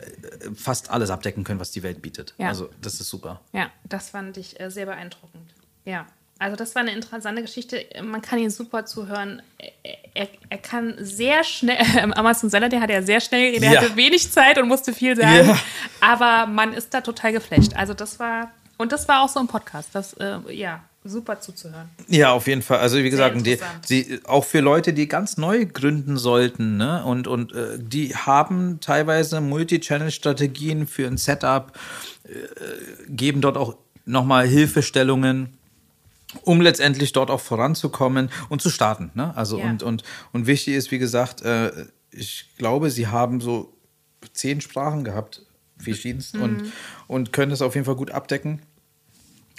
fast 0.56 0.90
alles 0.90 1.10
abdecken 1.10 1.44
können, 1.44 1.60
was 1.60 1.72
die 1.72 1.84
Welt 1.84 2.02
bietet. 2.02 2.34
Ja. 2.38 2.48
Also 2.48 2.70
das 2.82 3.00
ist 3.00 3.10
super. 3.10 3.42
Ja, 3.52 3.70
das 3.84 4.10
fand 4.10 4.38
ich 4.38 4.60
äh, 4.60 4.72
sehr 4.72 4.86
beeindruckend. 4.86 5.54
Ja. 5.86 6.06
Also 6.44 6.58
das 6.58 6.76
war 6.76 6.82
eine 6.82 6.92
interessante 6.92 7.42
Geschichte. 7.42 7.86
Man 8.04 8.22
kann 8.22 8.38
ihn 8.38 8.50
super 8.50 8.86
zuhören. 8.86 9.42
Er, 10.14 10.28
er 10.50 10.58
kann 10.58 10.96
sehr 11.00 11.42
schnell, 11.46 11.78
Amazon 12.16 12.50
Seller, 12.50 12.68
der 12.68 12.82
hat 12.82 12.90
ja 12.90 13.02
sehr 13.02 13.22
schnell 13.22 13.52
geredet, 13.52 13.64
er 13.64 13.82
hatte 13.82 13.96
wenig 13.96 14.30
Zeit 14.30 14.58
und 14.58 14.68
musste 14.68 14.92
viel 14.92 15.16
sagen. 15.16 15.58
Aber 16.02 16.46
man 16.48 16.74
ist 16.74 16.94
da 16.94 17.00
total 17.00 17.32
geflasht. 17.32 17.74
Also 17.78 17.94
das 17.94 18.20
war, 18.20 18.52
und 18.78 18.92
das 18.92 19.08
war 19.08 19.22
auch 19.22 19.30
so 19.30 19.40
ein 19.40 19.48
Podcast. 19.48 19.92
Das, 19.94 20.12
äh, 20.16 20.38
ja, 20.50 20.84
super 21.06 21.40
zuzuhören. 21.40 21.90
Ja, 22.10 22.34
auf 22.34 22.46
jeden 22.48 22.62
Fall. 22.62 22.80
Also 22.80 22.98
wie 22.98 23.10
gesagt, 23.10 23.46
die, 23.46 23.58
die, 23.88 24.20
auch 24.26 24.44
für 24.44 24.60
Leute, 24.60 24.92
die 24.92 25.08
ganz 25.08 25.38
neu 25.38 25.66
gründen 25.66 26.18
sollten, 26.18 26.76
ne? 26.76 27.06
Und, 27.06 27.26
und 27.28 27.54
äh, 27.54 27.80
die 27.80 28.18
haben 28.18 28.82
teilweise 28.82 29.40
Multi-Channel-Strategien 29.40 30.88
für 30.88 31.08
ein 31.08 31.16
Setup, 31.16 31.72
äh, 32.26 32.30
geben 33.08 33.40
dort 33.40 33.56
auch 33.56 33.78
nochmal 34.06 34.46
Hilfestellungen 34.46 35.58
um 36.42 36.62
letztendlich 36.62 37.12
dort 37.14 37.30
auch 37.30 37.40
voranzukommen 37.40 38.30
und 38.50 38.62
zu 38.62 38.70
starten. 38.70 39.12
Ne? 39.14 39.36
Also 39.36 39.60
ja. 39.60 39.66
und, 39.66 39.84
und, 39.84 40.04
und 40.32 40.48
wichtig 40.48 40.76
ist, 40.76 40.92
wie 40.92 41.00
gesagt, 41.00 41.42
äh, 41.42 41.72
ich 42.12 42.50
glaube, 42.58 42.90
sie 42.90 43.08
haben 43.08 43.42
so 43.42 43.76
zehn 44.34 44.62
Sprachen 44.62 45.04
gehabt, 45.04 45.46
verschiedenst, 45.78 46.36
mhm. 46.36 46.42
und, 46.42 46.74
und 47.08 47.34
können 47.34 47.52
es 47.52 47.62
auf 47.62 47.76
jeden 47.76 47.86
Fall 47.86 47.96
gut 47.96 48.12
abdecken 48.12 48.62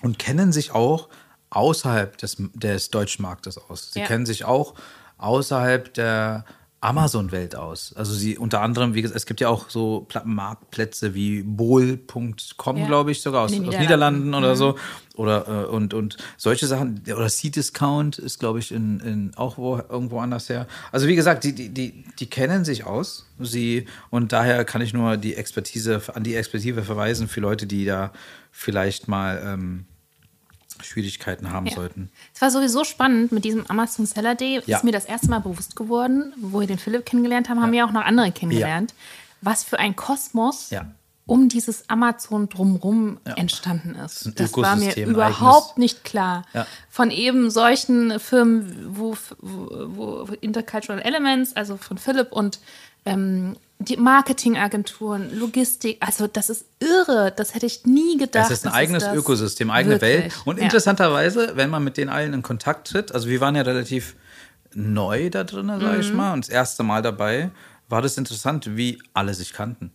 und 0.02 0.18
kennen 0.18 0.52
sich 0.52 0.72
auch 0.72 1.08
außerhalb 1.50 2.16
des, 2.18 2.36
des 2.54 2.90
deutschen 2.90 3.22
Marktes 3.22 3.58
aus. 3.58 3.92
Sie 3.92 4.00
ja. 4.00 4.06
kennen 4.06 4.26
sich 4.26 4.44
auch 4.44 4.74
außerhalb 5.18 5.92
der 5.94 6.44
Amazon-Welt 6.84 7.56
aus. 7.56 7.94
Also 7.96 8.12
sie 8.12 8.36
unter 8.36 8.60
anderem, 8.60 8.94
wie 8.94 9.00
gesagt, 9.00 9.16
es 9.16 9.24
gibt 9.24 9.40
ja 9.40 9.48
auch 9.48 9.70
so 9.70 10.06
Marktplätze 10.24 11.14
wie 11.14 11.42
bol.com, 11.42 12.76
ja. 12.76 12.86
glaube 12.86 13.10
ich, 13.10 13.22
sogar 13.22 13.42
aus, 13.42 13.52
aus 13.52 13.58
Niederlanden, 13.58 13.80
Niederlanden 13.82 14.34
oder 14.34 14.50
mhm. 14.50 14.58
so. 14.58 14.78
Oder 15.16 15.48
äh, 15.48 15.66
und, 15.66 15.94
und 15.94 16.18
solche 16.36 16.66
Sachen, 16.66 17.02
oder 17.06 17.28
C-Discount 17.28 18.18
ist, 18.18 18.38
glaube 18.38 18.58
ich, 18.58 18.70
in, 18.70 19.00
in 19.00 19.32
auch 19.36 19.56
wo, 19.56 19.78
irgendwo 19.78 20.18
anders 20.18 20.48
her. 20.50 20.66
Also 20.92 21.06
wie 21.06 21.16
gesagt, 21.16 21.44
die, 21.44 21.54
die, 21.54 21.70
die, 21.70 22.04
die 22.18 22.26
kennen 22.26 22.64
sich 22.66 22.84
aus. 22.84 23.30
Sie, 23.38 23.86
und 24.10 24.32
daher 24.32 24.64
kann 24.64 24.82
ich 24.82 24.92
nur 24.92 25.16
die 25.16 25.36
Expertise, 25.36 26.02
an 26.14 26.22
die 26.22 26.34
Expertise 26.34 26.82
verweisen 26.82 27.28
für 27.28 27.40
Leute, 27.40 27.66
die 27.66 27.86
da 27.86 28.12
vielleicht 28.50 29.08
mal 29.08 29.42
ähm, 29.42 29.86
Schwierigkeiten 30.82 31.52
haben 31.52 31.66
ja. 31.66 31.74
sollten. 31.74 32.10
Es 32.34 32.40
war 32.40 32.50
sowieso 32.50 32.84
spannend 32.84 33.32
mit 33.32 33.44
diesem 33.44 33.66
Amazon 33.66 34.06
Seller 34.06 34.34
Day. 34.34 34.60
Ja. 34.66 34.78
Ist 34.78 34.84
mir 34.84 34.92
das 34.92 35.04
erste 35.04 35.28
Mal 35.28 35.40
bewusst 35.40 35.76
geworden, 35.76 36.32
wo 36.36 36.60
wir 36.60 36.66
den 36.66 36.78
Philipp 36.78 37.06
kennengelernt 37.06 37.48
haben, 37.48 37.60
haben 37.60 37.72
wir 37.72 37.86
auch 37.86 37.92
noch 37.92 38.04
andere 38.04 38.32
kennengelernt. 38.32 38.94
Was 39.40 39.64
für 39.64 39.78
ein 39.78 39.94
Kosmos 39.94 40.70
um 41.26 41.48
dieses 41.48 41.88
Amazon 41.88 42.48
drumherum 42.48 43.18
entstanden 43.36 43.94
ist. 43.94 44.26
Das, 44.26 44.52
das 44.52 44.56
war 44.56 44.76
mir 44.76 44.94
überhaupt 44.96 45.72
eigenes. 45.72 45.76
nicht 45.76 46.04
klar. 46.04 46.44
Von 46.90 47.10
eben 47.10 47.50
solchen 47.50 48.20
Firmen, 48.20 48.88
wo, 48.90 49.16
wo, 49.38 50.26
wo 50.26 50.32
Intercultural 50.40 51.00
Elements, 51.00 51.56
also 51.56 51.76
von 51.76 51.96
Philipp 51.96 52.32
und 52.32 52.60
ähm, 53.06 53.56
die 53.78 53.96
Marketingagenturen, 53.96 55.36
Logistik, 55.38 55.98
also 56.00 56.26
das 56.26 56.48
ist 56.48 56.66
irre. 56.80 57.32
Das 57.36 57.54
hätte 57.54 57.66
ich 57.66 57.84
nie 57.84 58.16
gedacht. 58.16 58.50
Es 58.50 58.58
ist 58.58 58.66
ein 58.66 58.72
eigenes 58.72 59.02
ist 59.04 59.14
Ökosystem, 59.14 59.70
eigene 59.70 60.00
Wirklich? 60.00 60.24
Welt. 60.24 60.34
Und 60.44 60.58
ja. 60.58 60.64
interessanterweise, 60.64 61.52
wenn 61.56 61.70
man 61.70 61.84
mit 61.84 61.96
den 61.96 62.08
allen 62.08 62.32
in 62.32 62.42
Kontakt 62.42 62.88
tritt, 62.88 63.12
also 63.12 63.28
wir 63.28 63.40
waren 63.40 63.56
ja 63.56 63.62
relativ 63.62 64.16
neu 64.74 65.30
da 65.30 65.44
drin, 65.44 65.68
sag 65.68 65.94
mhm. 65.94 66.00
ich 66.00 66.12
mal, 66.12 66.32
und 66.32 66.44
das 66.44 66.48
erste 66.48 66.82
Mal 66.82 67.02
dabei, 67.02 67.50
war 67.88 68.02
das 68.02 68.16
interessant, 68.16 68.76
wie 68.76 69.00
alle 69.12 69.34
sich 69.34 69.52
kannten. 69.52 69.92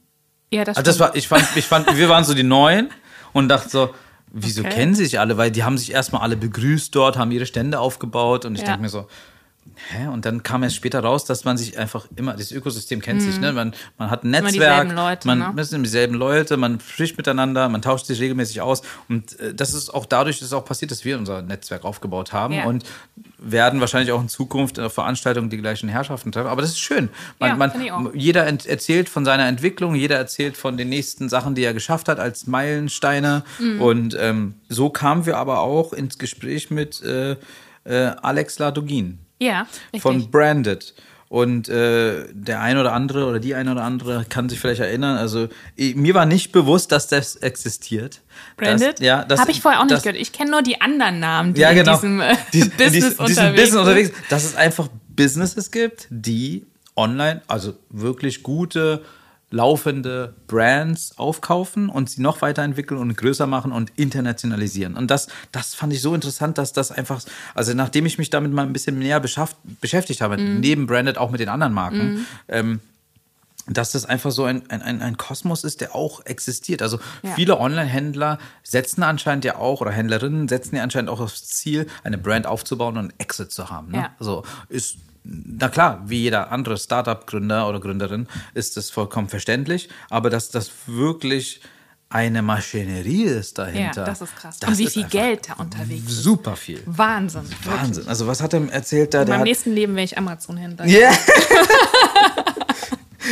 Ja, 0.52 0.64
das, 0.64 0.78
also 0.78 0.86
das 0.86 1.00
war, 1.00 1.16
ich 1.16 1.28
fand, 1.28 1.46
ich 1.56 1.66
fand, 1.66 1.96
wir 1.96 2.10
waren 2.10 2.24
so 2.24 2.34
die 2.34 2.44
Neuen 2.44 2.90
und 3.34 3.50
dachte 3.50 3.70
so, 3.70 3.94
wieso 4.32 4.62
okay. 4.62 4.72
kennen 4.72 4.96
sie 4.96 5.06
sich 5.06 5.20
alle? 5.20 5.38
Weil 5.38 5.52
die 5.52 5.64
haben 5.64 5.78
sich 5.78 5.92
erstmal 5.92 6.22
alle 6.22 6.38
begrüßt 6.38 6.94
dort, 6.94 7.18
haben 7.18 7.32
ihre 7.32 7.46
Stände 7.46 7.80
aufgebaut 7.80 8.46
und 8.46 8.56
ich 8.56 8.62
ja. 8.62 8.68
denke 8.68 8.82
mir 8.82 8.90
so, 8.90 9.08
Hä? 9.92 10.08
Und 10.08 10.26
dann 10.26 10.44
kam 10.44 10.64
es 10.64 10.76
später 10.76 11.00
raus, 11.00 11.26
dass 11.26 11.46
man 11.46 11.58
sich 11.58 11.78
einfach 11.78 12.06
immer, 12.16 12.34
das 12.34 12.52
Ökosystem 12.52 13.02
kennt 13.02 13.22
mhm. 13.22 13.26
sich, 13.26 13.40
ne? 13.40 13.54
Man, 13.54 13.74
man 13.98 14.12
hat 14.12 14.24
ein 14.24 14.32
Netzwerk, 14.32 14.94
Leute, 14.94 15.28
man 15.28 15.56
ne? 15.56 15.64
sind 15.64 15.84
dieselben 15.84 16.16
Leute, 16.16 16.58
man 16.58 16.80
spricht 16.80 17.18
miteinander, 17.18 17.70
man 17.70 17.82
tauscht 17.82 18.06
sich 18.06 18.20
regelmäßig 18.20 18.62
aus. 18.62 18.82
Und 19.08 19.40
äh, 19.40 19.54
das 19.54 19.74
ist 19.74 19.90
auch 19.94 20.06
dadurch, 20.06 20.40
dass 20.40 20.48
es 20.48 20.54
auch 20.54 20.66
passiert, 20.66 20.92
dass 20.92 21.06
wir 21.06 21.18
unser 21.18 21.42
Netzwerk 21.42 21.86
aufgebaut 21.86 22.34
haben 22.34 22.54
ja. 22.54 22.66
und 22.66 22.84
werden 23.38 23.80
wahrscheinlich 23.80 24.12
auch 24.12 24.22
in 24.22 24.28
Zukunft 24.28 24.80
auf 24.80 24.94
Veranstaltungen 24.94 25.50
die 25.50 25.58
gleichen 25.58 25.88
Herrschaften 25.88 26.32
treffen. 26.32 26.50
Aber 26.50 26.62
das 26.62 26.72
ist 26.72 26.80
schön. 26.80 27.10
Man, 27.40 27.50
ja, 27.50 27.56
man, 27.56 28.10
jeder 28.14 28.46
erzählt 28.46 29.08
von 29.08 29.24
seiner 29.24 29.48
Entwicklung, 29.48 29.96
jeder 29.96 30.18
erzählt 30.18 30.58
von 30.58 30.78
den 30.78 30.90
nächsten 30.90 31.30
Sachen, 31.30 31.56
die 31.56 31.64
er 31.64 31.74
geschafft 31.74 32.10
hat 32.10 32.20
als 32.20 32.48
Meilensteine. 32.48 33.44
Mhm. 33.60 33.82
Und 33.82 34.18
ähm, 34.20 34.56
so 34.68 34.90
kamen 34.90 35.26
wir 35.26 35.38
aber 35.38 35.60
auch 35.60 35.94
ins 35.94 36.18
Gespräch 36.18 36.70
mit 36.70 37.02
äh, 37.02 37.38
äh, 37.86 38.12
Alex 38.22 38.60
Ladogin. 38.60 39.20
Ja, 39.40 39.68
richtig. 39.94 40.02
Von 40.02 40.30
Branded. 40.30 40.94
Und 41.30 41.70
äh, 41.70 42.26
der 42.32 42.60
ein 42.60 42.80
oder 42.80 42.92
andere 42.94 43.28
oder 43.28 43.40
die 43.40 43.54
eine 43.54 43.72
oder 43.72 43.84
andere 43.84 44.26
kann 44.28 44.50
sich 44.50 44.60
vielleicht 44.60 44.82
erinnern. 44.82 45.16
Also 45.16 45.48
ich, 45.76 45.96
mir 45.96 46.16
war 46.16 46.26
nicht 46.26 46.52
bewusst, 46.52 46.92
dass 46.92 47.08
das 47.08 47.36
existiert. 47.36 48.22
Branded? 48.58 48.94
Das, 48.94 49.06
ja, 49.06 49.24
das, 49.24 49.40
Habe 49.40 49.52
ich 49.52 49.62
vorher 49.62 49.80
auch 49.80 49.84
nicht 49.84 49.94
das, 49.94 50.04
gehört. 50.04 50.20
Ich 50.20 50.34
kenne 50.34 50.50
nur 50.50 50.64
die 50.64 50.82
anderen 50.82 51.20
Namen, 51.20 51.54
die 51.54 51.62
ja, 51.62 51.72
genau. 51.72 51.94
in 51.94 51.98
diesem 51.98 52.22
äh, 52.22 52.36
die, 52.52 52.64
Business, 52.66 52.92
dies, 52.92 53.04
unterwegs, 53.20 53.28
diesem 53.28 53.56
Business 53.56 53.76
unterwegs 53.76 54.08
sind. 54.10 54.32
Dass 54.32 54.44
es 54.44 54.56
einfach 54.56 54.88
Businesses 55.10 55.70
gibt, 55.70 56.08
die 56.10 56.66
online, 56.96 57.44
also 57.48 57.74
wirklich 57.90 58.42
gute 58.42 59.04
laufende 59.52 60.36
Brands 60.48 61.18
aufkaufen 61.18 61.90
und 61.90 62.10
sie 62.10 62.22
noch 62.22 62.42
weiterentwickeln 62.42 63.00
und 63.00 63.16
größer 63.18 63.48
machen 63.48 63.72
und 63.72 63.92
internationalisieren. 63.96 64.96
Und 64.96 65.10
das, 65.10 65.28
das 65.52 65.74
fand 65.74 65.92
ich 65.94 66.02
so 66.02 66.14
interessant, 66.14 66.58
dass 66.58 66.72
das 66.72 66.92
einfach, 66.92 67.22
also 67.56 67.74
nachdem 67.74 68.06
ich 68.06 68.18
mich 68.18 68.30
damit 68.30 68.52
mal 68.52 68.66
ein 68.66 68.74
bisschen 68.74 69.00
näher 69.00 69.20
beschäftigt 69.20 70.22
habe, 70.22 70.38
mm. 70.38 70.60
neben 70.60 70.86
Branded 70.86 71.18
auch 71.18 71.32
mit 71.32 71.40
den 71.40 71.50
anderen 71.50 71.74
Marken, 71.74 72.14
mm. 72.14 72.26
ähm, 72.48 72.80
dass 73.70 73.92
das 73.92 74.06
einfach 74.06 74.32
so 74.32 74.46
ein, 74.46 74.70
ein, 74.70 75.02
ein 75.02 75.18
Kosmos 75.18 75.64
ist, 75.64 75.82
der 75.82 75.96
auch 75.96 76.26
existiert. 76.26 76.82
Also 76.82 77.00
ja. 77.22 77.34
viele 77.36 77.60
Online-Händler 77.60 78.40
setzen 78.64 79.04
anscheinend 79.04 79.46
ja 79.46 79.58
auch, 79.58 79.82
oder 79.82 79.92
Händlerinnen 79.92 80.48
setzen 80.48 80.76
ja 80.76 80.84
anscheinend 80.84 81.10
auch 81.10 81.20
aufs 81.20 81.48
Ziel, 81.48 81.88
eine 82.04 82.18
Brand 82.18 82.48
aufzubauen 82.48 82.98
und 82.98 83.12
einen 83.12 83.20
Exit 83.20 83.52
zu 83.52 83.70
haben. 83.70 83.92
Ne? 83.92 83.98
Ja. 83.98 84.16
Also 84.20 84.44
ist 84.70 84.98
na 85.30 85.70
klar, 85.70 86.02
wie 86.06 86.24
jeder 86.24 86.52
andere 86.52 86.78
Startup-Gründer 86.78 87.68
oder 87.68 87.80
Gründerin 87.80 88.28
ist 88.54 88.78
das 88.78 88.90
vollkommen 88.90 89.30
verständlich, 89.30 89.90
aber 90.10 90.30
dass 90.30 90.50
das 90.50 90.72
wirklich 90.88 91.62
eine 92.10 92.42
Maschinerie 92.42 93.24
ist 93.24 93.60
dahinter. 93.60 94.02
Ja, 94.02 94.06
das 94.06 94.22
ist 94.22 94.36
krass. 94.36 94.58
Das 94.60 94.72
Und 94.72 94.78
wie 94.80 94.88
viel 94.88 95.04
Geld 95.04 95.50
da 95.50 95.54
unterwegs 95.62 96.08
ist. 96.08 96.24
Super 96.24 96.56
viel. 96.56 96.82
Wahnsinn. 96.88 97.42
Wahnsinn. 97.64 97.96
Wirklich. 97.98 98.08
Also 98.08 98.26
was 98.26 98.42
hat 98.42 98.54
er 98.54 98.68
erzählt 98.72 99.14
da? 99.14 99.22
In 99.22 99.30
meinem 99.30 99.44
nächsten 99.44 99.74
Leben 99.74 99.96
wäre 99.96 100.06
ich 100.06 100.18
Amazon-Händler. 100.18 100.88
Ja. 100.88 101.00
Yeah. 101.00 101.12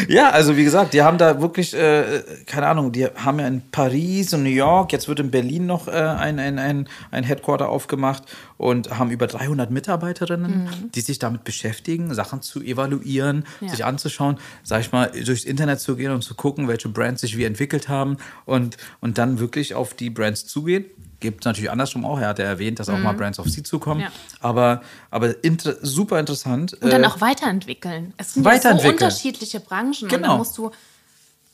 Ja, 0.07 0.29
also 0.29 0.55
wie 0.55 0.63
gesagt, 0.63 0.93
die 0.93 1.01
haben 1.01 1.17
da 1.17 1.41
wirklich, 1.41 1.73
äh, 1.73 2.23
keine 2.45 2.67
Ahnung, 2.67 2.91
die 2.91 3.05
haben 3.05 3.39
ja 3.39 3.47
in 3.47 3.62
Paris 3.71 4.33
und 4.33 4.43
New 4.43 4.49
York, 4.49 4.93
jetzt 4.93 5.07
wird 5.07 5.19
in 5.19 5.31
Berlin 5.31 5.65
noch 5.65 5.88
äh, 5.88 5.91
ein, 5.91 6.39
ein, 6.39 6.60
ein, 6.60 6.88
ein 7.12 7.23
Headquarter 7.23 7.69
aufgemacht 7.69 8.23
und 8.57 8.97
haben 8.97 9.11
über 9.11 9.27
300 9.27 9.71
Mitarbeiterinnen, 9.71 10.65
mhm. 10.65 10.91
die 10.93 11.01
sich 11.01 11.19
damit 11.19 11.43
beschäftigen, 11.43 12.13
Sachen 12.13 12.41
zu 12.41 12.61
evaluieren, 12.61 13.45
ja. 13.61 13.69
sich 13.69 13.85
anzuschauen, 13.85 14.37
sag 14.63 14.81
ich 14.81 14.91
mal, 14.91 15.11
durchs 15.11 15.43
Internet 15.43 15.79
zu 15.79 15.95
gehen 15.95 16.11
und 16.11 16.23
zu 16.23 16.35
gucken, 16.35 16.67
welche 16.67 16.89
Brands 16.89 17.21
sich 17.21 17.37
wie 17.37 17.43
entwickelt 17.43 17.89
haben 17.89 18.17
und, 18.45 18.77
und 18.99 19.17
dann 19.17 19.39
wirklich 19.39 19.75
auf 19.75 19.93
die 19.93 20.09
Brands 20.09 20.45
zugehen 20.45 20.85
gibt 21.19 21.41
es 21.41 21.45
natürlich 21.45 21.71
andersrum 21.71 22.05
auch. 22.05 22.19
Er 22.19 22.29
hat 22.29 22.39
ja 22.39 22.45
erwähnt, 22.45 22.79
dass 22.79 22.89
auch 22.89 22.97
mhm. 22.97 23.03
mal 23.03 23.13
Brands 23.13 23.39
auf 23.39 23.47
sie 23.47 23.63
zukommen. 23.63 24.01
Ja. 24.01 24.11
Aber, 24.39 24.81
aber 25.09 25.43
inter 25.43 25.75
super 25.81 26.19
interessant. 26.19 26.73
Und 26.73 26.91
dann 26.91 27.03
äh, 27.03 27.07
auch 27.07 27.21
weiterentwickeln. 27.21 28.13
Es 28.17 28.33
sind 28.33 28.45
ja 28.45 28.77
so 28.77 28.87
unterschiedliche 28.87 29.59
Branchen. 29.59 30.07
Genau. 30.07 30.15
Und 30.15 30.23
da 30.23 30.37
musst 30.37 30.57
du, 30.57 30.71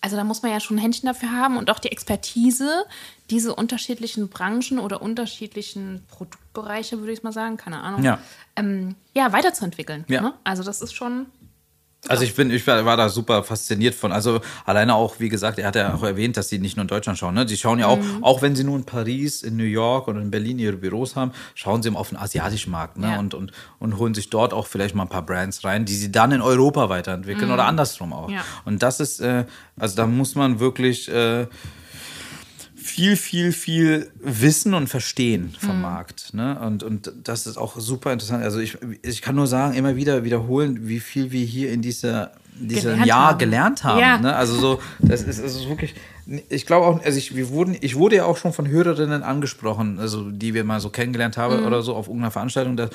also 0.02 0.18
da 0.18 0.24
muss 0.24 0.42
man 0.42 0.52
ja 0.52 0.60
schon 0.60 0.78
ein 0.78 0.80
Händchen 0.82 1.08
dafür 1.08 1.32
haben 1.32 1.58
und 1.58 1.70
auch 1.70 1.80
die 1.80 1.92
Expertise, 1.92 2.86
diese 3.34 3.56
unterschiedlichen 3.56 4.30
Branchen 4.30 4.78
oder 4.78 5.02
unterschiedlichen 5.02 6.04
Produktbereiche, 6.08 7.00
würde 7.00 7.14
ich 7.14 7.24
mal 7.24 7.34
sagen, 7.34 7.58
keine 7.58 7.82
Ahnung, 7.82 8.04
ja, 8.04 8.20
ähm, 8.56 8.94
ja 9.16 9.34
weiterzuentwickeln. 9.34 10.06
Ja. 10.08 10.22
Ne? 10.22 10.34
Also 10.44 10.62
das 10.62 10.84
ist 10.84 10.94
schon 10.94 11.26
also 12.10 12.26
ich 12.26 12.36
bin, 12.36 12.52
ich 12.52 12.68
war 12.68 12.98
da 12.98 13.08
super 13.08 13.44
fasziniert 13.44 13.96
von. 13.96 14.12
Also 14.12 14.42
alleine 14.66 14.94
auch, 14.94 15.22
wie 15.22 15.30
gesagt, 15.30 15.58
er 15.58 15.68
hat 15.68 15.78
ja 15.78 15.94
auch 15.94 16.04
erwähnt, 16.04 16.36
dass 16.36 16.50
sie 16.50 16.60
nicht 16.60 16.76
nur 16.76 16.82
in 16.82 16.90
Deutschland 16.90 17.18
schauen. 17.18 17.34
Ne? 17.34 17.46
Die 17.46 17.56
schauen 17.56 17.80
ja 17.80 17.88
auch, 17.88 17.98
mhm. 17.98 18.22
auch 18.22 18.42
wenn 18.42 18.58
sie 18.58 18.66
nur 18.66 18.76
in 18.76 18.84
Paris, 18.84 19.42
in 19.42 19.56
New 19.56 19.64
York 19.64 20.10
oder 20.10 20.20
in 20.20 20.30
Berlin 20.30 20.60
ihre 20.60 20.76
Büros 20.76 21.16
haben, 21.16 21.32
schauen 21.56 21.82
sie 21.82 21.90
auf 21.96 22.10
den 22.10 22.18
asiatischen 22.18 22.72
Markt 22.72 22.98
ne? 22.98 23.12
Ja. 23.12 23.20
und, 23.20 23.34
und, 23.34 23.54
und 23.80 23.98
holen 23.98 24.14
sich 24.14 24.30
dort 24.30 24.52
auch 24.52 24.68
vielleicht 24.68 24.96
mal 24.96 25.04
ein 25.04 25.10
paar 25.10 25.26
Brands 25.26 25.64
rein, 25.64 25.86
die 25.86 25.96
sie 25.96 26.12
dann 26.12 26.34
in 26.34 26.42
Europa 26.42 26.90
weiterentwickeln 26.90 27.48
mhm. 27.48 27.54
oder 27.54 27.68
andersrum 27.68 28.12
auch. 28.12 28.30
Ja. 28.30 28.44
Und 28.66 28.84
das 28.84 29.00
ist, 29.00 29.22
äh, 29.22 29.46
also 29.80 29.96
da 29.96 30.06
muss 30.06 30.36
man 30.36 30.60
wirklich 30.60 31.08
äh, 31.08 31.48
viel, 32.84 33.16
viel, 33.16 33.52
viel 33.52 34.12
wissen 34.22 34.74
und 34.74 34.88
verstehen 34.88 35.56
vom 35.60 35.78
mhm. 35.78 35.82
Markt. 35.82 36.34
Ne? 36.34 36.60
Und, 36.60 36.84
und 36.84 37.12
das 37.24 37.48
ist 37.48 37.58
auch 37.58 37.80
super 37.80 38.12
interessant. 38.12 38.44
Also 38.44 38.60
ich, 38.60 38.78
ich 39.02 39.22
kann 39.22 39.36
nur 39.36 39.48
sagen, 39.48 39.74
immer 39.74 39.96
wieder 39.96 40.24
wiederholen, 40.24 40.88
wie 40.88 41.00
viel 41.00 41.32
wir 41.32 41.46
hier 41.46 41.72
in 41.72 41.82
dieser 41.82 42.32
diesem 42.56 42.92
gelernt 42.92 43.06
Jahr 43.08 43.30
haben. 43.30 43.38
gelernt 43.40 43.84
haben. 43.84 44.00
Ja. 44.00 44.18
Ne? 44.18 44.36
Also 44.36 44.56
so, 44.56 44.82
das 45.00 45.24
ist, 45.24 45.40
ist 45.40 45.68
wirklich. 45.68 45.96
Ich 46.50 46.66
glaube 46.66 46.86
auch, 46.86 47.04
also 47.04 47.18
ich, 47.18 47.36
wir 47.36 47.50
wurden, 47.50 47.76
ich 47.82 47.96
wurde 47.96 48.18
ja 48.18 48.26
auch 48.26 48.38
schon 48.38 48.54
von 48.54 48.68
Hörerinnen 48.68 49.24
angesprochen, 49.24 50.00
also 50.00 50.30
die 50.30 50.54
wir 50.54 50.64
mal 50.64 50.80
so 50.80 50.90
kennengelernt 50.90 51.38
haben 51.38 51.62
mhm. 51.62 51.66
oder 51.66 51.82
so 51.82 51.96
auf 51.96 52.08
irgendeiner 52.08 52.32
Veranstaltung. 52.32 52.78
Das, 52.78 52.92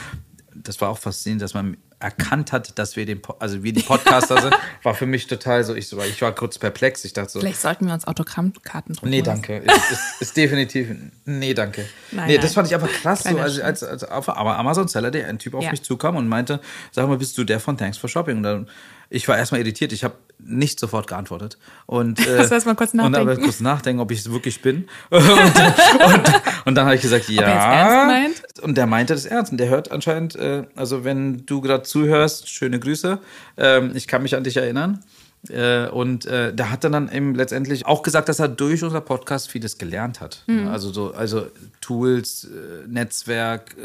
das 0.68 0.83
war 0.83 0.90
auch 0.90 0.98
faszinierend, 0.98 1.40
dass 1.40 1.54
man 1.54 1.78
erkannt 1.98 2.52
hat, 2.52 2.78
dass 2.78 2.94
wir 2.94 3.07
den, 3.07 3.22
also 3.38 3.62
wir 3.64 3.72
die 3.72 3.83
Podcaster 3.83 4.40
sind, 4.40 4.54
war 4.83 4.94
für 4.94 5.07
mich 5.07 5.26
total 5.26 5.64
so, 5.64 5.74
ich, 5.74 5.88
so, 5.88 5.98
ich 6.02 6.20
war 6.20 6.33
kurz 6.33 6.59
perplex. 6.59 7.04
Ich 7.07 7.14
dachte 7.14 7.33
so. 7.33 7.40
Vielleicht 7.40 7.61
sollten 7.61 7.87
wir 7.87 7.94
uns 7.94 8.07
Autogrammkarten 8.07 8.94
drucken. 8.94 9.09
Nee, 9.09 9.22
danke. 9.22 9.57
ist, 9.57 9.90
ist, 9.90 10.20
ist, 10.20 10.37
definitiv, 10.37 10.88
nee, 11.24 11.54
danke. 11.54 11.87
Nein, 12.12 12.26
nee, 12.26 12.35
nein. 12.35 12.42
das 12.42 12.52
fand 12.52 12.68
ich 12.68 12.74
aber 12.74 12.87
krass, 12.87 13.24
so, 13.24 13.37
also, 13.37 13.62
als, 13.62 13.83
als, 13.83 14.04
aber 14.04 14.59
Amazon 14.59 14.88
Seller, 14.88 15.11
der 15.11 15.26
ein 15.26 15.38
Typ 15.38 15.54
auf 15.54 15.64
ja. 15.64 15.70
mich 15.70 15.83
zukam 15.83 16.16
und 16.16 16.28
meinte, 16.28 16.61
sag 16.92 17.09
mal, 17.09 17.16
bist 17.16 17.37
du 17.38 17.44
der 17.44 17.61
von 17.61 17.78
Thanks 17.78 17.96
for 17.96 18.11
Shopping? 18.11 18.37
Und 18.37 18.42
dann 18.42 18.68
ich 19.10 19.26
war 19.28 19.38
erstmal 19.38 19.60
irritiert. 19.60 19.92
Ich 19.92 20.04
habe 20.04 20.14
nicht 20.38 20.78
sofort 20.78 21.06
geantwortet. 21.06 21.58
Und, 21.86 22.20
äh, 22.26 22.36
das 22.36 22.50
heißt 22.50 22.66
mal 22.66 22.74
kurz 22.74 22.94
nachdenken. 22.94 23.20
Und 23.20 23.36
dann 23.36 23.42
kurz 23.42 23.60
nachdenken, 23.60 24.00
ob 24.00 24.10
ich 24.10 24.20
es 24.20 24.30
wirklich 24.30 24.60
bin. 24.62 24.88
und, 25.10 25.22
und, 25.22 26.32
und, 26.66 26.74
dann 26.74 26.84
habe 26.84 26.94
ich 26.94 27.02
gesagt, 27.02 27.28
ja. 27.28 27.42
Er? 27.42 28.30
Und 28.62 28.76
der 28.76 28.86
meinte 28.86 29.14
das 29.14 29.24
ernst. 29.24 29.52
Und 29.52 29.58
der 29.58 29.68
hört 29.68 29.90
anscheinend, 29.90 30.36
äh, 30.36 30.64
also 30.76 31.04
wenn 31.04 31.46
du 31.46 31.60
gerade 31.60 31.82
zuhörst, 31.82 32.48
schöne 32.48 32.78
Grüße. 32.78 33.18
Ähm, 33.56 33.92
ich 33.94 34.06
kann 34.06 34.22
mich 34.22 34.36
an 34.36 34.44
dich 34.44 34.56
erinnern. 34.56 35.02
Äh, 35.48 35.88
und 35.88 36.27
äh, 36.27 36.53
der 36.53 36.70
hat 36.70 36.85
dann, 36.85 37.11
eben 37.11 37.35
letztendlich 37.35 37.87
auch 37.87 38.03
gesagt, 38.03 38.29
dass 38.29 38.38
er 38.40 38.48
durch 38.48 38.83
unser 38.83 39.01
Podcast 39.01 39.51
vieles 39.51 39.79
gelernt 39.79 40.20
hat. 40.20 40.42
Mhm. 40.46 40.68
Also 40.68 40.92
so, 40.92 41.14
also 41.14 41.46
Tools, 41.81 42.44
äh, 42.44 42.87
Netzwerk, 42.88 43.77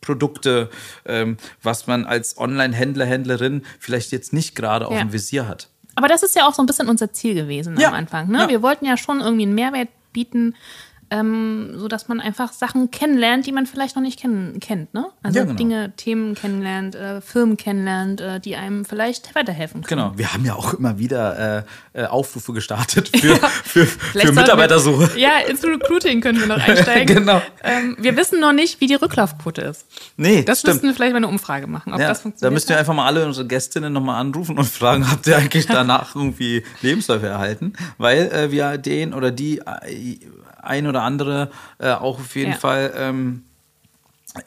Produkte, 0.00 0.70
ähm, 1.04 1.36
was 1.62 1.86
man 1.86 2.06
als 2.06 2.38
Online-Händler, 2.38 3.04
Händlerin 3.04 3.62
vielleicht 3.78 4.12
jetzt 4.12 4.32
nicht 4.32 4.54
gerade 4.54 4.86
auf 4.86 4.94
ja. 4.94 5.00
dem 5.00 5.12
Visier 5.12 5.46
hat. 5.46 5.68
Aber 5.94 6.08
das 6.08 6.22
ist 6.22 6.34
ja 6.34 6.46
auch 6.46 6.54
so 6.54 6.62
ein 6.62 6.66
bisschen 6.66 6.88
unser 6.88 7.12
Ziel 7.12 7.34
gewesen 7.34 7.78
ja. 7.78 7.88
am 7.88 7.94
Anfang. 7.94 8.30
Ne? 8.30 8.38
Ja. 8.38 8.48
Wir 8.48 8.62
wollten 8.62 8.86
ja 8.86 8.96
schon 8.96 9.20
irgendwie 9.20 9.42
einen 9.42 9.54
Mehrwert 9.54 9.88
bieten 10.12 10.54
ähm, 11.10 11.72
so 11.76 11.88
dass 11.88 12.08
man 12.08 12.20
einfach 12.20 12.52
Sachen 12.52 12.90
kennenlernt, 12.90 13.46
die 13.46 13.52
man 13.52 13.66
vielleicht 13.66 13.96
noch 13.96 14.02
nicht 14.02 14.20
kenn 14.20 14.58
kennt, 14.60 14.94
ne? 14.94 15.06
Also 15.22 15.38
ja, 15.38 15.44
genau. 15.44 15.56
Dinge, 15.56 15.92
Themen 15.96 16.34
kennenlernt, 16.34 16.94
äh, 16.94 17.20
Firmen 17.20 17.56
kennenlernt, 17.56 18.20
äh, 18.20 18.40
die 18.40 18.56
einem 18.56 18.84
vielleicht 18.84 19.34
weiterhelfen 19.34 19.82
können. 19.82 20.00
Genau, 20.00 20.18
wir 20.18 20.32
haben 20.32 20.44
ja 20.44 20.54
auch 20.54 20.74
immer 20.74 20.98
wieder 20.98 21.64
äh, 21.94 22.02
äh 22.02 22.06
Aufrufe 22.06 22.52
gestartet 22.52 23.10
für, 23.16 23.36
für, 23.64 23.86
für 23.86 24.32
Mitarbeitersuche. 24.32 25.14
Wir, 25.14 25.20
ja, 25.20 25.38
ins 25.48 25.64
Recruiting 25.64 26.20
können 26.20 26.38
wir 26.38 26.46
noch 26.46 26.58
einsteigen. 26.58 27.16
genau. 27.18 27.42
Ähm, 27.64 27.96
wir 27.98 28.16
wissen 28.16 28.40
noch 28.40 28.52
nicht, 28.52 28.80
wie 28.80 28.86
die 28.86 28.94
Rücklaufquote 28.94 29.62
ist. 29.62 29.86
Nee, 30.16 30.42
das 30.44 30.60
stimmt. 30.60 30.74
müssten 30.74 30.86
wir 30.88 30.94
vielleicht 30.94 31.12
mal 31.12 31.18
eine 31.18 31.28
Umfrage 31.28 31.66
machen, 31.66 31.92
ob 31.92 32.00
ja, 32.00 32.08
das 32.08 32.22
funktioniert. 32.22 32.50
Da 32.50 32.54
müssten 32.54 32.68
wir 32.70 32.78
einfach 32.78 32.94
mal 32.94 33.06
alle 33.06 33.26
unsere 33.26 33.46
Gästinnen 33.46 33.92
nochmal 33.92 34.20
anrufen 34.20 34.58
und 34.58 34.66
fragen, 34.66 35.10
habt 35.10 35.26
ihr 35.26 35.36
eigentlich 35.36 35.66
danach 35.66 36.14
irgendwie 36.14 36.62
Lebensläufe 36.82 37.26
erhalten? 37.26 37.72
Weil 37.98 38.30
äh, 38.32 38.50
wir 38.52 38.78
den 38.78 39.12
oder 39.12 39.30
die 39.30 39.58
äh, 39.58 40.18
ein 40.62 40.86
oder 40.86 41.02
andere 41.02 41.50
äh, 41.78 41.90
auch 41.90 42.18
auf 42.18 42.36
jeden 42.36 42.52
ja. 42.52 42.58
Fall 42.58 42.92
ähm, 42.96 43.44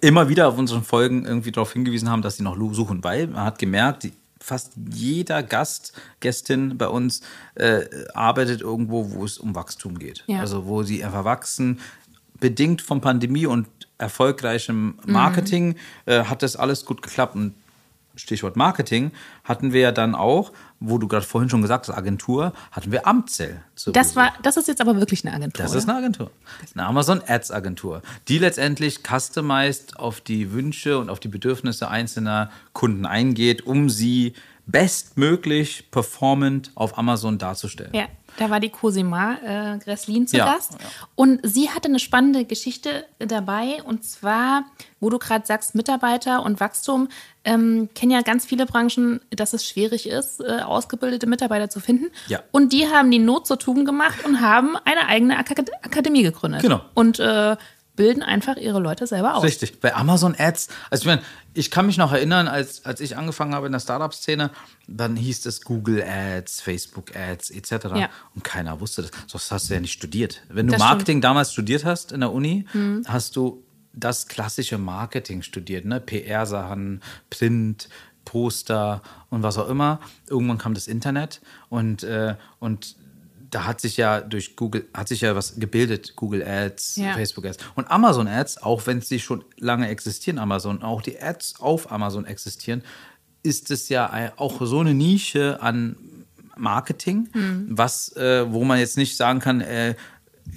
immer 0.01 0.29
wieder 0.29 0.47
auf 0.47 0.57
unseren 0.57 0.83
Folgen 0.83 1.25
irgendwie 1.25 1.51
darauf 1.51 1.73
hingewiesen 1.73 2.09
haben, 2.09 2.21
dass 2.21 2.37
sie 2.37 2.43
noch 2.43 2.57
suchen, 2.73 3.03
weil 3.03 3.27
man 3.27 3.43
hat 3.43 3.59
gemerkt, 3.59 4.03
die 4.03 4.13
fast 4.39 4.73
jeder 4.91 5.41
Gast, 5.41 5.93
Gästin 6.19 6.77
bei 6.77 6.87
uns 6.87 7.21
äh, 7.55 7.81
arbeitet 8.13 8.61
irgendwo, 8.61 9.11
wo 9.11 9.23
es 9.23 9.37
um 9.37 9.55
Wachstum 9.55 9.97
geht. 9.97 10.23
Ja. 10.27 10.39
Also 10.39 10.65
wo 10.65 10.83
sie 10.83 11.03
einfach 11.03 11.23
wachsen, 11.23 11.79
bedingt 12.39 12.81
von 12.81 12.99
Pandemie 12.99 13.45
und 13.45 13.67
erfolgreichem 13.97 14.99
Marketing 15.05 15.69
Mhm. 15.69 15.75
äh, 16.05 16.23
hat 16.25 16.43
das 16.43 16.57
alles 16.57 16.83
gut 16.85 17.01
geklappt. 17.01 17.35
Und 17.35 17.53
Stichwort 18.15 18.57
Marketing 18.57 19.11
hatten 19.43 19.71
wir 19.71 19.81
ja 19.81 19.91
dann 19.91 20.13
auch, 20.13 20.51
wo 20.85 20.97
du 20.97 21.07
gerade 21.07 21.25
vorhin 21.25 21.49
schon 21.49 21.61
gesagt 21.61 21.87
hast, 21.87 21.95
Agentur, 21.95 22.53
hatten 22.71 22.91
wir 22.91 23.07
Amtzell. 23.07 23.61
Das, 23.93 24.15
war, 24.15 24.33
das 24.43 24.57
ist 24.57 24.67
jetzt 24.67 24.81
aber 24.81 24.97
wirklich 24.97 25.25
eine 25.25 25.35
Agentur. 25.35 25.63
Das 25.63 25.73
ist 25.73 25.87
eine 25.87 25.97
Agentur. 25.97 26.29
Eine 26.75 26.85
Amazon 26.85 27.21
Ads 27.25 27.51
Agentur, 27.51 28.01
die 28.27 28.37
letztendlich 28.37 28.99
customized 29.03 29.97
auf 29.97 30.19
die 30.19 30.51
Wünsche 30.51 30.97
und 30.99 31.09
auf 31.09 31.19
die 31.19 31.29
Bedürfnisse 31.29 31.87
einzelner 31.87 32.51
Kunden 32.73 33.05
eingeht, 33.05 33.65
um 33.65 33.89
sie 33.89 34.33
bestmöglich 34.65 35.89
performant 35.91 36.71
auf 36.75 36.97
Amazon 36.97 37.37
darzustellen. 37.37 37.93
Ja, 37.93 38.07
da 38.37 38.49
war 38.49 38.59
die 38.59 38.69
Cosima 38.69 39.37
äh, 39.45 39.77
Gresslin 39.79 40.27
zu 40.27 40.37
Ja, 40.37 40.53
Gast. 40.53 40.73
ja. 40.73 40.79
Und 41.15 41.39
sie 41.43 41.69
hatte 41.69 41.87
eine 41.87 41.99
spannende 41.99 42.45
Geschichte 42.45 43.05
dabei. 43.19 43.81
Und 43.83 44.03
zwar, 44.03 44.65
wo 44.99 45.09
du 45.09 45.19
gerade 45.19 45.45
sagst, 45.45 45.75
Mitarbeiter 45.75 46.43
und 46.43 46.59
Wachstum, 46.59 47.09
ähm, 47.45 47.89
kennen 47.93 48.11
ja 48.11 48.21
ganz 48.21 48.45
viele 48.45 48.65
Branchen, 48.65 49.19
dass 49.29 49.53
es 49.53 49.67
schwierig 49.67 50.07
ist, 50.07 50.39
äh, 50.39 50.61
ausgebildete 50.61 51.27
Mitarbeiter 51.27 51.69
zu 51.69 51.79
finden. 51.79 52.07
Ja. 52.27 52.39
Und 52.51 52.73
die 52.73 52.87
haben 52.87 53.11
die 53.11 53.19
Not 53.19 53.47
zur 53.47 53.59
Tugend 53.59 53.85
gemacht 53.85 54.23
und 54.25 54.41
haben 54.41 54.75
eine 54.85 55.07
eigene 55.07 55.37
Akad 55.37 55.71
Akademie 55.83 56.23
gegründet. 56.23 56.61
Genau. 56.61 56.81
Und 56.93 57.19
äh, 57.19 57.57
bilden 57.95 58.23
einfach 58.23 58.57
ihre 58.57 58.79
Leute 58.79 59.05
selber 59.05 59.35
aus. 59.35 59.43
Richtig. 59.43 59.79
Bei 59.79 59.93
Amazon 59.95 60.35
Ads, 60.37 60.69
also 60.89 61.03
ich 61.03 61.07
meine, 61.07 61.21
ich 61.53 61.69
kann 61.69 61.85
mich 61.85 61.97
noch 61.97 62.11
erinnern, 62.11 62.47
als, 62.47 62.85
als 62.85 62.99
ich 63.01 63.17
angefangen 63.17 63.53
habe 63.53 63.67
in 63.67 63.71
der 63.71 63.79
Startup-Szene, 63.79 64.49
dann 64.87 65.15
hieß 65.15 65.45
es 65.45 65.61
Google 65.61 66.03
Ads, 66.03 66.61
Facebook 66.61 67.15
Ads 67.15 67.51
etc. 67.51 67.71
Ja. 67.95 68.09
Und 68.33 68.43
keiner 68.43 68.79
wusste 68.79 69.03
das. 69.03 69.11
Das 69.31 69.51
hast 69.51 69.69
du 69.69 69.75
ja 69.75 69.79
nicht 69.79 69.93
studiert. 69.93 70.41
Wenn 70.49 70.67
du 70.67 70.71
Das 70.71 70.79
Marketing 70.79 71.21
damals 71.21 71.53
studiert 71.53 71.85
hast 71.85 72.11
in 72.11 72.21
der 72.21 72.31
Uni, 72.31 72.65
hast 73.05 73.35
du 73.35 73.63
das 73.93 74.27
klassische 74.27 74.79
Marketing 74.79 75.43
studiert, 75.43 75.85
ne? 75.85 75.99
PR-Sachen, 75.99 77.01
Print, 77.29 77.89
Poster 78.25 79.01
und 79.29 79.43
was 79.43 79.57
auch 79.57 79.69
immer. 79.69 79.99
Irgendwann 80.27 80.57
kam 80.57 80.73
das 80.73 80.87
Internet 80.87 81.41
und, 81.69 82.03
äh, 82.03 82.35
und 82.59 82.95
da 83.53 83.65
hat 83.65 83.81
sich 83.81 83.97
ja 83.97 84.21
durch 84.21 84.55
Google, 84.55 84.85
hat 84.93 85.07
sich 85.07 85.21
ja 85.21 85.35
was 85.35 85.55
gebildet, 85.59 86.15
Google 86.15 86.43
Ads, 86.43 86.95
Ja. 86.95 87.13
Facebook 87.13 87.45
Ads. 87.45 87.57
Und 87.75 87.89
Amazon 87.91 88.27
Ads, 88.27 88.63
auch 88.63 88.85
wenn 88.87 89.01
sie 89.01 89.19
schon 89.19 89.43
lange 89.57 89.87
existieren, 89.89 90.39
Amazon, 90.39 90.81
auch 90.81 91.01
die 91.01 91.21
Ads 91.21 91.59
auf 91.59 91.91
Amazon 91.91 92.25
existieren, 92.25 92.83
ist 93.43 93.69
es 93.71 93.89
ja 93.89 94.31
auch 94.37 94.65
so 94.65 94.79
eine 94.79 94.93
Nische 94.93 95.61
an 95.61 95.95
Marketing, 96.55 97.29
was, 97.69 98.15
äh, 98.15 98.51
wo 98.51 98.63
man 98.63 98.79
jetzt 98.79 98.95
nicht 98.97 99.17
sagen 99.17 99.39
kann, 99.39 99.61
äh, 99.61 99.95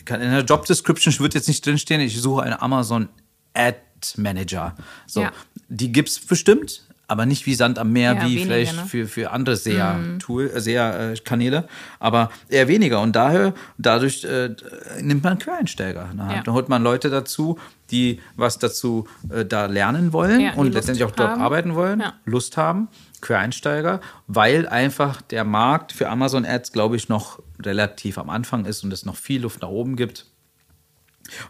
kann 0.04 0.20
in 0.20 0.30
der 0.30 0.44
Job 0.44 0.66
Description 0.66 1.18
wird 1.20 1.34
jetzt 1.34 1.48
nicht 1.48 1.64
drinstehen, 1.64 2.00
ich 2.00 2.20
suche 2.20 2.42
einen 2.42 2.54
Amazon 2.54 3.08
Ad 3.54 3.78
Manager. 4.16 4.74
So, 5.06 5.22
Ja. 5.22 5.32
die 5.68 5.90
gibt 5.92 6.10
es 6.10 6.20
bestimmt, 6.20 6.86
aber 7.08 7.24
nicht 7.26 7.46
wie 7.46 7.54
Sand 7.54 7.78
am 7.78 7.92
Meer, 7.92 8.14
Ja, 8.14 8.20
wie 8.22 8.30
weniger, 8.34 8.44
vielleicht 8.44 8.76
ne? 8.76 8.84
für, 8.86 9.06
für 9.06 9.30
andere 9.30 9.56
SEA-Tool, 9.56 10.50
äh, 10.54 10.60
SEA-Kanäle, 10.60 11.68
aber 12.00 12.30
eher 12.48 12.68
weniger. 12.68 13.00
Und 13.00 13.14
daher, 13.14 13.54
dadurch 13.78 14.24
äh, 14.24 14.54
nimmt 15.00 15.22
man 15.22 15.38
Quereinsteiger. 15.38 16.08
Ja. 16.16 16.42
Da 16.42 16.52
holt 16.52 16.68
man 16.68 16.82
Leute 16.82 17.08
dazu, 17.10 17.58
die 17.90 18.20
was 18.36 18.58
dazu 18.58 19.06
äh, 19.30 19.44
da 19.44 19.66
lernen 19.66 20.12
wollen 20.12 20.40
Ja, 20.40 20.54
und 20.54 20.74
letztendlich 20.74 21.04
auch 21.04 21.12
dort 21.12 21.30
haben. 21.30 21.40
arbeiten 21.42 21.74
wollen, 21.76 22.00
Ja. 22.00 22.14
Lust 22.24 22.56
haben, 22.56 22.88
Quereinsteiger, 23.20 24.00
weil 24.26 24.68
einfach 24.68 25.22
der 25.22 25.44
Markt 25.44 25.92
für 25.92 26.08
Amazon 26.08 26.44
Ads, 26.44 26.72
glaube 26.72 26.96
ich, 26.96 27.08
noch 27.08 27.40
relativ 27.62 28.18
am 28.18 28.30
Anfang 28.30 28.64
ist 28.64 28.82
und 28.84 28.92
es 28.92 29.04
noch 29.06 29.16
viel 29.16 29.42
Luft 29.42 29.62
nach 29.62 29.68
oben 29.68 29.96
gibt. 29.96 30.26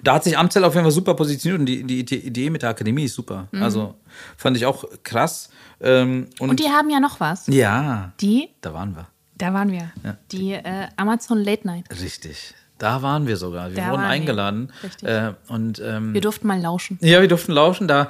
Da 0.03 0.15
hat 0.15 0.25
sich 0.25 0.37
Amzell 0.39 0.65
auf 0.65 0.75
jeden 0.75 0.85
Fall 0.85 0.93
super 0.93 1.15
positioniert 1.15 1.61
und 1.61 1.67
die, 1.67 1.85
die, 1.85 2.05
die 2.05 2.17
Idee 2.27 2.51
mit 2.51 2.63
der 2.63 2.71
Akademie 2.71 3.05
ist 3.05 3.15
super. 3.15 3.49
Also 3.53 3.95
fand 4.37 4.57
ich 4.57 4.67
auch 4.67 4.85
krass. 5.03 5.51
Ähm, 5.81 6.27
und, 6.39 6.47
Mhm. 6.47 6.51
Und 6.51 6.61
die 6.61 6.69
haben 6.69 6.91
ja 6.91 7.01
noch 7.01 7.21
was. 7.21 7.47
ja, 7.49 8.13
Die, 8.21 8.49
da 8.61 8.73
waren 8.73 8.95
wir. 8.97 9.07
da 9.37 9.53
waren 9.53 9.71
wir. 9.71 9.91
Die 10.33 10.53
äh, 10.53 10.87
Amazon 10.97 11.39
Late 11.45 11.67
Night. 11.67 11.85
Richtig. 12.01 12.55
Da 12.79 13.01
waren 13.01 13.27
wir 13.27 13.39
sogar. 13.39 13.71
Wir 13.71 13.77
Da 13.77 13.91
wurden 13.91 14.03
wir. 14.03 14.09
eingeladen. 14.09 14.71
Richtig. 14.83 15.09
Äh, 15.09 15.33
und 15.49 15.81
ähm, 15.83 16.13
Wir 16.13 16.21
durften 16.21 16.47
mal 16.47 16.61
lauschen. 16.61 16.99
ja, 17.01 17.23
wir 17.23 17.29
durften 17.29 17.53
lauschen. 17.53 17.89
Da 17.89 18.09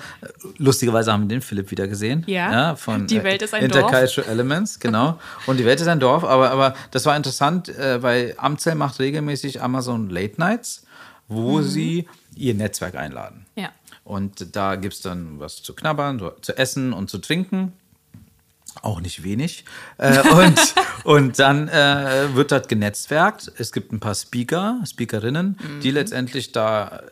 lustigerweise 0.58 1.12
haben 1.12 1.22
wir 1.22 1.28
den 1.28 1.40
Philipp 1.40 1.70
wieder 1.70 1.86
gesehen. 1.86 2.24
Ja. 2.26 2.74
von 2.76 3.06
Die 3.06 3.18
äh, 3.18 3.24
Welt 3.24 3.42
ist 3.42 3.54
ein 3.54 3.62
Intercultural 3.64 4.28
Elements, 4.28 4.80
genau. 4.80 5.18
Und 5.46 5.58
die 5.58 5.64
Welt 5.64 5.80
ist 5.80 5.86
ein 5.86 6.00
Dorf. 6.00 6.24
Aber, 6.24 6.50
aber 6.50 6.74
das 6.90 7.06
war 7.06 7.16
interessant, 7.16 7.68
äh, 7.68 8.02
weil 8.02 8.34
Amzell 8.38 8.74
macht 8.74 8.98
regelmäßig 8.98 9.62
Amazon 9.62 10.10
Late 10.10 10.34
Nights, 10.38 10.82
wo 11.28 11.62
sie 11.62 12.08
ihr 12.34 12.54
Netzwerk 12.54 12.94
einladen. 12.94 13.46
Ja. 13.56 13.70
Und 14.04 14.54
da 14.54 14.76
gibt 14.76 14.94
es 14.94 15.00
dann 15.00 15.40
was 15.40 15.62
zu 15.62 15.74
knabbern, 15.74 16.22
zu 16.42 16.56
essen 16.56 16.92
und 16.92 17.10
zu 17.10 17.18
trinken. 17.18 17.72
Auch 18.82 19.00
nicht 19.00 19.22
wenig. 19.22 19.64
Äh, 19.98 20.20
und, 20.30 20.74
und 21.04 21.38
dann 21.38 21.68
äh, 21.68 22.34
wird 22.34 22.52
dort 22.52 22.68
genetzwerkt. 22.68 23.50
Es 23.58 23.72
gibt 23.72 23.92
ein 23.92 24.00
paar 24.00 24.14
Speaker, 24.14 24.80
Speakerinnen, 24.86 25.58
die 25.82 25.90
letztendlich 25.90 26.52
da 26.52 27.02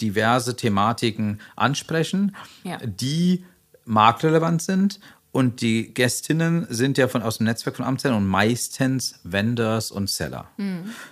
diverse 0.00 0.56
Thematiken 0.56 1.40
ansprechen, 1.54 2.36
Ja. 2.64 2.78
die 2.84 3.44
marktrelevant 3.84 4.60
sind. 4.62 5.00
Und 5.32 5.60
die 5.60 5.92
Gästinnen 5.92 6.66
sind 6.70 6.96
ja 6.96 7.08
von, 7.08 7.22
aus 7.22 7.36
dem 7.38 7.44
Netzwerk 7.44 7.76
von 7.76 7.84
Amtszellen 7.84 8.16
und 8.16 8.26
meistens 8.26 9.20
Vendors 9.22 9.90
und 9.90 10.08
Seller. 10.08 10.48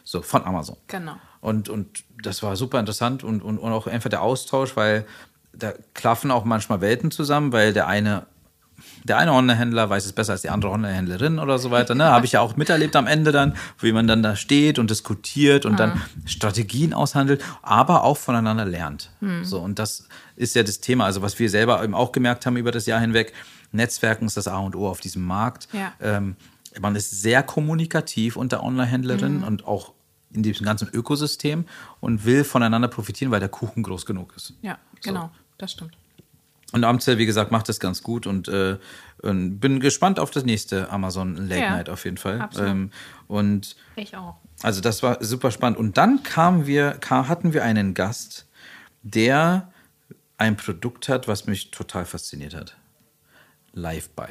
So, 0.02 0.22
von 0.22 0.44
Amazon. 0.44 0.76
Genau. 0.86 1.16
Und, 1.44 1.68
und 1.68 2.04
das 2.22 2.42
war 2.42 2.56
super 2.56 2.80
interessant 2.80 3.22
und, 3.22 3.42
und, 3.42 3.58
und 3.58 3.70
auch 3.70 3.86
einfach 3.86 4.08
der 4.08 4.22
Austausch, 4.22 4.76
weil 4.76 5.04
da 5.52 5.74
klaffen 5.92 6.30
auch 6.30 6.44
manchmal 6.44 6.80
Welten 6.80 7.10
zusammen, 7.10 7.52
weil 7.52 7.74
der 7.74 7.86
eine, 7.86 8.24
der 9.04 9.18
eine 9.18 9.32
Online-Händler 9.34 9.90
weiß 9.90 10.06
es 10.06 10.14
besser 10.14 10.32
als 10.32 10.40
die 10.40 10.48
andere 10.48 10.72
Online-Händlerin 10.72 11.38
oder 11.38 11.58
so 11.58 11.70
weiter. 11.70 11.94
Ne? 11.94 12.04
Habe 12.04 12.24
ich 12.24 12.32
ja 12.32 12.40
auch 12.40 12.56
miterlebt 12.56 12.96
am 12.96 13.06
Ende 13.06 13.30
dann, 13.30 13.54
wie 13.78 13.92
man 13.92 14.06
dann 14.06 14.22
da 14.22 14.36
steht 14.36 14.78
und 14.78 14.88
diskutiert 14.90 15.66
und 15.66 15.78
dann 15.78 16.00
Strategien 16.24 16.94
aushandelt, 16.94 17.44
aber 17.62 18.04
auch 18.04 18.16
voneinander 18.16 18.64
lernt. 18.64 19.10
So, 19.42 19.60
und 19.60 19.78
das 19.78 20.08
ist 20.36 20.54
ja 20.56 20.62
das 20.62 20.80
Thema. 20.80 21.04
Also, 21.04 21.20
was 21.20 21.38
wir 21.38 21.50
selber 21.50 21.84
eben 21.84 21.94
auch 21.94 22.10
gemerkt 22.12 22.46
haben 22.46 22.56
über 22.56 22.72
das 22.72 22.86
Jahr 22.86 23.00
hinweg, 23.00 23.34
Netzwerken 23.72 24.24
ist 24.26 24.36
das 24.38 24.48
A 24.48 24.58
und 24.58 24.74
O 24.76 24.88
auf 24.88 25.00
diesem 25.00 25.24
Markt. 25.26 25.68
Ja. 25.72 25.92
Ähm, 26.00 26.36
man 26.80 26.96
ist 26.96 27.10
sehr 27.22 27.42
kommunikativ 27.42 28.36
unter 28.36 28.62
Online-Händlerinnen 28.64 29.38
Mhm. 29.40 29.44
und 29.44 29.66
auch 29.66 29.92
in 30.34 30.42
diesem 30.42 30.64
ganzen 30.66 30.88
Ökosystem 30.92 31.64
und 32.00 32.24
will 32.24 32.44
voneinander 32.44 32.88
profitieren, 32.88 33.30
weil 33.30 33.40
der 33.40 33.48
Kuchen 33.48 33.82
groß 33.82 34.04
genug 34.06 34.34
ist. 34.36 34.52
Ja, 34.62 34.78
genau. 35.02 35.30
Das 35.58 35.72
stimmt. 35.72 35.96
Und 36.72 36.82
Amzell, 36.82 37.18
wie 37.18 37.26
gesagt, 37.26 37.52
macht 37.52 37.68
das 37.68 37.78
ganz 37.78 38.02
gut 38.02 38.26
und, 38.26 38.48
äh, 38.48 38.78
bin 39.22 39.78
gespannt 39.80 40.18
auf 40.18 40.32
das 40.32 40.44
nächste 40.44 40.90
Amazon 40.90 41.36
Late 41.36 41.60
Ja, 41.60 41.70
Night 41.76 41.88
auf 41.88 42.04
jeden 42.04 42.16
Fall. 42.16 42.40
absolut. 42.40 42.68
Ähm, 42.70 42.90
und 43.28 43.76
Ich 43.96 44.16
auch. 44.16 44.36
also 44.62 44.80
das 44.80 45.02
war 45.04 45.22
super 45.22 45.50
spannend. 45.52 45.78
Und 45.78 45.96
dann 45.96 46.22
kamen 46.24 46.66
wir, 46.66 46.92
kam, 46.92 47.28
hatten 47.28 47.52
wir 47.54 47.62
einen 47.62 47.94
Gast, 47.94 48.46
der 49.02 49.70
ein 50.36 50.56
Produkt 50.56 51.08
hat, 51.08 51.28
was 51.28 51.46
mich 51.46 51.70
total 51.70 52.04
fasziniert 52.04 52.54
hat. 52.54 52.76
Live-Buy. 53.72 54.30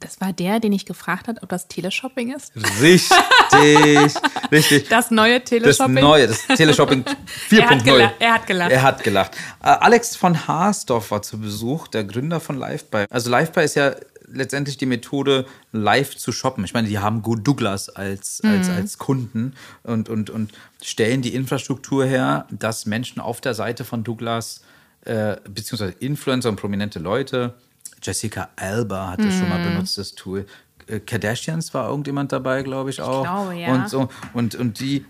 Das 0.00 0.20
war 0.20 0.32
der, 0.32 0.60
den 0.60 0.72
ich 0.72 0.86
gefragt 0.86 1.26
habe, 1.26 1.42
ob 1.42 1.48
das 1.48 1.66
Teleshopping 1.66 2.32
ist. 2.34 2.52
Richtig, 2.80 4.14
richtig. 4.52 4.88
Das 4.88 5.10
neue 5.10 5.40
Das 5.40 5.48
Teleshopping. 5.50 5.94
neue, 5.94 6.28
das 6.28 6.46
Teleshopping 6.46 7.04
4.0. 7.50 7.58
Er 7.60 7.68
hat 7.70 7.84
gelacht, 7.84 8.14
er 8.20 8.32
hat 8.32 8.46
gelacht. 8.46 8.70
Er 8.72 8.82
hat 8.82 9.02
gelacht. 9.04 9.30
Äh, 9.62 9.66
Alex 9.68 10.16
von 10.16 10.46
Haasdorf 10.46 11.10
war 11.10 11.22
zu 11.22 11.38
Besuch, 11.40 11.88
der 11.88 12.04
Gründer 12.04 12.40
von 12.40 12.58
LiveBuy. 12.58 13.06
Also 13.10 13.30
LiveBuy 13.30 13.64
ist 13.64 13.74
ja 13.74 13.94
letztendlich 14.30 14.76
die 14.76 14.86
Methode, 14.86 15.46
live 15.72 16.14
zu 16.16 16.32
shoppen. 16.32 16.62
Ich 16.64 16.74
meine, 16.74 16.86
die 16.86 16.98
haben 16.98 17.22
Go 17.22 17.34
Douglas 17.34 17.88
als, 17.88 18.40
Mhm. 18.42 18.50
als, 18.50 18.68
als 18.68 18.98
Kunden 18.98 19.54
und, 19.82 20.08
und, 20.08 20.30
und 20.30 20.52
stellen 20.82 21.22
die 21.22 21.34
Infrastruktur 21.34 22.04
her, 22.04 22.46
dass 22.50 22.86
Menschen 22.86 23.20
auf 23.20 23.40
der 23.40 23.54
Seite 23.54 23.84
von 23.84 24.04
Douglas, 24.04 24.60
äh, 25.06 25.36
beziehungsweise 25.48 25.92
Influencer 25.98 26.50
und 26.50 26.56
prominente 26.56 26.98
Leute, 26.98 27.54
Jessica 28.02 28.48
Alba 28.56 29.10
hat 29.10 29.20
das 29.20 29.34
schon 29.34 29.44
Mhm. 29.44 29.48
mal 29.48 29.64
benutzt, 29.64 29.98
das 29.98 30.14
Tool. 30.14 30.46
Äh, 30.86 31.00
Kardashians 31.00 31.72
war 31.74 31.88
irgendjemand 31.88 32.32
dabei, 32.32 32.62
glaube 32.62 32.90
ich 32.90 33.00
auch. 33.00 33.22
glaube, 33.24 33.54
ja. 33.56 33.72
Und 33.74 33.88
so 33.88 34.08
und, 34.32 34.54
und 34.54 34.80
die 34.80 35.04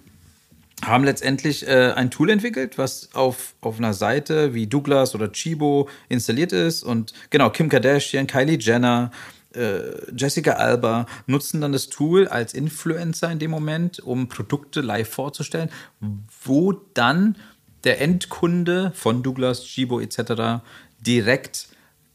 haben 0.84 1.03
letztendlich 1.05 1.66
äh, 1.66 1.93
ein 1.97 2.11
Tool 2.11 2.30
entwickelt, 2.30 2.78
was 2.78 3.09
auf, 3.14 3.55
auf 3.61 3.78
einer 3.78 3.95
Seite 3.95 4.55
wie 4.55 4.66
Douglas 4.68 5.14
oder 5.14 5.32
Chibo 5.32 5.89
installiert 6.09 6.53
ist. 6.53 6.84
Und 6.84 7.12
genau, 7.30 7.51
Kim 7.51 7.68
Kardashian, 7.68 8.28
Kylie 8.28 8.59
Jenner, 8.59 9.11
äh, 9.55 9.80
Jessica 10.16 10.53
Alba 10.53 11.07
nutzen 11.26 11.61
dann 11.61 11.72
das 11.72 11.89
Tool 11.89 12.28
als 12.28 12.55
Influencer 12.55 13.30
in 13.32 13.41
dem 13.41 13.51
Moment, 13.51 13.99
um 13.99 14.28
Produkte 14.28 14.80
live 14.80 15.09
vorzustellen, 15.09 15.68
wo 16.45 16.72
dann 16.95 17.34
der 17.84 18.01
Endkunde 18.01 18.93
von 18.95 19.22
Douglas, 19.24 19.64
Chibo 19.64 20.01
etc. 20.01 20.62
direkt 21.01 21.67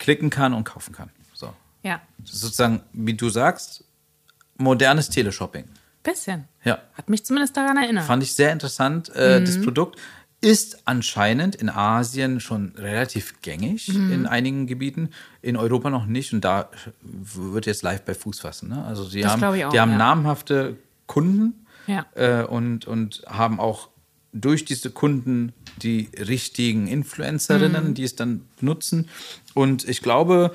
klicken 0.03 0.29
kann 0.29 0.53
und 0.53 0.65
kaufen 0.65 0.93
kann. 0.93 1.09
So. 1.33 1.51
Ja. 1.81 2.01
Sozusagen, 2.23 2.81
wie 2.91 3.13
du 3.13 3.29
sagst, 3.29 3.83
modernes 4.57 5.09
Teleshopping. 5.09 5.63
Bisschen. 6.03 6.43
Ja. 6.63 6.79
Hat 6.93 7.09
mich 7.09 7.25
zumindest 7.25 7.55
daran 7.57 7.77
erinnert. 7.77 8.05
Fand 8.05 8.21
ich 8.21 8.35
sehr 8.35 8.51
interessant. 8.51 9.09
Äh, 9.15 9.39
Mhm. 9.39 9.45
Das 9.45 9.61
Produkt 9.61 9.99
ist 10.41 10.81
anscheinend 10.85 11.55
in 11.55 11.69
Asien 11.69 12.41
schon 12.41 12.73
relativ 12.77 13.41
gängig 13.41 13.87
Mhm. 13.87 14.11
in 14.11 14.25
einigen 14.27 14.67
Gebieten, 14.67 15.09
in 15.41 15.55
Europa 15.55 15.89
noch 15.89 16.05
nicht. 16.05 16.33
Und 16.33 16.41
da 16.43 16.69
wird 17.01 17.65
jetzt 17.65 17.81
live 17.81 18.01
bei 18.03 18.13
Fuß 18.13 18.41
fassen. 18.41 18.67
Ne? 18.69 18.83
Also 18.83 19.05
sie 19.05 19.21
Das 19.21 19.31
haben, 19.31 19.43
auch, 19.45 19.71
die 19.71 19.79
haben 19.79 19.91
ja. 19.91 19.97
namhafte 19.97 20.75
Kunden 21.07 21.65
Ja. 21.87 22.05
äh, 22.15 22.43
und, 22.43 22.85
und 22.85 23.23
haben 23.27 23.61
auch 23.61 23.87
durch 24.33 24.65
diese 24.65 24.89
Kunden 24.91 25.53
die 25.81 26.09
richtigen 26.17 26.87
Influencerinnen, 26.87 27.89
Mhm. 27.89 27.93
die 27.95 28.03
es 28.03 28.15
dann 28.15 28.41
nutzen. 28.61 29.09
Und 29.53 29.87
ich 29.87 30.01
glaube, 30.01 30.53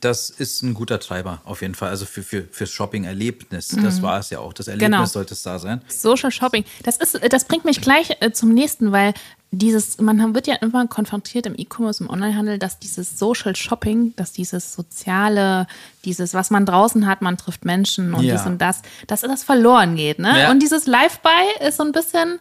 das 0.00 0.28
ist 0.30 0.62
ein 0.62 0.74
guter 0.74 0.98
Treiber 0.98 1.40
auf 1.44 1.62
jeden 1.62 1.74
Fall. 1.74 1.88
Also 1.90 2.04
für, 2.04 2.22
für, 2.22 2.42
fürs 2.50 2.70
Shopping-Erlebnis. 2.70 3.68
Das 3.68 4.02
war 4.02 4.18
es 4.18 4.30
ja 4.30 4.38
auch. 4.38 4.52
Das 4.52 4.66
Erlebnis 4.68 4.88
Mhm. 4.88 4.92
Genau. 4.92 5.04
sollte 5.06 5.34
es 5.34 5.42
da 5.42 5.58
sein. 5.58 5.82
Social 5.88 6.30
Shopping. 6.30 6.64
Das 6.82 6.96
ist, 6.96 7.18
das 7.30 7.44
bringt 7.44 7.64
mich 7.64 7.80
gleich 7.80 8.16
äh, 8.20 8.30
zum 8.32 8.52
nächsten, 8.52 8.92
weil 8.92 9.14
dieses, 9.50 9.98
man 10.00 10.34
wird 10.34 10.46
ja 10.46 10.56
immer 10.56 10.86
konfrontiert 10.88 11.46
im 11.46 11.54
E-Commerce, 11.56 12.02
im 12.02 12.10
Onlinehandel, 12.10 12.58
dass 12.58 12.78
dieses 12.80 13.18
Social 13.18 13.54
Shopping, 13.54 14.14
dass 14.16 14.32
dieses 14.32 14.72
soziale, 14.72 15.66
dieses, 16.04 16.34
was 16.34 16.50
man 16.50 16.66
draußen 16.66 17.06
hat, 17.06 17.22
man 17.22 17.36
trifft 17.36 17.64
Menschen 17.64 18.14
und 18.14 18.24
Ja. 18.24 18.36
dies 18.36 18.46
und 18.46 18.58
das, 18.58 18.82
dass 19.06 19.20
das 19.20 19.44
verloren 19.44 19.96
geht. 19.96 20.18
Ne? 20.18 20.40
Ja. 20.40 20.50
Und 20.50 20.60
dieses 20.60 20.86
Live-Buy 20.86 21.68
ist 21.68 21.76
so 21.76 21.84
ein 21.84 21.92
bisschen, 21.92 22.40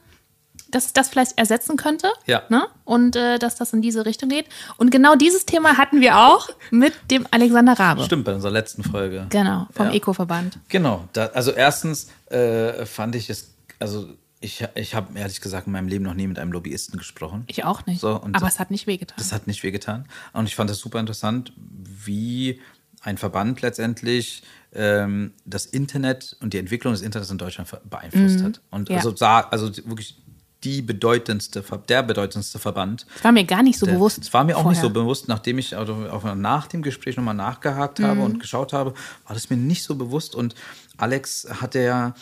dass 0.74 0.86
es 0.88 0.94
das 0.94 1.10
vielleicht 1.10 1.38
ersetzen 1.38 1.78
könnte. 1.78 2.10
Ja. 2.26 2.44
Ne? 2.50 2.68
Und 2.86 3.16
äh, 3.16 3.40
dass 3.40 3.56
das 3.56 3.74
in 3.74 3.82
diese 3.82 4.06
Richtung 4.06 4.30
geht. 4.30 4.46
Und 4.78 4.90
genau 4.92 5.16
dieses 5.16 5.46
Thema 5.46 5.78
hatten 5.78 6.02
wir 6.02 6.18
auch 6.18 6.50
mit 6.72 6.94
dem 7.12 7.26
Alexander 7.32 7.74
Rabe. 7.80 8.04
Stimmt, 8.04 8.26
bei 8.26 8.34
unserer 8.34 8.52
letzten 8.52 8.84
Folge. 8.84 9.28
Genau, 9.30 9.68
vom 9.72 9.88
Ja. 9.88 9.94
Eco-Verband. 9.94 10.60
Genau. 10.70 11.08
Da, 11.14 11.28
also 11.28 11.52
erstens 11.52 12.08
äh, 12.30 12.86
fand 12.86 13.16
ich 13.16 13.30
es, 13.30 13.52
also 13.80 14.08
ich, 14.42 14.66
ich 14.76 14.94
habe 14.96 15.18
ehrlich 15.18 15.40
gesagt 15.40 15.68
in 15.68 15.74
meinem 15.74 15.88
Leben 15.88 16.04
noch 16.04 16.16
nie 16.16 16.28
mit 16.28 16.38
einem 16.38 16.52
Lobbyisten 16.52 16.98
gesprochen. 16.98 17.46
Ich 17.48 17.64
auch 17.64 17.86
nicht. 17.86 18.02
So, 18.02 18.16
Aber 18.16 18.30
das- 18.32 18.56
es 18.56 18.60
hat 18.60 18.72
nicht 18.72 18.88
wehgetan. 18.88 19.16
Das 19.18 19.32
hat 19.32 19.48
nicht 19.48 19.64
wehgetan. 19.64 20.06
Und 20.34 20.48
ich 20.48 20.56
fand 20.56 20.70
es 20.70 20.80
super 20.80 21.00
interessant, 21.00 21.54
wie 21.58 22.60
ein 23.02 23.18
Verband 23.18 23.62
letztendlich 23.62 24.44
ähm, 24.76 25.34
das 25.46 25.66
Internet 25.68 26.36
und 26.42 26.54
die 26.54 26.58
Entwicklung 26.58 26.94
des 26.94 27.02
Internets 27.04 27.30
in 27.32 27.38
Deutschland 27.38 27.70
beeinflusst 27.90 28.44
hat. 28.44 28.62
Und 28.72 28.90
Mhm. 28.90 28.94
Ja. 28.96 28.98
also, 29.02 29.16
sah, 29.16 29.42
also 29.42 29.68
wirklich 29.86 30.18
die 30.64 30.82
bedeutendste, 30.82 31.64
der 31.90 32.04
bedeutendste 32.04 32.60
Verband. 32.60 33.06
Das 33.16 33.24
war 33.26 33.32
mir 33.32 33.44
gar 33.44 33.64
nicht 33.64 33.78
so 33.80 33.86
Der- 33.86 33.94
bewusst. 33.96 34.20
Das 34.20 34.34
war 34.34 34.44
mir 34.44 34.58
auch 34.58 34.64
nicht 34.70 34.78
so 34.82 34.88
vorher. 34.88 35.02
bewusst, 35.04 35.28
nachdem 35.28 35.58
ich 35.58 35.76
also 35.78 35.94
auch 36.12 36.24
nach 36.36 36.68
dem 36.68 36.82
Gespräch 36.82 37.18
nochmal 37.18 37.36
nachgehakt 37.36 38.00
habe 38.00 38.16
Mhm. 38.16 38.22
und 38.22 38.40
geschaut 38.40 38.74
habe, 38.74 38.94
war 39.28 39.34
das 39.34 39.50
mir 39.50 39.58
nicht 39.58 39.84
so 39.84 39.96
bewusst. 39.96 40.36
Und 40.36 40.56
Alex 40.98 41.48
hatte 41.62 41.80
ja 41.82 42.14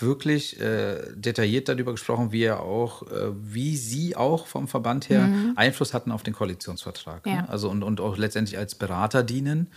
wirklich 0.00 0.58
äh, 0.60 0.96
detailliert 1.14 1.68
darüber 1.68 1.92
gesprochen, 1.92 2.32
wie 2.32 2.42
er 2.44 2.60
auch, 2.60 3.02
äh, 3.02 3.30
wie 3.34 3.76
sie 3.76 4.16
auch 4.16 4.46
vom 4.46 4.66
Verband 4.66 5.08
her 5.10 5.28
Einfluss 5.56 5.92
hatten 5.92 6.10
auf 6.10 6.22
den 6.22 6.32
Koalitionsvertrag. 6.34 7.24
Mhm. 7.26 7.32
Ja. 7.32 7.42
Ne? 7.42 7.48
Also 7.48 7.68
und, 7.68 7.82
und 7.82 8.00
auch 8.00 8.16
letztendlich 8.16 8.58
als 8.58 8.74
Berater 8.74 9.22
dienen 9.22 9.68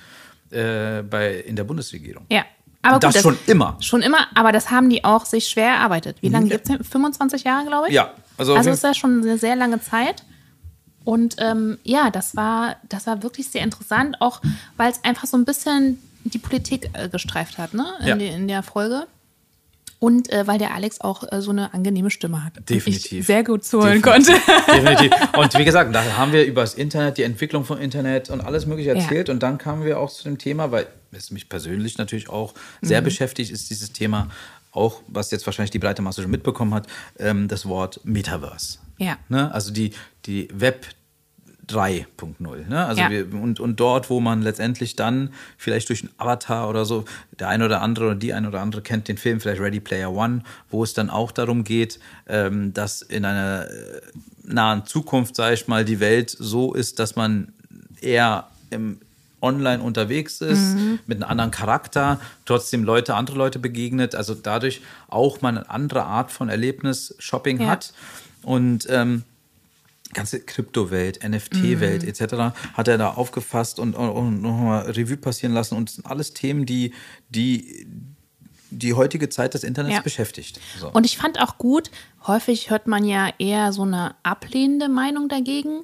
äh, 0.49 1.03
bei, 1.03 1.35
in 1.41 1.55
der 1.57 1.65
Bundesregierung. 1.65 2.25
Ja. 2.31 2.45
Aber 2.81 2.99
Das 2.99 3.13
gut, 3.15 3.23
schon 3.23 3.37
immer. 3.47 3.75
Schon 3.79 4.01
immer, 4.01 4.27
aber 4.35 4.51
das 4.51 4.71
haben 4.71 4.89
die 4.89 5.03
auch 5.03 5.25
sich 5.25 5.49
schwer 5.49 5.69
erarbeitet. 5.69 6.17
Wie 6.21 6.29
lange 6.29 6.47
Ja. 6.49 6.57
gibt 6.57 6.69
es? 6.69 6.87
25 6.87 7.43
Jahre, 7.43 7.65
glaube 7.65 7.87
ich? 7.89 7.93
Ja, 7.93 8.11
also 8.37 8.55
Also 8.55 8.69
ist 8.69 8.83
das 8.83 8.95
schon 8.97 9.21
eine 9.23 9.37
sehr 9.37 9.55
lange 9.55 9.81
Zeit. 9.81 10.23
Und 11.03 11.35
ähm, 11.39 11.77
ja, 11.83 12.09
das 12.11 12.35
war, 12.35 12.75
das 12.89 13.07
war 13.07 13.23
wirklich 13.23 13.47
sehr 13.49 13.61
interessant, 13.63 14.17
auch 14.21 14.41
weil 14.75 14.91
es 14.91 15.03
einfach 15.03 15.25
so 15.25 15.37
ein 15.37 15.45
bisschen 15.45 16.01
die 16.25 16.37
Politik 16.37 16.89
äh, 16.93 17.07
gestreift 17.09 17.57
hat, 17.57 17.73
ne? 17.73 17.85
In, 18.01 18.07
Ja. 18.07 18.15
die, 18.15 18.27
in 18.27 18.47
der 18.47 18.61
Folge. 18.63 19.07
Und 19.99 20.31
äh, 20.31 20.45
weil 20.45 20.59
der 20.59 20.75
Alex 20.75 21.01
auch 21.01 21.23
äh, 21.31 21.41
so 21.41 21.49
eine 21.49 21.73
angenehme 21.73 22.11
Stimme 22.11 22.43
hat. 22.45 22.53
Definitiv. 22.69 23.21
Ich 23.21 23.25
sehr 23.25 23.43
gut 23.43 23.65
zuhören 23.65 24.01
Definitiv. 24.01 24.45
konnte. 24.45 24.71
Definitiv. 24.81 25.11
Und 25.37 25.57
wie 25.57 25.65
gesagt, 25.65 25.93
da 25.95 26.03
haben 26.17 26.31
wir 26.33 26.45
über 26.45 26.61
das 26.61 26.75
Internet, 26.75 27.17
die 27.17 27.23
Entwicklung 27.23 27.65
von 27.65 27.79
Internet 27.79 28.29
und 28.29 28.41
alles 28.41 28.67
Mögliche 28.67 28.91
erzählt. 28.91 29.29
Und 29.29 29.41
dann 29.41 29.57
kamen 29.57 29.83
wir 29.83 29.99
auch 29.99 30.11
zu 30.11 30.23
dem 30.23 30.37
Thema, 30.37 30.71
weil 30.71 30.85
es 31.11 31.31
mich 31.31 31.49
persönlich 31.49 31.97
natürlich 31.97 32.29
auch 32.29 32.53
Mhm. 32.81 32.87
sehr 32.87 33.01
beschäftigt, 33.01 33.51
ist 33.51 33.69
dieses 33.71 33.91
Thema 33.91 34.29
auch, 34.71 35.01
was 35.07 35.31
jetzt 35.31 35.47
wahrscheinlich 35.47 35.71
die 35.71 35.79
breite 35.79 36.03
Masse 36.03 36.21
schon 36.21 36.29
mitbekommen 36.29 36.75
hat, 36.75 36.85
ähm, 37.17 37.47
das 37.47 37.65
Wort 37.65 37.99
Metaverse. 38.03 38.77
Ja. 38.99 39.17
Ne? 39.29 39.51
Also 39.51 39.71
die, 39.73 39.91
die 40.27 40.47
Web 40.53 40.85
3.0. 41.69 42.67
Ne? 42.69 42.85
Also 42.85 43.01
Ja. 43.01 43.09
wir, 43.09 43.33
und, 43.33 43.59
und 43.59 43.79
dort, 43.79 44.09
wo 44.09 44.19
man 44.19 44.41
letztendlich 44.41 44.95
dann 44.95 45.33
vielleicht 45.57 45.89
durch 45.89 46.01
einen 46.03 46.11
Avatar 46.17 46.69
oder 46.69 46.85
so, 46.85 47.05
der 47.39 47.49
eine 47.49 47.65
oder 47.65 47.81
andere 47.81 48.05
oder 48.07 48.15
die 48.15 48.33
eine 48.33 48.47
oder 48.47 48.61
andere 48.61 48.81
kennt 48.81 49.07
den 49.07 49.17
Film, 49.17 49.39
vielleicht 49.39 49.61
Ready 49.61 49.79
Player 49.79 50.11
One, 50.11 50.43
wo 50.69 50.83
es 50.83 50.93
dann 50.93 51.09
auch 51.09 51.31
darum 51.31 51.63
geht, 51.63 51.99
ähm, 52.27 52.73
dass 52.73 53.01
in 53.01 53.25
einer 53.25 53.67
äh, 53.69 54.01
nahen 54.43 54.85
Zukunft, 54.85 55.35
sage 55.35 55.55
ich 55.55 55.67
mal, 55.67 55.83
die 55.83 55.99
Welt 55.99 56.29
so 56.29 56.73
ist, 56.73 56.99
dass 56.99 57.15
man 57.15 57.51
eher 58.01 58.47
im 58.69 58.99
online 59.39 59.83
unterwegs 59.83 60.41
ist, 60.41 60.75
mit 61.05 61.21
einem 61.21 61.29
anderen 61.29 61.51
Charakter, 61.51 62.19
trotzdem 62.45 62.83
Leute, 62.83 63.13
andere 63.13 63.37
Leute 63.37 63.59
begegnet, 63.59 64.15
also 64.15 64.33
dadurch 64.33 64.81
auch 65.09 65.41
mal 65.41 65.49
eine 65.49 65.69
andere 65.69 66.03
Art 66.05 66.31
von 66.31 66.49
Erlebnis-Shopping 66.49 67.61
Ja. 67.61 67.67
hat. 67.67 67.93
Und 68.41 68.87
ähm, 68.89 69.23
ganze 70.17 70.39
Kryptowelt, 70.41 71.23
NFT-Welt 71.23 72.03
etc. 72.03 72.53
hat 72.73 72.87
er 72.87 72.97
da 72.97 73.11
aufgefasst 73.13 73.79
und, 73.79 73.95
und, 73.95 74.09
und 74.09 74.41
nochmal 74.41 74.89
Revue 74.91 75.17
passieren 75.17 75.53
lassen. 75.53 75.75
Und 75.75 75.89
das 75.89 75.95
sind 75.95 76.05
alles 76.05 76.33
Themen, 76.33 76.65
die 76.65 76.93
die, 77.29 77.87
die 78.71 78.93
heutige 78.93 79.29
Zeit 79.29 79.53
des 79.53 79.63
Internets 79.63 79.95
Ja. 79.95 80.01
beschäftigt. 80.01 80.59
So. 80.79 80.89
Und 80.91 81.05
ich 81.05 81.17
fand 81.17 81.39
auch 81.39 81.57
gut, 81.57 81.89
häufig 82.25 82.69
hört 82.69 82.87
man 82.87 83.05
ja 83.05 83.29
eher 83.39 83.71
so 83.71 83.83
eine 83.83 84.15
ablehnende 84.23 84.89
Meinung 84.89 85.29
dagegen, 85.29 85.83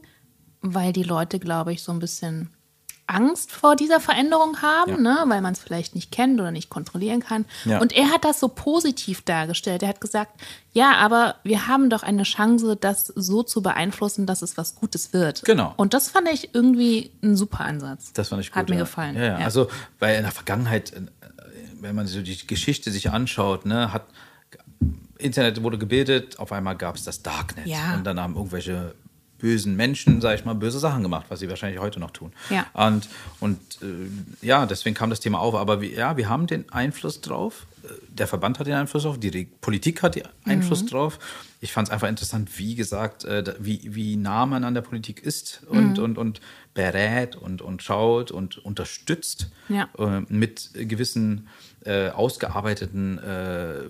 weil 0.61 0.91
die 0.93 1.03
Leute, 1.03 1.39
glaube 1.39 1.71
ich, 1.73 1.81
so 1.83 1.91
ein 1.91 1.99
bisschen 1.99 2.49
Angst 3.13 3.51
vor 3.51 3.75
dieser 3.75 3.99
Veränderung 3.99 4.61
haben, 4.61 5.03
Ja. 5.03 5.23
ne? 5.23 5.23
weil 5.27 5.41
man 5.41 5.53
es 5.53 5.59
vielleicht 5.59 5.95
nicht 5.95 6.11
kennt 6.11 6.39
oder 6.39 6.51
nicht 6.51 6.69
kontrollieren 6.69 7.21
kann. 7.21 7.45
Ja. 7.65 7.79
Und 7.79 7.93
er 7.93 8.09
hat 8.09 8.25
das 8.25 8.39
so 8.39 8.47
positiv 8.47 9.21
dargestellt. 9.21 9.83
Er 9.83 9.89
hat 9.89 10.01
gesagt, 10.01 10.41
ja, 10.71 10.95
aber 10.97 11.35
wir 11.43 11.67
haben 11.67 11.89
doch 11.89 12.03
eine 12.03 12.23
Chance, 12.23 12.75
das 12.75 13.07
so 13.07 13.43
zu 13.43 13.61
beeinflussen, 13.61 14.25
dass 14.25 14.41
es 14.41 14.57
was 14.57 14.75
Gutes 14.75 15.13
wird. 15.13 15.43
Genau. 15.43 15.73
Und 15.77 15.93
das 15.93 16.09
fand 16.09 16.27
ich 16.29 16.53
irgendwie 16.53 17.11
ein 17.21 17.35
super 17.35 17.61
Ansatz. 17.61 18.13
Das 18.13 18.29
fand 18.29 18.41
ich 18.41 18.51
gut. 18.51 18.57
Hat 18.57 18.69
mir 18.69 18.75
ja. 18.75 18.81
gefallen. 18.81 19.15
Ja. 19.15 19.35
Also, 19.37 19.67
weil 19.99 20.15
in 20.17 20.23
der 20.23 20.31
Vergangenheit, 20.31 20.93
äh, 20.93 21.01
wenn 21.79 21.95
man 21.95 22.07
so 22.07 22.21
die 22.21 22.47
Geschichte 22.47 22.91
sich 22.91 23.11
anschaut, 23.11 23.65
ne, 23.65 23.93
hat 23.93 24.03
Internet 25.17 25.63
wurde 25.63 25.77
gebildet, 25.77 26.39
auf 26.39 26.51
einmal 26.51 26.75
gab 26.75 26.95
es 26.95 27.03
das 27.03 27.21
Darknet. 27.21 27.67
Ja. 27.67 27.95
Und 27.95 28.03
dann 28.03 28.19
haben 28.19 28.35
irgendwelche 28.35 28.93
bösen 29.43 29.75
Menschen, 29.75 30.21
sag 30.21 30.39
ich 30.39 30.45
mal, 30.45 30.55
böse 30.55 30.79
Sachen 30.79 31.03
gemacht, 31.03 31.25
was 31.27 31.41
sie 31.41 31.49
wahrscheinlich 31.49 31.81
heute 31.81 31.99
noch 31.99 32.11
tun. 32.11 32.31
Ja. 32.49 32.65
Und, 32.73 33.09
und 33.41 33.59
äh, 33.81 34.45
ja, 34.45 34.65
deswegen 34.65 34.95
kam 34.95 35.09
das 35.09 35.19
Thema 35.19 35.39
auf. 35.39 35.53
Aber 35.53 35.81
wir, 35.81 35.89
ja, 35.91 36.15
wir 36.15 36.29
haben 36.29 36.47
den 36.47 36.71
Einfluss 36.71 37.19
drauf. 37.19 37.67
Äh, 37.83 37.87
Der 38.07 38.27
Verband 38.27 38.57
hat 38.59 38.67
den 38.67 38.75
Einfluss 38.75 39.03
drauf, 39.03 39.19
die 39.19 39.27
Re 39.27 39.45
Politik 39.59 40.01
hat 40.01 40.15
den 40.15 40.23
Einfluss 40.45 40.83
Mhm. 40.83 40.87
drauf. 40.87 41.19
Ich 41.59 41.73
fand 41.73 41.89
es 41.89 41.91
einfach 41.93 42.07
interessant, 42.07 42.57
wie 42.57 42.75
gesagt, 42.75 43.25
äh, 43.25 43.43
wie, 43.59 43.81
wie 43.95 44.15
nah 44.15 44.45
man 44.45 44.63
an 44.63 44.75
der 44.75 44.81
Politik 44.81 45.21
ist 45.21 45.61
und, 45.67 45.97
Mhm. 45.97 46.03
und, 46.05 46.17
und 46.17 46.41
berät 46.73 47.35
und, 47.35 47.61
und 47.61 47.83
schaut 47.83 48.31
und 48.31 48.57
unterstützt 48.59 49.47
Ja. 49.67 49.89
äh, 49.97 50.21
mit 50.29 50.69
gewissen 50.73 51.49
äh, 51.85 52.11
ausgearbeiteten 52.11 53.17
äh, 53.17 53.89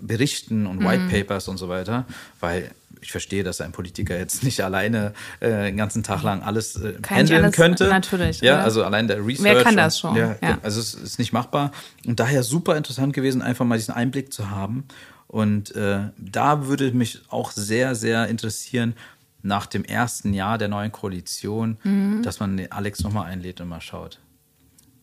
Berichten 0.00 0.66
und 0.66 0.84
White 0.84 1.04
Mhm. 1.04 1.10
Papers 1.10 1.48
und 1.48 1.56
so 1.58 1.68
weiter, 1.68 2.04
weil 2.40 2.70
ich 3.00 3.12
verstehe, 3.12 3.44
dass 3.44 3.60
ein 3.60 3.70
Politiker 3.72 4.18
jetzt 4.18 4.42
nicht 4.42 4.60
alleine 4.64 5.12
äh, 5.40 5.48
den 5.66 5.76
ganzen 5.76 6.02
Tag 6.02 6.22
lang 6.24 6.42
alles 6.42 6.74
äh, 6.76 6.94
Kann 7.00 7.18
handeln 7.18 7.44
alles, 7.44 7.54
könnte. 7.56 7.86
natürlich, 7.88 8.40
Ja, 8.40 8.54
oder? 8.54 8.64
also 8.64 8.84
allein 8.84 9.06
der 9.06 9.24
Research. 9.24 9.62
kann 9.62 9.76
das 9.76 9.98
schon? 10.00 10.16
Ja, 10.16 10.36
Ja. 10.42 10.58
Also 10.62 10.80
es 10.80 10.94
ist 10.94 11.18
nicht 11.18 11.32
machbar. 11.32 11.70
Und 12.06 12.18
daher 12.18 12.42
super 12.42 12.76
interessant 12.76 13.12
gewesen, 13.12 13.40
einfach 13.40 13.64
mal 13.64 13.78
diesen 13.78 13.94
Einblick 13.94 14.32
zu 14.32 14.50
haben. 14.50 14.84
Und 15.28 15.76
äh, 15.76 16.08
da 16.16 16.66
würde 16.66 16.90
mich 16.92 17.20
auch 17.28 17.50
sehr, 17.52 17.94
sehr 17.94 18.26
interessieren, 18.28 18.94
nach 19.42 19.66
dem 19.66 19.84
ersten 19.84 20.34
Jahr 20.34 20.58
der 20.58 20.66
neuen 20.68 20.90
Koalition, 20.90 21.76
Mhm. 21.84 22.22
dass 22.24 22.40
man 22.40 22.60
Alex 22.70 23.02
nochmal 23.04 23.26
einlädt 23.26 23.60
und 23.60 23.68
mal 23.68 23.80
schaut. 23.80 24.18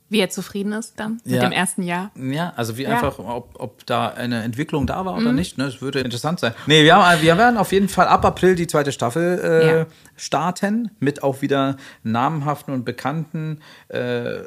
Wie 0.07 0.19
er 0.19 0.29
zufrieden 0.29 0.71
ist 0.73 0.99
dann 0.99 1.19
mit 1.25 1.33
Ja. 1.35 1.41
dem 1.41 1.51
ersten 1.51 1.81
Jahr. 1.81 2.11
Ja, 2.15 2.53
also 2.55 2.77
wie 2.77 2.83
Ja. 2.83 2.89
Mhm. 2.89 2.95
einfach, 2.95 3.19
ob, 3.19 3.55
ob 3.59 3.85
da 3.87 4.09
eine 4.09 4.43
Entwicklung 4.43 4.85
da 4.85 5.03
war 5.05 5.17
oder 5.17 5.31
nicht. 5.33 5.57
Ne? 5.57 5.65
Das 5.65 5.81
würde 5.81 5.99
interessant 6.01 6.39
sein. 6.39 6.53
Nee, 6.67 6.83
wir, 6.83 6.95
haben, 6.95 7.21
wir 7.23 7.37
werden 7.37 7.57
auf 7.57 7.71
jeden 7.71 7.89
Fall 7.89 8.07
ab 8.07 8.23
April 8.23 8.53
die 8.55 8.67
zweite 8.67 8.91
Staffel 8.91 9.39
äh, 9.43 9.77
Ja. 9.79 9.85
starten 10.15 10.91
mit 10.99 11.23
auch 11.23 11.41
wieder 11.41 11.77
namhaften 12.03 12.71
und 12.73 12.85
bekannten 12.85 13.61
äh, 13.87 14.41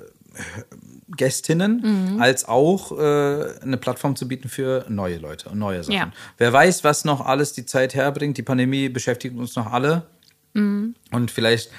Gästinnen, 1.16 1.80
Mhm. 2.14 2.20
als 2.22 2.46
auch 2.46 2.92
äh, 2.92 3.60
eine 3.62 3.76
Plattform 3.78 4.14
zu 4.14 4.28
bieten 4.28 4.48
für 4.48 4.84
neue 4.88 5.16
Leute 5.18 5.48
und 5.48 5.58
neue 5.58 5.82
Sachen. 5.82 5.96
Ja. 5.96 6.12
Wer 6.36 6.52
weiß, 6.52 6.84
was 6.84 7.04
noch 7.04 7.24
alles 7.24 7.52
die 7.54 7.64
Zeit 7.66 7.94
herbringt. 7.94 8.36
Die 8.36 8.42
Pandemie 8.42 8.88
beschäftigt 8.88 9.36
uns 9.36 9.56
noch 9.56 9.72
alle. 9.72 10.02
Mhm. 10.52 10.94
Und 11.10 11.30
vielleicht 11.30 11.70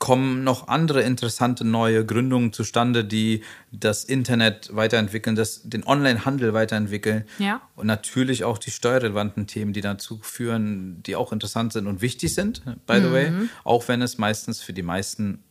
kommen 0.00 0.42
noch 0.42 0.66
andere 0.66 1.02
interessante 1.02 1.64
neue 1.64 2.04
Gründungen 2.04 2.52
zustande, 2.52 3.04
die 3.04 3.44
das 3.70 4.02
Internet 4.02 4.74
weiterentwickeln, 4.74 5.36
das, 5.36 5.60
den 5.62 5.86
Online-Handel 5.86 6.52
weiterentwickeln. 6.54 7.24
Ja. 7.38 7.60
Und 7.76 7.86
natürlich 7.86 8.42
auch 8.42 8.58
die 8.58 8.72
steuerrelevanten 8.72 9.46
Themen, 9.46 9.72
die 9.72 9.82
dazu 9.82 10.18
führen, 10.22 11.02
die 11.04 11.14
auch 11.14 11.32
interessant 11.32 11.72
sind 11.74 11.86
und 11.86 12.00
wichtig 12.00 12.34
sind, 12.34 12.62
by 12.86 13.00
the 13.00 13.12
way. 13.12 13.30
Auch 13.62 13.86
wenn 13.86 14.02
es 14.02 14.18
meistens 14.18 14.60
für 14.62 14.72
die 14.72 14.82
meisten 14.82 15.44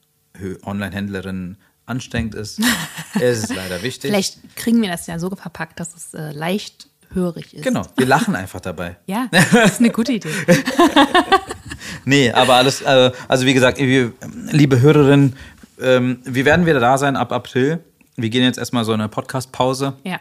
Online-Händlerinnen 0.65 1.57
anstrengend 1.85 2.35
ist. 2.35 2.59
es 3.19 3.43
ist 3.43 3.55
leider 3.55 3.81
wichtig. 3.83 4.11
Vielleicht 4.11 4.55
kriegen 4.55 4.81
wir 4.81 4.89
das 4.89 5.07
ja 5.07 5.19
so 5.19 5.29
verpackt, 5.29 5.79
dass 5.79 5.95
es 5.95 6.13
äh, 6.13 6.31
leicht 6.31 6.87
hörig 7.11 7.53
ist. 7.53 7.63
Genau, 7.63 7.85
wir 7.97 8.05
lachen 8.05 8.35
einfach 8.35 8.61
dabei. 8.61 8.97
Ja, 9.07 9.27
das 9.31 9.73
ist 9.73 9.79
eine 9.79 9.89
gute 9.89 10.13
Idee. 10.13 10.29
Nee, 12.05 12.31
aber 12.31 12.55
alles, 12.55 12.81
äh, 12.81 13.11
also 13.27 13.45
wie 13.45 13.53
gesagt, 13.53 13.79
liebe 13.79 14.81
Hörerinnen, 14.81 15.35
ähm, 15.81 16.19
wir 16.23 16.45
werden 16.45 16.65
wieder 16.65 16.79
da 16.79 16.97
sein 16.97 17.15
ab 17.15 17.31
April. 17.31 17.79
Wir 18.15 18.29
gehen 18.29 18.43
jetzt 18.43 18.57
erstmal 18.59 18.83
so 18.85 18.91
eine 18.91 19.07
Podcast-Pause 19.07 19.93
Ja. 20.03 20.19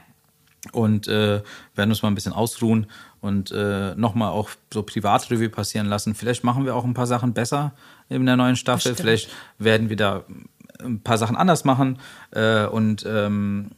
und 0.72 1.08
äh, 1.08 1.40
werden 1.74 1.90
uns 1.90 2.02
mal 2.02 2.08
ein 2.10 2.14
bisschen 2.14 2.32
ausruhen 2.32 2.86
und 3.20 3.50
äh, 3.50 3.94
nochmal 3.96 4.30
auch 4.30 4.50
so 4.72 4.82
Privatrevue 4.84 5.48
passieren 5.48 5.86
lassen. 5.86 6.14
Vielleicht 6.14 6.44
machen 6.44 6.64
wir 6.64 6.76
auch 6.76 6.84
ein 6.84 6.94
paar 6.94 7.08
Sachen 7.08 7.32
besser 7.34 7.72
in 8.08 8.24
der 8.26 8.36
neuen 8.36 8.54
Staffel. 8.56 8.94
Vielleicht 8.94 9.30
werden 9.58 9.88
wir 9.88 9.96
da 9.96 10.24
ein 10.80 11.00
paar 11.00 11.18
Sachen 11.18 11.36
anders 11.36 11.64
machen. 11.64 11.98
Äh, 12.30 12.66
und 12.66 13.04
ähm, 13.08 13.70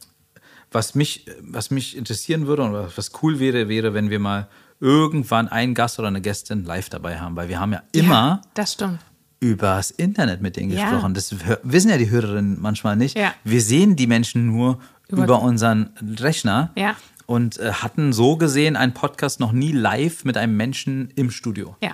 was 0.71 0.93
mich, 0.95 1.25
was 1.41 1.71
mich 1.71 1.97
interessieren 1.97 2.45
würde 2.47 2.61
und 2.63 2.73
was 2.95 3.11
cool 3.23 3.39
wäre, 3.39 3.67
wäre, 3.67 3.93
wenn 3.95 4.09
wir 4.11 4.19
mal 4.19 4.47
irgendwann 4.81 5.47
einen 5.47 5.73
Gast 5.75 5.97
oder 5.99 6.09
eine 6.09 6.19
Gästin 6.21 6.65
live 6.65 6.89
dabei 6.89 7.19
haben, 7.19 7.35
weil 7.37 7.47
wir 7.47 7.59
haben 7.59 7.71
ja 7.73 7.83
immer 7.93 8.41
Ja, 8.57 8.99
übers 9.39 9.91
Internet 9.91 10.41
mit 10.41 10.57
denen 10.57 10.71
Ja. 10.71 10.89
gesprochen. 10.89 11.13
Das 11.13 11.33
wissen 11.63 11.89
ja 11.89 11.97
die 11.97 12.09
Hörerinnen 12.09 12.59
manchmal 12.61 12.95
nicht. 12.95 13.17
Ja. 13.17 13.33
Wir 13.43 13.61
sehen 13.61 13.95
die 13.95 14.07
Menschen 14.07 14.47
nur 14.47 14.79
Über- 15.07 15.23
über, 15.23 15.41
unseren 15.41 15.91
Rechner 16.19 16.71
Ja. 16.75 16.95
und 17.25 17.57
äh, 17.59 17.71
hatten 17.73 18.11
so 18.13 18.37
gesehen 18.37 18.75
einen 18.75 18.93
Podcast 18.93 19.39
noch 19.39 19.51
nie 19.51 19.71
live 19.71 20.25
mit 20.25 20.37
einem 20.37 20.57
Menschen 20.57 21.09
im 21.15 21.31
Studio. 21.31 21.75
Ja. 21.81 21.91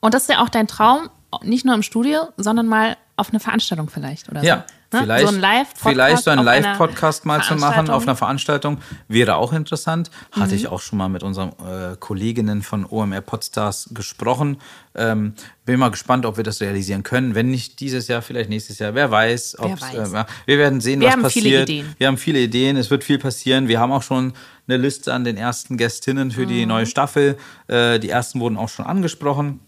Und 0.00 0.14
das 0.14 0.22
ist 0.22 0.28
ja 0.30 0.42
auch 0.42 0.48
dein 0.48 0.66
Traum, 0.68 1.08
nicht 1.42 1.64
nur 1.64 1.74
im 1.74 1.82
Studio, 1.82 2.28
sondern 2.36 2.66
mal 2.66 2.96
auf 3.16 3.30
eine 3.30 3.40
Veranstaltung 3.40 3.88
vielleicht 3.88 4.28
oder 4.30 4.42
Ja, 4.44 4.64
so. 4.68 4.74
Ne? 4.92 5.00
vielleicht, 5.02 5.26
so 5.28 5.34
ein 5.34 5.40
Live-Podcast 5.40 5.88
vielleicht 5.88 6.22
so 6.24 6.30
einen 6.30 6.44
Live-Podcast 6.44 7.24
mal 7.26 7.42
zu 7.42 7.56
machen 7.56 7.90
auf 7.90 8.04
einer 8.04 8.14
Veranstaltung 8.16 8.78
wäre 9.08 9.34
auch 9.36 9.52
interessant. 9.52 10.10
Hatte 10.32 10.50
Mhm. 10.50 10.54
ich 10.56 10.68
auch 10.68 10.80
schon 10.80 10.98
mal 10.98 11.08
mit 11.08 11.22
unseren 11.22 11.48
äh, 11.50 11.96
Kolleginnen 11.98 12.62
von 12.62 12.86
OMR 12.88 13.20
Podstars 13.20 13.90
gesprochen. 13.92 14.58
Ähm, 14.94 15.34
bin 15.64 15.78
mal 15.80 15.90
gespannt, 15.90 16.24
ob 16.24 16.36
wir 16.36 16.44
das 16.44 16.60
realisieren 16.60 17.02
können. 17.02 17.34
Wenn 17.34 17.50
nicht 17.50 17.80
dieses 17.80 18.06
Jahr, 18.08 18.22
vielleicht 18.22 18.48
nächstes 18.48 18.78
Jahr. 18.78 18.94
Wer 18.94 19.10
weiß. 19.10 19.56
Wer 19.60 19.80
weiß. 19.80 20.12
Äh, 20.12 20.24
wir 20.46 20.58
werden 20.58 20.80
sehen, 20.80 21.00
Wir 21.00 21.08
was 21.08 21.14
haben 21.14 21.22
passiert. 21.22 21.44
viele 21.44 21.62
Ideen. 21.62 21.94
Wir 21.98 22.06
haben 22.06 22.16
viele 22.16 22.38
Ideen. 22.40 22.76
Es 22.76 22.88
wird 22.90 23.02
viel 23.04 23.18
passieren. 23.18 23.68
Wir 23.68 23.80
haben 23.80 23.92
auch 23.92 24.02
schon 24.02 24.32
eine 24.68 24.76
Liste 24.78 25.12
an 25.12 25.24
den 25.24 25.36
ersten 25.36 25.76
Gästinnen 25.76 26.30
für 26.30 26.42
Mhm. 26.42 26.48
die 26.48 26.66
neue 26.66 26.86
Staffel. 26.86 27.36
Äh, 27.66 27.98
die 27.98 28.08
ersten 28.10 28.40
wurden 28.40 28.56
auch 28.56 28.68
schon 28.68 28.86
angesprochen 28.86 29.60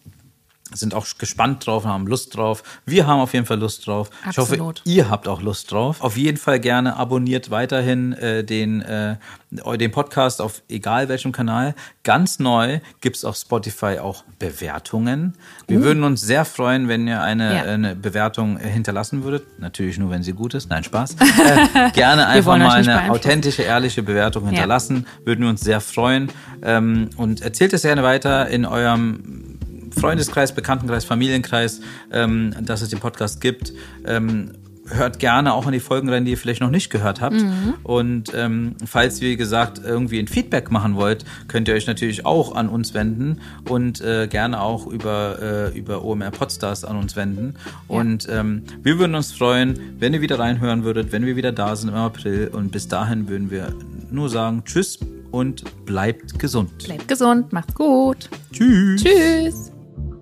sind 0.74 0.94
auch 0.94 1.06
gespannt 1.18 1.66
drauf, 1.66 1.84
haben 1.84 2.06
Lust 2.06 2.36
drauf. 2.36 2.62
Wir 2.84 3.06
haben 3.06 3.20
auf 3.20 3.32
jeden 3.32 3.46
Fall 3.46 3.58
Lust 3.58 3.86
drauf. 3.86 4.10
Ich 4.30 4.38
hoffe, 4.38 4.52
Absolut. 4.54 4.82
ihr 4.84 5.08
habt 5.10 5.26
auch 5.28 5.40
Lust 5.42 5.72
drauf. 5.72 6.00
Auf 6.02 6.16
jeden 6.16 6.36
Fall 6.36 6.60
gerne 6.60 6.96
abonniert 6.96 7.50
weiterhin 7.50 8.12
äh, 8.12 8.44
den, 8.44 8.82
äh, 8.82 9.16
den 9.50 9.90
Podcast 9.90 10.40
auf 10.42 10.62
egal 10.68 11.08
welchem 11.08 11.32
Kanal. 11.32 11.74
Ganz 12.04 12.38
neu 12.38 12.80
gibt's 13.00 13.24
auf 13.24 13.36
Spotify 13.36 13.98
auch 13.98 14.24
Bewertungen. 14.38 15.34
Wir 15.66 15.82
würden 15.82 16.04
uns 16.04 16.20
sehr 16.20 16.44
freuen, 16.44 16.88
wenn 16.88 17.06
ihr 17.08 17.22
eine, 17.22 17.48
Uh. 17.48 17.54
Ja. 17.54 17.62
eine 17.62 17.96
Bewertung 17.96 18.58
äh, 18.58 18.68
hinterlassen 18.68 19.24
würdet. 19.24 19.58
Natürlich 19.60 19.98
nur, 19.98 20.10
wenn 20.10 20.22
sie 20.22 20.32
gut 20.32 20.54
ist. 20.54 20.68
Nein, 20.68 20.84
Spaß. 20.84 21.16
Äh, 21.38 21.90
gerne 21.92 22.26
einfach 22.26 22.58
mal 22.58 22.72
eine 22.72 23.10
authentische, 23.10 23.62
ehrliche 23.62 24.02
Bewertung 24.02 24.46
hinterlassen. 24.46 25.06
Würden 25.24 25.42
wir 25.42 25.48
uns 25.48 25.60
sehr 25.60 25.80
freuen. 25.80 26.30
Ähm, 26.62 27.10
und 27.16 27.40
erzählt 27.42 27.72
es 27.72 27.82
gerne 27.82 28.02
weiter 28.02 28.48
in 28.48 28.66
eurem 28.66 29.47
Freundeskreis, 29.98 30.54
Bekanntenkreis, 30.54 31.04
Familienkreis, 31.04 31.80
ähm, 32.12 32.54
dass 32.62 32.82
es 32.82 32.90
den 32.90 33.00
Podcast 33.00 33.40
gibt. 33.40 33.72
Ähm, 34.06 34.52
hört 34.90 35.18
gerne 35.18 35.52
auch 35.52 35.66
an 35.66 35.72
die 35.72 35.80
Folgen 35.80 36.08
rein, 36.08 36.24
die 36.24 36.32
ihr 36.32 36.38
vielleicht 36.38 36.60
noch 36.60 36.70
nicht 36.70 36.90
gehört 36.90 37.20
habt. 37.20 37.36
Und 37.82 38.32
ähm, 38.34 38.76
falls 38.84 39.20
ihr, 39.20 39.30
wie 39.30 39.36
gesagt, 39.36 39.80
irgendwie 39.84 40.18
ein 40.18 40.28
Feedback 40.28 40.70
machen 40.70 40.96
wollt, 40.96 41.24
könnt 41.46 41.68
ihr 41.68 41.74
euch 41.74 41.86
natürlich 41.86 42.26
auch 42.26 42.54
an 42.54 42.68
uns 42.68 42.94
wenden 42.94 43.40
und 43.68 44.00
äh, 44.00 44.26
gerne 44.28 44.60
auch 44.60 44.86
über, 44.86 45.38
äh, 45.74 45.78
über 45.78 46.04
OMR 46.04 46.30
Podstars 46.30 46.84
an 46.84 46.96
uns 46.96 47.16
wenden. 47.16 47.54
Und 47.86 48.28
ähm, 48.30 48.62
wir 48.82 48.98
würden 48.98 49.14
uns 49.14 49.32
freuen, 49.32 49.78
wenn 49.98 50.14
ihr 50.14 50.20
wieder 50.20 50.38
reinhören 50.38 50.84
würdet, 50.84 51.12
wenn 51.12 51.26
wir 51.26 51.36
wieder 51.36 51.52
da 51.52 51.76
sind 51.76 51.90
im 51.90 51.94
April. 51.94 52.48
Und 52.48 52.72
bis 52.72 52.88
dahin 52.88 53.28
würden 53.28 53.50
wir 53.50 53.72
nur 54.10 54.28
sagen 54.28 54.62
Tschüss 54.64 54.98
und 55.30 55.64
bleibt 55.84 56.38
gesund. 56.38 56.84
Bleibt 56.84 57.08
gesund, 57.08 57.52
macht's 57.52 57.74
gut. 57.74 58.30
Tschüss. 58.52 59.02
Tschüss. 59.02 59.77